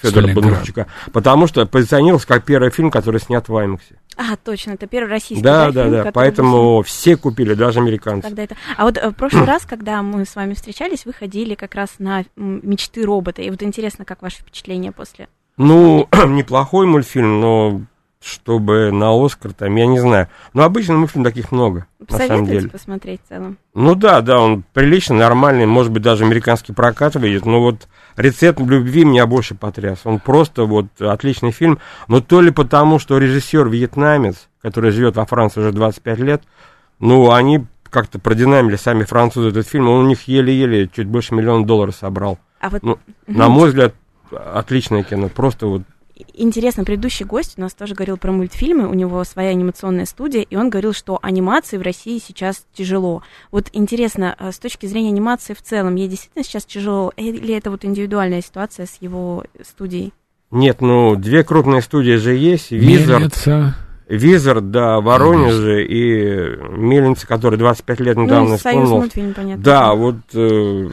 Федора. 0.00 0.32
Бондарчука. 0.32 0.86
Потому 1.12 1.46
что 1.46 1.66
позиционировался 1.66 2.26
как 2.26 2.44
первый 2.44 2.70
фильм, 2.70 2.90
который 2.90 3.20
снят 3.20 3.46
в 3.48 3.56
Аймаксе. 3.56 3.96
А, 4.16 4.36
точно, 4.36 4.72
это 4.72 4.86
первый 4.86 5.10
российский 5.10 5.42
Да, 5.42 5.66
да, 5.66 5.72
да, 5.72 5.82
фильм, 5.82 5.92
да. 5.92 5.98
который 5.98 6.12
Поэтому 6.14 6.82
все 6.82 7.16
купили, 7.16 7.54
даже 7.54 7.80
американцы. 7.80 8.28
Тогда 8.28 8.42
это... 8.44 8.56
А 8.76 8.84
вот 8.84 8.96
э, 8.96 9.10
в 9.10 9.14
прошлый 9.14 9.44
раз, 9.44 9.66
когда 9.66 10.02
мы 10.02 10.24
с 10.24 10.34
вами 10.34 10.54
встречались, 10.54 11.04
вы 11.04 11.12
ходили 11.12 11.54
как 11.54 11.74
раз 11.74 11.90
на 11.98 12.24
мечты 12.36 13.04
робота. 13.04 13.42
И 13.42 13.50
вот 13.50 13.62
интересно, 13.62 14.04
как 14.04 14.22
ваше 14.22 14.38
впечатление 14.38 14.92
после. 14.92 15.28
Ну, 15.62 16.08
неплохой 16.26 16.86
мультфильм, 16.86 17.38
но 17.38 17.82
чтобы 18.22 18.90
на 18.92 19.12
Оскар 19.12 19.52
там, 19.52 19.76
я 19.76 19.86
не 19.86 19.98
знаю. 19.98 20.28
Но 20.54 20.62
обычно 20.62 20.96
мультфильм 20.96 21.22
таких 21.22 21.52
много, 21.52 21.86
на 22.08 22.18
самом 22.18 22.46
деле. 22.46 22.70
посмотреть 22.70 23.20
в 23.26 23.28
целом? 23.28 23.58
Ну 23.74 23.94
да, 23.94 24.22
да, 24.22 24.40
он 24.40 24.64
прилично, 24.72 25.16
нормальный, 25.16 25.66
может 25.66 25.92
быть, 25.92 26.02
даже 26.02 26.24
американский 26.24 26.72
прокат 26.72 27.14
выйдет, 27.16 27.44
но 27.44 27.60
вот 27.60 27.88
«Рецепт 28.16 28.58
любви» 28.60 29.04
меня 29.04 29.26
больше 29.26 29.54
потряс. 29.54 29.98
Он 30.04 30.18
просто 30.18 30.64
вот 30.64 30.86
отличный 30.98 31.50
фильм, 31.50 31.78
но 32.08 32.22
то 32.22 32.40
ли 32.40 32.50
потому, 32.50 32.98
что 32.98 33.18
режиссер 33.18 33.68
вьетнамец, 33.68 34.48
который 34.62 34.92
живет 34.92 35.16
во 35.16 35.26
Франции 35.26 35.60
уже 35.60 35.72
25 35.72 36.18
лет, 36.20 36.42
ну, 37.00 37.32
они 37.32 37.66
как-то 37.90 38.18
продинамили 38.18 38.76
сами 38.76 39.04
французы 39.04 39.50
этот 39.50 39.68
фильм, 39.68 39.90
он 39.90 40.06
у 40.06 40.08
них 40.08 40.26
еле-еле 40.26 40.88
чуть 40.88 41.06
больше 41.06 41.34
миллиона 41.34 41.66
долларов 41.66 41.94
собрал. 41.94 42.38
А 42.60 42.70
вот 42.70 42.82
Ну, 42.82 42.98
на 43.26 43.48
мой 43.48 43.68
взгляд, 43.68 43.94
отличное 44.32 45.02
кино. 45.02 45.28
Просто 45.28 45.66
вот 45.66 45.82
интересно, 46.34 46.84
предыдущий 46.84 47.24
гость 47.24 47.54
у 47.56 47.60
нас 47.60 47.74
тоже 47.74 47.94
говорил 47.94 48.16
про 48.16 48.32
мультфильмы, 48.32 48.88
у 48.88 48.94
него 48.94 49.22
своя 49.24 49.50
анимационная 49.50 50.06
студия, 50.06 50.42
и 50.42 50.56
он 50.56 50.70
говорил, 50.70 50.92
что 50.92 51.18
анимации 51.22 51.76
в 51.76 51.82
России 51.82 52.18
сейчас 52.18 52.64
тяжело. 52.74 53.22
Вот 53.50 53.68
интересно, 53.72 54.36
э, 54.38 54.52
с 54.52 54.58
точки 54.58 54.86
зрения 54.86 55.08
анимации 55.08 55.54
в 55.54 55.62
целом, 55.62 55.94
ей 55.94 56.08
действительно 56.08 56.44
сейчас 56.44 56.64
тяжело, 56.64 57.12
или 57.16 57.54
это 57.54 57.70
вот 57.70 57.84
индивидуальная 57.84 58.42
ситуация 58.42 58.86
с 58.86 58.98
его 59.00 59.44
студией? 59.62 60.12
Нет, 60.50 60.80
ну, 60.80 61.14
две 61.14 61.44
крупные 61.44 61.80
студии 61.80 62.16
же 62.16 62.34
есть. 62.34 62.72
Визор, 62.72 63.20
Мельница. 63.20 63.76
Визор, 64.10 64.60
да, 64.60 64.98
в 65.00 65.04
Воронеже 65.04 65.86
и 65.86 66.56
Мельница, 66.76 67.26
который 67.28 67.56
25 67.58 68.00
лет 68.00 68.16
недавно 68.16 68.50
ну, 68.50 68.54
и 68.56 68.58
Союз 68.58 68.82
исполнил. 68.84 68.98
мультфильм, 69.02 69.34
понятно. 69.34 69.62
Да, 69.62 69.94
вот 69.94 70.16
э, 70.34 70.88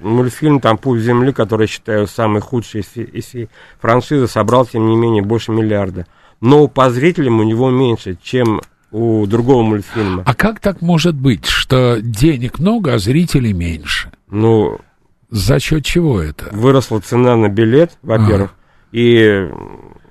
мультфильм 0.00 0.60
там 0.60 0.76
«Путь 0.76 1.00
земли», 1.00 1.32
который 1.32 1.62
я 1.62 1.66
считаю 1.66 2.06
самый 2.06 2.42
худший 2.42 2.82
из, 2.82 2.94
из 2.96 3.24
всей 3.24 3.48
франшизы, 3.80 4.28
собрал, 4.28 4.66
тем 4.66 4.86
не 4.86 4.96
менее, 4.96 5.22
больше 5.22 5.50
миллиарда. 5.50 6.06
Но 6.42 6.68
по 6.68 6.90
зрителям 6.90 7.40
у 7.40 7.42
него 7.42 7.70
меньше, 7.70 8.18
чем 8.22 8.60
у 8.92 9.24
другого 9.26 9.62
мультфильма. 9.62 10.22
А 10.26 10.34
как 10.34 10.60
так 10.60 10.82
может 10.82 11.14
быть, 11.14 11.46
что 11.46 11.98
денег 12.02 12.58
много, 12.58 12.94
а 12.94 12.98
зрителей 12.98 13.52
меньше? 13.54 14.12
Ну, 14.30 14.78
За 15.30 15.58
счет 15.58 15.84
чего 15.86 16.20
это? 16.20 16.50
выросла 16.52 17.00
цена 17.00 17.34
на 17.36 17.48
билет, 17.48 17.92
во-первых, 18.02 18.54
и 18.92 19.48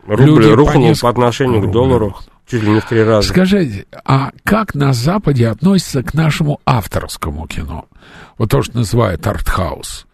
рубль 0.07 0.23
Люди 0.25 0.49
по 0.49 0.55
рухнул 0.55 0.89
неск- 0.89 1.01
по 1.01 1.09
отношению 1.09 1.59
к 1.61 1.63
рубль 1.65 1.73
доллару 1.73 2.05
рухнул. 2.07 2.33
Чуть 2.47 2.63
ли 2.63 2.71
не 2.71 2.79
в 2.79 2.85
три 2.85 3.03
раза. 3.03 3.29
Скажите, 3.29 3.85
а 4.05 4.31
как 4.43 4.73
на 4.73 4.93
Западе 4.93 5.47
относятся 5.47 6.03
к 6.03 6.13
нашему 6.13 6.59
авторскому 6.65 7.47
кино? 7.47 7.85
Вот 8.37 8.49
то, 8.49 8.61
что 8.61 8.77
называют 8.77 9.25
артхаус. 9.27 10.07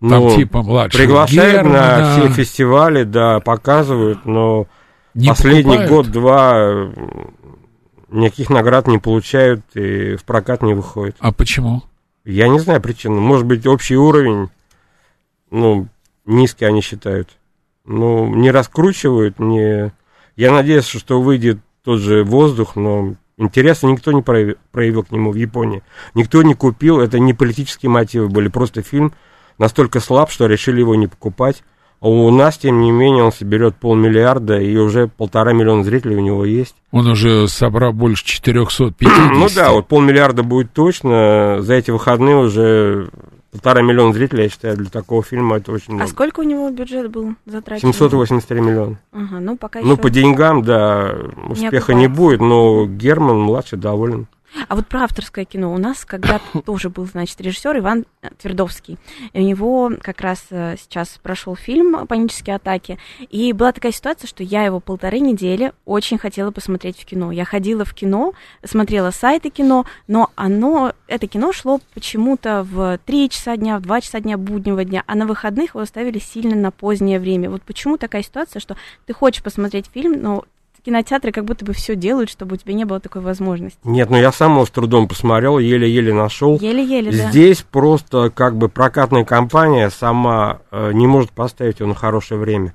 Там 0.00 0.08
Ну, 0.08 0.36
типа 0.36 0.62
младшего 0.62 1.02
Приглашают 1.02 1.64
на 1.64 1.70
Германа. 1.70 2.12
все 2.12 2.28
фестивали, 2.28 3.04
да, 3.04 3.40
показывают, 3.40 4.24
но 4.26 4.66
Не 5.14 5.28
последний 5.28 5.86
год-два 5.86 6.92
никаких 8.08 8.50
наград 8.50 8.86
не 8.86 8.98
получают 8.98 9.62
и 9.74 10.16
в 10.16 10.24
прокат 10.24 10.62
не 10.62 10.74
выходит. 10.74 11.16
А 11.18 11.32
почему? 11.32 11.82
Я 12.24 12.48
не 12.48 12.58
знаю 12.58 12.80
причины. 12.80 13.20
Может 13.20 13.46
быть, 13.46 13.66
общий 13.66 13.96
уровень, 13.96 14.50
ну, 15.50 15.88
низкий 16.24 16.64
они 16.64 16.80
считают. 16.82 17.30
Ну, 17.84 18.34
не 18.34 18.50
раскручивают, 18.50 19.38
не... 19.38 19.92
Я 20.36 20.52
надеюсь, 20.52 20.86
что 20.86 21.20
выйдет 21.20 21.58
тот 21.82 22.00
же 22.00 22.24
воздух, 22.24 22.76
но 22.76 23.14
интереса 23.38 23.86
никто 23.86 24.12
не 24.12 24.22
проявил, 24.22 24.56
проявил 24.70 25.02
к 25.02 25.10
нему 25.10 25.30
в 25.32 25.36
Японии. 25.36 25.82
Никто 26.14 26.42
не 26.42 26.54
купил, 26.54 27.00
это 27.00 27.18
не 27.18 27.32
политические 27.34 27.90
мотивы 27.90 28.28
были, 28.28 28.48
просто 28.48 28.82
фильм 28.82 29.12
настолько 29.58 30.00
слаб, 30.00 30.30
что 30.30 30.46
решили 30.46 30.80
его 30.80 30.94
не 30.94 31.06
покупать. 31.06 31.62
А 32.00 32.08
у 32.08 32.30
нас, 32.30 32.58
тем 32.58 32.80
не 32.80 32.90
менее, 32.90 33.24
он 33.24 33.32
соберет 33.32 33.76
полмиллиарда, 33.76 34.60
и 34.60 34.76
уже 34.76 35.08
полтора 35.08 35.54
миллиона 35.54 35.82
зрителей 35.82 36.16
у 36.16 36.20
него 36.20 36.44
есть. 36.44 36.76
Он 36.90 37.06
уже 37.06 37.48
собрал 37.48 37.94
больше 37.94 38.24
450. 38.24 39.32
Ну 39.32 39.48
да, 39.54 39.72
вот 39.72 39.88
полмиллиарда 39.88 40.42
будет 40.42 40.72
точно. 40.74 41.58
За 41.60 41.72
эти 41.72 41.90
выходные 41.90 42.36
уже 42.36 43.08
полтора 43.56 43.82
миллиона 43.82 44.12
зрителей, 44.12 44.44
я 44.44 44.48
считаю, 44.48 44.76
для 44.76 44.90
такого 44.90 45.22
фильма 45.22 45.56
это 45.56 45.72
очень 45.72 45.92
А 45.94 45.96
много. 45.96 46.10
сколько 46.10 46.40
у 46.40 46.42
него 46.42 46.68
бюджет 46.70 47.10
был 47.10 47.34
затрачен? 47.46 47.92
783 47.92 48.60
миллиона. 48.60 48.98
Ага, 49.12 49.40
ну 49.40 49.56
пока 49.56 49.80
Ну, 49.80 49.92
еще. 49.92 50.02
по 50.02 50.10
деньгам, 50.10 50.62
да, 50.62 51.14
успеха 51.48 51.94
не 51.94 52.06
окупается. 52.06 52.08
будет, 52.22 52.40
но 52.40 52.86
Герман 52.86 53.40
младший 53.40 53.78
доволен. 53.78 54.26
А 54.68 54.74
вот 54.74 54.86
про 54.86 55.04
авторское 55.04 55.44
кино. 55.44 55.72
У 55.72 55.78
нас 55.78 56.04
когда-то 56.04 56.60
тоже 56.64 56.90
был, 56.90 57.06
значит, 57.06 57.40
режиссер 57.40 57.78
Иван 57.78 58.06
э, 58.22 58.28
Твердовский. 58.38 58.98
И 59.32 59.40
у 59.40 59.42
него 59.42 59.92
как 60.00 60.20
раз 60.20 60.46
э, 60.50 60.76
сейчас 60.78 61.18
прошел 61.22 61.56
фильм 61.56 62.06
«Панические 62.06 62.56
атаки». 62.56 62.98
И 63.30 63.52
была 63.52 63.72
такая 63.72 63.92
ситуация, 63.92 64.28
что 64.28 64.42
я 64.42 64.64
его 64.64 64.80
полторы 64.80 65.18
недели 65.18 65.72
очень 65.84 66.18
хотела 66.18 66.50
посмотреть 66.50 66.98
в 66.98 67.04
кино. 67.04 67.32
Я 67.32 67.44
ходила 67.44 67.84
в 67.84 67.94
кино, 67.94 68.32
смотрела 68.64 69.10
сайты 69.10 69.50
кино, 69.50 69.86
но 70.08 70.30
оно, 70.34 70.92
это 71.06 71.26
кино 71.26 71.52
шло 71.52 71.80
почему-то 71.94 72.62
в 72.62 72.98
3 73.04 73.30
часа 73.30 73.56
дня, 73.56 73.78
в 73.78 73.82
2 73.82 74.00
часа 74.00 74.20
дня 74.20 74.38
буднего 74.38 74.84
дня, 74.84 75.02
а 75.06 75.14
на 75.14 75.26
выходных 75.26 75.74
его 75.74 75.84
ставили 75.84 76.18
сильно 76.18 76.56
на 76.56 76.70
позднее 76.70 77.20
время. 77.20 77.50
Вот 77.50 77.62
почему 77.62 77.98
такая 77.98 78.22
ситуация, 78.22 78.60
что 78.60 78.76
ты 79.06 79.12
хочешь 79.12 79.42
посмотреть 79.42 79.90
фильм, 79.92 80.20
но 80.20 80.44
кинотеатры 80.86 81.32
как 81.32 81.44
будто 81.44 81.64
бы 81.64 81.72
все 81.72 81.96
делают, 81.96 82.30
чтобы 82.30 82.54
у 82.54 82.56
тебя 82.56 82.72
не 82.72 82.84
было 82.84 83.00
такой 83.00 83.20
возможности. 83.20 83.78
Нет, 83.82 84.08
ну 84.08 84.16
я 84.16 84.30
сам 84.30 84.52
его 84.52 84.64
с 84.64 84.70
трудом 84.70 85.08
посмотрел, 85.08 85.58
еле-еле 85.58 86.14
нашел. 86.14 86.58
Еле-еле, 86.60 87.10
да. 87.10 87.30
Здесь 87.30 87.62
просто 87.62 88.30
как 88.30 88.56
бы 88.56 88.68
прокатная 88.68 89.24
компания 89.24 89.90
сама 89.90 90.60
э, 90.70 90.92
не 90.92 91.08
может 91.08 91.32
поставить 91.32 91.80
его 91.80 91.88
на 91.88 91.96
хорошее 91.96 92.38
время. 92.38 92.74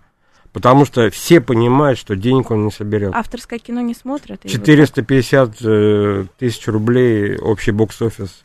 Потому 0.51 0.85
что 0.85 1.09
все 1.09 1.39
понимают, 1.39 1.97
что 1.97 2.17
денег 2.17 2.51
он 2.51 2.65
не 2.65 2.71
соберет. 2.71 3.13
Авторское 3.15 3.59
кино 3.59 3.79
не 3.79 3.93
смотрят? 3.93 4.43
и 4.43 4.49
вот 4.49 4.51
450 4.51 5.55
э, 5.61 6.25
тысяч 6.37 6.67
рублей 6.67 7.37
общий 7.37 7.71
бокс-офис. 7.71 8.43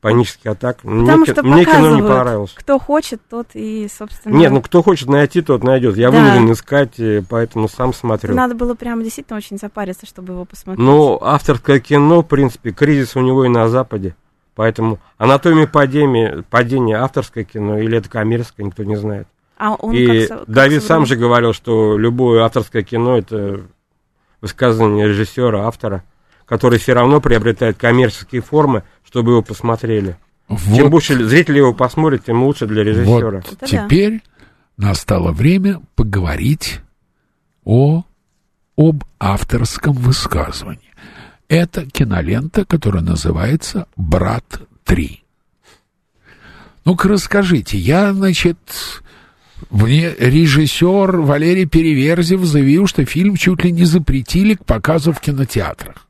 Панический 0.00 0.48
атак. 0.50 0.84
Мне, 0.84 1.06
Потому 1.06 1.24
ки- 1.24 1.30
что 1.32 1.42
мне 1.42 1.64
кино 1.64 1.96
не 1.96 2.02
понравилось. 2.02 2.52
Кто 2.54 2.78
хочет, 2.78 3.20
тот 3.28 3.48
и, 3.54 3.88
собственно... 3.92 4.32
Нет, 4.36 4.52
ну 4.52 4.62
кто 4.62 4.80
хочет 4.82 5.08
найти, 5.08 5.42
тот 5.42 5.64
найдет. 5.64 5.96
Я 5.96 6.12
Да. 6.12 6.18
вынужден 6.18 6.52
искать, 6.52 7.00
э, 7.00 7.22
поэтому 7.28 7.68
сам 7.68 7.92
смотрю. 7.92 8.32
Надо 8.34 8.54
было 8.54 8.74
прям 8.74 9.02
действительно 9.02 9.38
очень 9.38 9.58
запариться, 9.58 10.06
чтобы 10.06 10.34
его 10.34 10.44
посмотреть. 10.44 10.84
Ну, 10.86 11.18
авторское 11.20 11.80
кино, 11.80 12.20
в 12.22 12.26
принципе, 12.26 12.70
кризис 12.70 13.16
у 13.16 13.20
него 13.20 13.44
и 13.44 13.48
на 13.48 13.68
Западе. 13.68 14.14
Поэтому 14.54 15.00
анатомия 15.18 15.66
падения, 15.66 16.44
падения 16.48 16.96
авторское 16.96 17.42
кино 17.44 17.78
или 17.78 17.98
это 17.98 18.08
коммерческое, 18.08 18.66
никто 18.66 18.84
не 18.84 18.96
знает. 18.96 19.26
а 19.56 19.74
он 19.74 19.92
и 19.94 20.26
как 20.26 20.38
как 20.40 20.48
Давид 20.48 20.84
сам 20.84 21.06
же 21.06 21.16
говорил, 21.16 21.52
что 21.52 21.98
любое 21.98 22.44
авторское 22.44 22.82
кино 22.84 23.18
это 23.18 23.62
высказывание 24.40 25.08
режиссера, 25.08 25.66
автора, 25.66 26.04
который 26.48 26.78
все 26.78 26.94
равно 26.94 27.20
приобретает 27.20 27.76
коммерческие 27.76 28.40
формы, 28.40 28.82
чтобы 29.04 29.32
его 29.32 29.42
посмотрели. 29.42 30.16
Чем 30.48 30.56
Вот, 30.56 30.90
больше 30.90 31.22
зрителей 31.26 31.58
его 31.58 31.74
посмотрят, 31.74 32.24
тем 32.24 32.42
лучше 32.42 32.66
для 32.66 32.82
режиссера. 32.82 33.42
вот 33.50 33.68
теперь 33.68 34.22
настало 34.78 35.30
время 35.32 35.82
поговорить 35.94 36.80
о, 37.64 38.04
об 38.76 39.04
авторском 39.18 39.92
высказывании. 39.92 40.94
Это 41.48 41.86
кинолента, 41.86 42.64
которая 42.64 43.02
называется 43.02 43.86
«Брат 43.96 44.62
3». 44.86 45.18
Ну-ка 46.86 47.08
расскажите, 47.08 47.76
я, 47.76 48.14
значит, 48.14 48.58
мне 49.68 50.14
режиссер 50.18 51.18
Валерий 51.18 51.66
Переверзев 51.66 52.42
заявил, 52.44 52.86
что 52.86 53.04
фильм 53.04 53.36
чуть 53.36 53.64
ли 53.64 53.72
не 53.72 53.84
запретили 53.84 54.54
к 54.54 54.64
показу 54.64 55.12
в 55.12 55.20
кинотеатрах. 55.20 56.07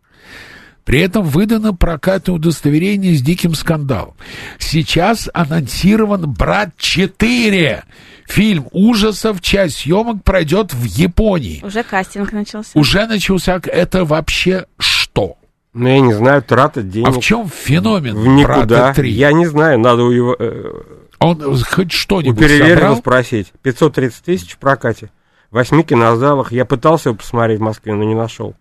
При 0.89 1.01
этом 1.01 1.23
выдано 1.23 1.75
прокатное 1.75 2.35
удостоверение 2.35 3.15
с 3.15 3.21
диким 3.21 3.55
скандалом. 3.55 4.15
Сейчас 4.59 5.29
анонсирован 5.35 6.31
«Брат 6.33 6.71
4». 6.79 7.83
Фильм 8.27 8.69
ужасов, 8.73 9.43
часть 9.43 9.81
съемок 9.81 10.25
пройдет 10.25 10.73
в 10.73 10.85
Японии. 10.85 11.61
Уже 11.63 11.83
кастинг 11.83 12.33
начался. 12.33 12.71
Уже 12.73 13.07
начался... 13.07 13.61
Это 13.67 14.07
вообще 14.07 14.65
что? 14.79 15.37
Ну, 15.75 15.89
я 15.89 16.01
не 16.01 16.15
знаю, 16.15 16.41
трата 16.41 16.81
денег. 16.83 17.09
А 17.09 17.11
в 17.11 17.21
чем 17.21 17.51
феномен 17.51 18.17
в 18.17 18.27
никуда. 18.27 18.65
«Брата 18.65 19.03
3»? 19.03 19.09
Я 19.09 19.33
не 19.33 19.45
знаю, 19.45 19.79
надо 19.79 20.05
у 20.05 20.11
его... 20.11 20.37
э, 20.39 20.73
Он 21.19 21.63
хоть 21.65 21.93
что-нибудь 21.93 22.51
собрал? 22.51 22.97
спросить. 22.97 23.53
530 23.61 24.25
тысяч 24.25 24.53
в 24.53 24.57
прокате. 24.57 25.11
В 25.51 25.57
восьми 25.57 25.83
кинозалах. 25.83 26.51
Я 26.51 26.65
пытался 26.65 27.11
его 27.11 27.19
посмотреть 27.19 27.59
в 27.59 27.63
Москве, 27.63 27.93
но 27.93 28.05
не 28.05 28.15
нашел. 28.15 28.55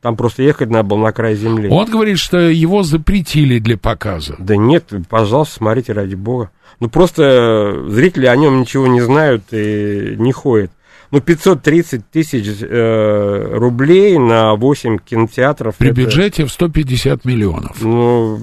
Там 0.00 0.16
просто 0.16 0.42
ехать 0.42 0.70
надо 0.70 0.88
было 0.88 0.98
на 0.98 1.12
край 1.12 1.34
земли. 1.34 1.68
Он 1.68 1.90
говорит, 1.90 2.18
что 2.18 2.38
его 2.38 2.82
запретили 2.82 3.58
для 3.58 3.76
показа. 3.76 4.36
Да 4.38 4.56
нет, 4.56 4.92
пожалуйста, 5.08 5.56
смотрите 5.56 5.92
ради 5.92 6.14
бога. 6.14 6.50
Ну 6.78 6.88
просто 6.88 7.22
э, 7.22 7.90
зрители 7.90 8.26
о 8.26 8.36
нем 8.36 8.60
ничего 8.60 8.86
не 8.86 9.00
знают 9.00 9.44
и 9.50 10.14
не 10.16 10.32
ходят. 10.32 10.70
Ну 11.10 11.20
530 11.20 12.10
тысяч 12.10 12.46
э, 12.60 13.50
рублей 13.54 14.18
на 14.18 14.54
8 14.54 14.98
кинотеатров. 14.98 15.76
При 15.76 15.90
это, 15.90 16.00
бюджете 16.02 16.44
в 16.44 16.52
150 16.52 17.24
миллионов. 17.24 17.82
Ну, 17.82 18.40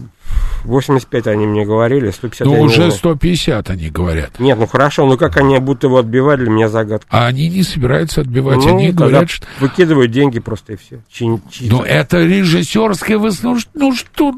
85 0.64 1.28
они 1.28 1.46
мне 1.46 1.66
говорили, 1.66 2.10
150 2.12 2.48
я 2.48 2.54
Ну, 2.58 2.62
уже 2.64 2.76
знаю. 2.76 2.92
150 2.92 3.70
они 3.70 3.90
говорят. 3.90 4.40
Нет, 4.40 4.58
ну 4.58 4.68
хорошо, 4.68 5.06
ну 5.06 5.18
как 5.18 5.38
они 5.38 5.58
будут 5.60 5.84
его 5.84 5.98
отбивать, 5.98 6.40
для 6.40 6.50
меня 6.50 6.70
загадка. 6.70 7.08
А 7.10 7.28
они 7.28 7.50
не 7.50 7.64
собираются 7.64 8.22
отбивать. 8.22 8.58
Ну, 8.58 8.70
они 8.78 8.92
говорят, 8.92 9.30
что... 9.30 9.46
Выкидывают 9.60 10.12
деньги 10.12 10.40
просто 10.40 10.74
и 10.74 10.76
все. 10.76 11.00
Чи- 11.12 11.40
чи- 11.52 11.70
Ну, 11.70 11.82
это 11.84 12.24
режиссерское 12.24 13.18
выс... 13.18 13.42
ну, 13.44 13.58
что... 13.94 14.34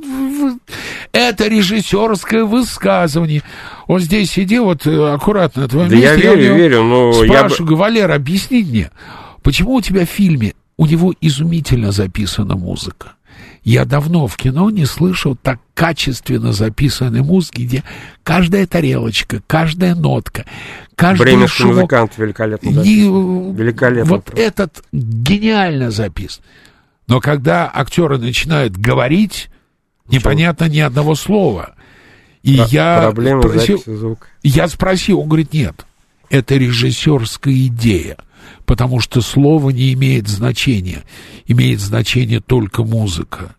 Это 1.12 1.48
режиссерское 1.48 2.44
высказывание. 2.44 3.44
Он 3.88 4.00
здесь 4.00 4.32
сидел, 4.32 4.66
вот 4.66 4.86
э, 4.86 5.14
аккуратно 5.14 5.64
на 5.64 5.68
твоем 5.70 5.90
Да 5.90 5.96
я 5.96 6.14
месте. 6.16 6.30
у 6.30 6.36
верю, 6.36 6.46
него 6.48 6.58
верю, 6.58 6.84
но 6.84 7.24
я. 7.24 7.40
Спрашиваю, 7.40 7.68
говорю, 7.68 7.78
Валера, 7.78 8.16
объясни 8.16 8.64
мне, 8.64 8.92
почему 9.44 9.76
у 9.76 9.82
тебя 9.82 10.06
в 10.06 10.10
фильме 10.10 10.54
у 10.78 10.86
него 10.86 11.14
изумительно 11.22 11.92
записана 11.92 12.56
музыка? 12.56 13.14
Я 13.68 13.84
давно 13.84 14.28
в 14.28 14.38
кино 14.38 14.70
не 14.70 14.86
слышал 14.86 15.36
так 15.36 15.60
качественно 15.74 16.54
записанной 16.54 17.22
музыки, 17.22 17.64
где 17.64 17.84
каждая 18.24 18.66
тарелочка, 18.66 19.42
каждая 19.46 19.94
нотка, 19.94 20.46
каждый 20.96 21.24
Бременский 21.24 21.64
шумок, 21.64 21.76
музыкант 21.76 22.14
великолепно. 22.18 22.70
Великолепно 22.70 24.06
Вот 24.10 24.24
просто. 24.24 24.42
этот 24.42 24.86
гениально 24.94 25.92
записан. 25.92 26.44
Но 27.08 27.20
когда 27.20 27.70
актеры 27.74 28.18
начинают 28.18 28.78
говорить, 28.78 29.50
непонятно 30.08 30.70
ни 30.70 30.80
одного 30.80 31.14
слова. 31.16 31.76
И 32.44 32.56
Про- 32.56 32.66
я 32.68 33.02
Проблемы 33.02 33.44
спросил, 33.50 33.84
звука. 33.86 34.28
я 34.44 34.70
спросил, 34.70 35.20
он 35.20 35.28
говорит, 35.28 35.52
нет, 35.52 35.86
это 36.30 36.56
режиссерская 36.56 37.54
идея, 37.66 38.16
потому 38.66 39.02
что 39.02 39.20
слово 39.20 39.72
не 39.72 39.92
имеет 39.92 40.30
значения, 40.30 41.04
имеет 41.48 41.82
значение 41.82 42.40
только 42.40 42.86
музыка. 42.86 43.56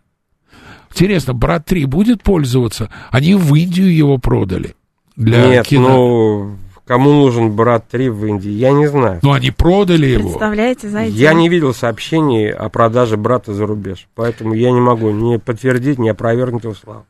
Интересно, 0.91 1.33
брат 1.33 1.65
3 1.65 1.85
будет 1.85 2.23
пользоваться? 2.23 2.89
Они 3.11 3.35
в 3.35 3.53
Индию 3.55 3.93
его 3.95 4.17
продали 4.17 4.75
для 5.15 5.47
Нет, 5.47 5.67
кино. 5.67 5.89
ну, 5.89 6.55
кому 6.85 7.11
нужен 7.11 7.51
брат 7.55 7.87
3 7.89 8.09
в 8.09 8.25
Индии, 8.25 8.49
я 8.51 8.71
не 8.71 8.87
знаю. 8.87 9.19
Но 9.21 9.33
они 9.33 9.51
продали 9.51 10.07
его. 10.07 10.29
Представляете, 10.29 10.89
знаете? 10.89 11.13
Я 11.15 11.33
не 11.33 11.49
видел 11.49 11.73
сообщений 11.73 12.49
о 12.51 12.69
продаже 12.69 13.17
брата 13.17 13.53
за 13.53 13.65
рубеж, 13.65 14.07
поэтому 14.15 14.53
я 14.53 14.71
не 14.71 14.79
могу 14.81 15.11
ни 15.11 15.37
подтвердить, 15.37 15.99
ни 15.99 16.09
опровергнуть 16.09 16.63
его 16.63 16.73
славу. 16.73 17.05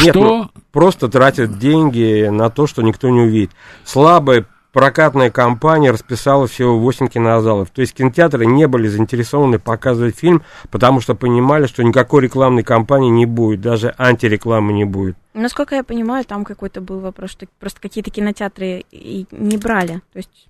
Нет, 0.00 0.10
Что? 0.14 0.20
ну, 0.22 0.50
просто 0.70 1.08
тратят 1.08 1.58
деньги 1.58 2.28
на 2.30 2.50
то, 2.50 2.66
что 2.68 2.82
никто 2.82 3.08
не 3.08 3.22
увидит. 3.22 3.50
Слабая 3.84 4.46
прокатная 4.76 5.30
компания 5.30 5.90
расписала 5.90 6.46
всего 6.46 6.78
8 6.78 7.08
кинозалов. 7.08 7.70
То 7.70 7.80
есть 7.80 7.94
кинотеатры 7.94 8.44
не 8.44 8.68
были 8.68 8.88
заинтересованы 8.88 9.58
показывать 9.58 10.18
фильм, 10.18 10.42
потому 10.70 11.00
что 11.00 11.14
понимали, 11.14 11.64
что 11.64 11.82
никакой 11.82 12.24
рекламной 12.24 12.62
кампании 12.62 13.08
не 13.08 13.24
будет, 13.24 13.62
даже 13.62 13.94
антирекламы 13.96 14.74
не 14.74 14.84
будет. 14.84 15.16
Насколько 15.32 15.76
я 15.76 15.82
понимаю, 15.82 16.26
там 16.26 16.44
какой-то 16.44 16.82
был 16.82 17.00
вопрос, 17.00 17.30
что 17.30 17.46
просто 17.58 17.80
какие-то 17.80 18.10
кинотеатры 18.10 18.84
и 18.90 19.26
не 19.30 19.56
брали. 19.56 20.02
То 20.12 20.18
есть 20.18 20.46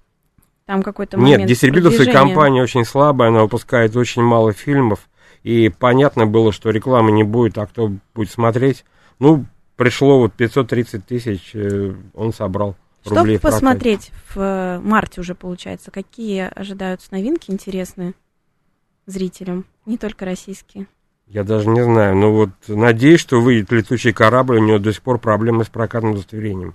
там 0.64 0.82
какой-то 0.82 1.18
момент 1.18 1.42
Нет, 1.42 1.48
дистрибьюторская 1.48 2.12
компания 2.12 2.64
очень 2.64 2.84
слабая, 2.84 3.28
она 3.28 3.42
выпускает 3.42 3.94
очень 3.94 4.22
мало 4.22 4.52
фильмов, 4.52 5.08
и 5.44 5.68
понятно 5.68 6.26
было, 6.26 6.50
что 6.50 6.70
рекламы 6.70 7.12
не 7.12 7.22
будет, 7.22 7.58
а 7.58 7.66
кто 7.66 7.92
будет 8.12 8.32
смотреть? 8.32 8.84
Ну, 9.20 9.44
пришло 9.76 10.18
вот 10.18 10.32
530 10.32 11.06
тысяч, 11.06 11.52
э, 11.54 11.94
он 12.12 12.32
собрал 12.32 12.74
Что 13.06 13.16
рублей. 13.16 13.38
посмотреть 13.38 14.10
в 14.34 14.38
э, 14.40 14.80
марте 14.80 15.20
уже 15.20 15.34
получается? 15.34 15.90
Какие 15.90 16.42
ожидаются 16.54 17.08
новинки 17.12 17.50
интересные 17.50 18.14
зрителям? 19.06 19.64
Не 19.86 19.96
только 19.98 20.24
российские. 20.24 20.86
Я 21.26 21.42
даже 21.44 21.68
не 21.68 21.82
знаю, 21.82 22.16
но 22.16 22.32
вот 22.32 22.50
надеюсь, 22.68 23.20
что 23.20 23.40
выйдет 23.40 23.72
летучий 23.72 24.12
корабль, 24.12 24.58
у 24.58 24.64
него 24.64 24.78
до 24.78 24.92
сих 24.92 25.02
пор 25.02 25.18
проблемы 25.18 25.64
с 25.64 25.68
прокатным 25.68 26.12
удостоверением. 26.12 26.74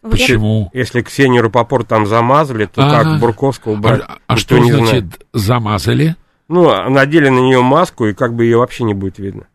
Почему? 0.00 0.68
Если 0.72 1.00
Ксению 1.02 1.42
Рапопорт 1.42 1.86
там 1.86 2.06
замазали, 2.06 2.66
то 2.66 2.82
Ага. 2.84 3.04
как 3.12 3.20
Бурковского 3.20 3.72
убрать, 3.74 4.00
А, 4.04 4.18
а 4.26 4.36
что 4.36 4.58
не 4.58 4.72
значит 4.72 4.88
знает. 4.88 5.26
замазали? 5.32 6.16
Ну, 6.48 6.90
надели 6.90 7.28
на 7.28 7.38
нее 7.38 7.62
маску, 7.62 8.06
и 8.06 8.14
как 8.14 8.34
бы 8.34 8.44
ее 8.44 8.58
вообще 8.58 8.82
не 8.82 8.94
будет 8.94 9.18
видно. 9.20 9.46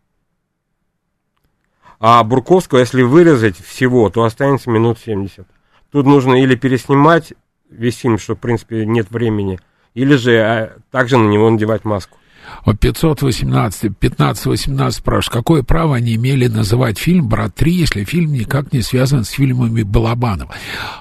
А 2.00 2.22
Бурковского, 2.24 2.78
если 2.78 3.02
вырезать 3.02 3.58
всего, 3.58 4.08
то 4.08 4.22
останется 4.24 4.70
минут 4.70 4.98
70. 4.98 5.46
Тут 5.90 6.06
нужно 6.06 6.34
или 6.34 6.54
переснимать 6.54 7.32
весь 7.70 7.96
фильм, 7.96 8.18
что, 8.18 8.34
в 8.34 8.38
принципе, 8.38 8.84
нет 8.84 9.10
времени, 9.10 9.58
или 9.94 10.16
же 10.16 10.38
а, 10.38 10.76
также 10.90 11.16
на 11.18 11.28
него 11.28 11.48
надевать 11.50 11.84
маску. 11.84 12.18
Вот 12.64 12.78
518, 12.80 13.92
15-18 14.00 14.90
спрашивают, 14.90 15.32
какое 15.32 15.62
право 15.62 15.96
они 15.96 16.14
имели 16.16 16.46
называть 16.46 16.98
фильм 16.98 17.28
«Брат 17.28 17.60
3», 17.60 17.68
если 17.70 18.04
фильм 18.04 18.32
никак 18.32 18.72
не 18.72 18.82
связан 18.82 19.24
с 19.24 19.30
фильмами 19.30 19.82
Балабанова? 19.82 20.54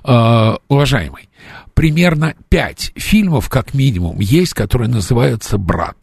Э, 0.03 0.55
уважаемый, 0.67 1.29
примерно 1.73 2.35
5 2.49 2.93
фильмов, 2.95 3.49
как 3.49 3.73
минимум, 3.73 4.19
есть, 4.19 4.53
которые 4.53 4.89
называются 4.89 5.57
«Брат». 5.57 5.97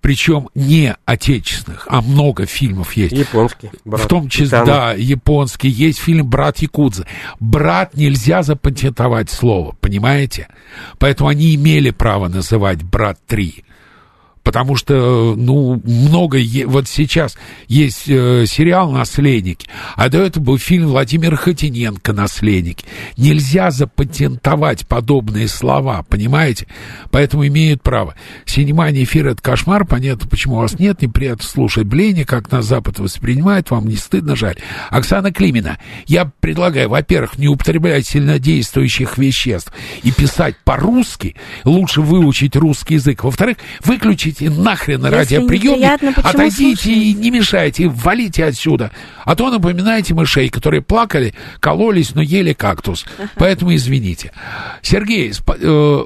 Причем 0.00 0.48
не 0.54 0.96
отечественных, 1.04 1.86
а 1.90 2.00
много 2.00 2.46
фильмов 2.46 2.94
есть. 2.94 3.12
Японский, 3.12 3.70
брат. 3.84 4.02
в 4.02 4.08
том 4.08 4.28
числе, 4.28 4.46
Китано. 4.46 4.66
да, 4.66 4.92
японский. 4.92 5.68
Есть 5.68 5.98
фильм 5.98 6.26
«Брат 6.26 6.58
Якудза». 6.58 7.06
«Брат» 7.38 7.94
нельзя 7.94 8.42
запатентовать 8.42 9.30
слово, 9.30 9.76
понимаете? 9.80 10.48
Поэтому 10.98 11.28
они 11.28 11.54
имели 11.54 11.90
право 11.90 12.28
называть 12.28 12.82
«Брат 12.82 13.18
3». 13.28 13.62
Потому 14.42 14.74
что, 14.76 15.34
ну, 15.36 15.80
много... 15.84 16.38
е- 16.38 16.66
Вот 16.66 16.88
сейчас 16.88 17.36
есть 17.68 18.08
э, 18.08 18.46
сериал 18.46 18.90
«Наследники», 18.90 19.68
а 19.96 20.08
до 20.08 20.18
этого 20.22 20.42
был 20.42 20.58
фильм 20.58 20.88
Владимира 20.88 21.36
Хотиненко 21.36 22.12
«Наследники». 22.12 22.84
Нельзя 23.16 23.70
запатентовать 23.70 24.86
подобные 24.86 25.46
слова, 25.46 26.02
понимаете? 26.02 26.66
Поэтому 27.10 27.46
имеют 27.46 27.82
право. 27.82 28.14
Синема 28.46 28.90
не 28.90 29.04
эфир— 29.04 29.26
это 29.28 29.42
кошмар, 29.42 29.84
понятно, 29.84 30.28
почему 30.28 30.56
у 30.56 30.60
вас 30.60 30.78
нет, 30.78 31.02
неприятно 31.02 31.44
слушать 31.44 31.84
бление, 31.84 32.24
как 32.24 32.50
нас 32.50 32.64
Запад 32.64 32.98
воспринимает, 32.98 33.70
вам 33.70 33.86
не 33.88 33.96
стыдно, 33.96 34.36
жаль. 34.36 34.56
Оксана 34.90 35.32
Климина, 35.32 35.78
я 36.06 36.30
предлагаю, 36.40 36.88
во-первых, 36.88 37.38
не 37.38 37.48
употреблять 37.48 38.06
сильнодействующих 38.06 39.18
веществ 39.18 39.72
и 40.02 40.12
писать 40.12 40.56
по-русски, 40.64 41.36
лучше 41.64 42.00
выучить 42.00 42.56
русский 42.56 42.94
язык. 42.94 43.24
Во-вторых, 43.24 43.58
выключите 44.30 44.50
нахрен 44.50 45.04
Если 45.04 45.16
радиоприемник, 45.16 46.16
отойдите 46.24 46.92
и 46.92 47.14
не 47.14 47.30
мешайте, 47.30 47.88
валите 47.88 48.44
отсюда. 48.44 48.90
А 49.24 49.34
то 49.34 49.50
напоминаете 49.50 50.14
мышей, 50.14 50.48
которые 50.48 50.82
плакали, 50.82 51.34
кололись, 51.60 52.14
но 52.14 52.22
ели 52.22 52.52
кактус. 52.52 53.04
Поэтому 53.36 53.74
извините. 53.74 54.32
Сергей, 54.82 55.30
спа- 55.30 55.58
э, 55.60 56.04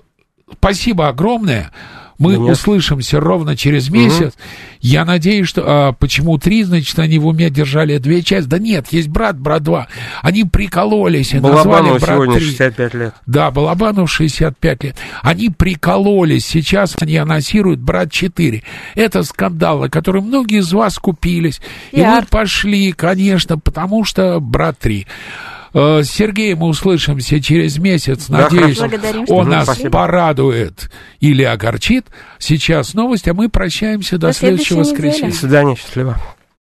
спасибо 0.59 1.09
огромное. 1.09 1.71
Мы 2.19 2.37
нет. 2.37 2.53
услышимся 2.53 3.21
ровно 3.21 3.57
через 3.57 3.91
месяц. 3.91 4.35
Я 4.81 5.05
надеюсь, 5.05 5.49
что... 5.49 5.63
а, 5.67 5.93
почему 5.93 6.39
три, 6.39 6.63
значит, 6.63 6.99
они 6.99 7.19
в 7.19 7.27
уме 7.27 7.51
держали 7.51 7.99
две 7.99 8.23
части? 8.23 8.49
Да 8.49 8.59
нет, 8.59 8.89
есть 8.91 9.09
брат, 9.09 9.39
брат 9.39 9.63
два. 9.63 9.89
Они 10.23 10.45
прикололись 10.45 11.33
и 11.33 11.41
назвали 11.41 11.65
Балабанову 11.65 11.99
брат 11.99 12.11
сегодня 12.11 12.35
3. 12.37 12.47
65 12.47 12.95
лет. 12.95 13.15
Да, 13.27 13.51
Балабанов 13.51 14.11
65 14.11 14.85
лет. 14.85 14.97
Они 15.23 15.51
прикололись, 15.51 16.47
сейчас 16.47 16.97
они 17.01 17.17
анонсируют 17.17 17.81
«Брат 17.81 18.09
4». 18.09 18.63
Это 18.95 19.23
скандал, 19.23 19.81
на 19.81 19.91
который 19.91 20.23
многие 20.23 20.59
из 20.59 20.73
вас 20.73 20.99
купились. 20.99 21.61
И 21.93 21.97
Пиар. 21.97 22.23
мы 22.23 22.27
пошли, 22.29 22.93
конечно, 22.93 23.59
потому 23.59 24.05
что 24.05 24.41
«Брат 24.41 24.77
3». 24.83 25.07
Э, 25.75 26.03
С 26.03 26.11
Сергеем 26.11 26.59
мы 26.59 26.69
услышимся 26.69 27.41
через 27.43 27.79
месяц. 27.79 28.27
Да, 28.29 28.49
Надеюсь. 28.49 28.79
Благодарим, 28.79 29.27
что 29.27 29.35
он 29.35 29.49
нас 29.49 29.65
спасибо. 29.65 29.91
порадует 29.91 30.91
или 31.21 31.43
огорчит. 31.43 32.07
Сейчас 32.39 32.95
новость, 32.95 33.29
а 33.29 33.35
мы 33.35 33.49
прощаемся 33.49 34.17
до, 34.17 34.29
До 34.29 34.33
следующего 34.33 34.79
недели. 34.81 34.93
воскресенья. 34.93 35.31
До 35.33 35.37
свидания, 35.37 35.77
счастливо. 35.77 36.21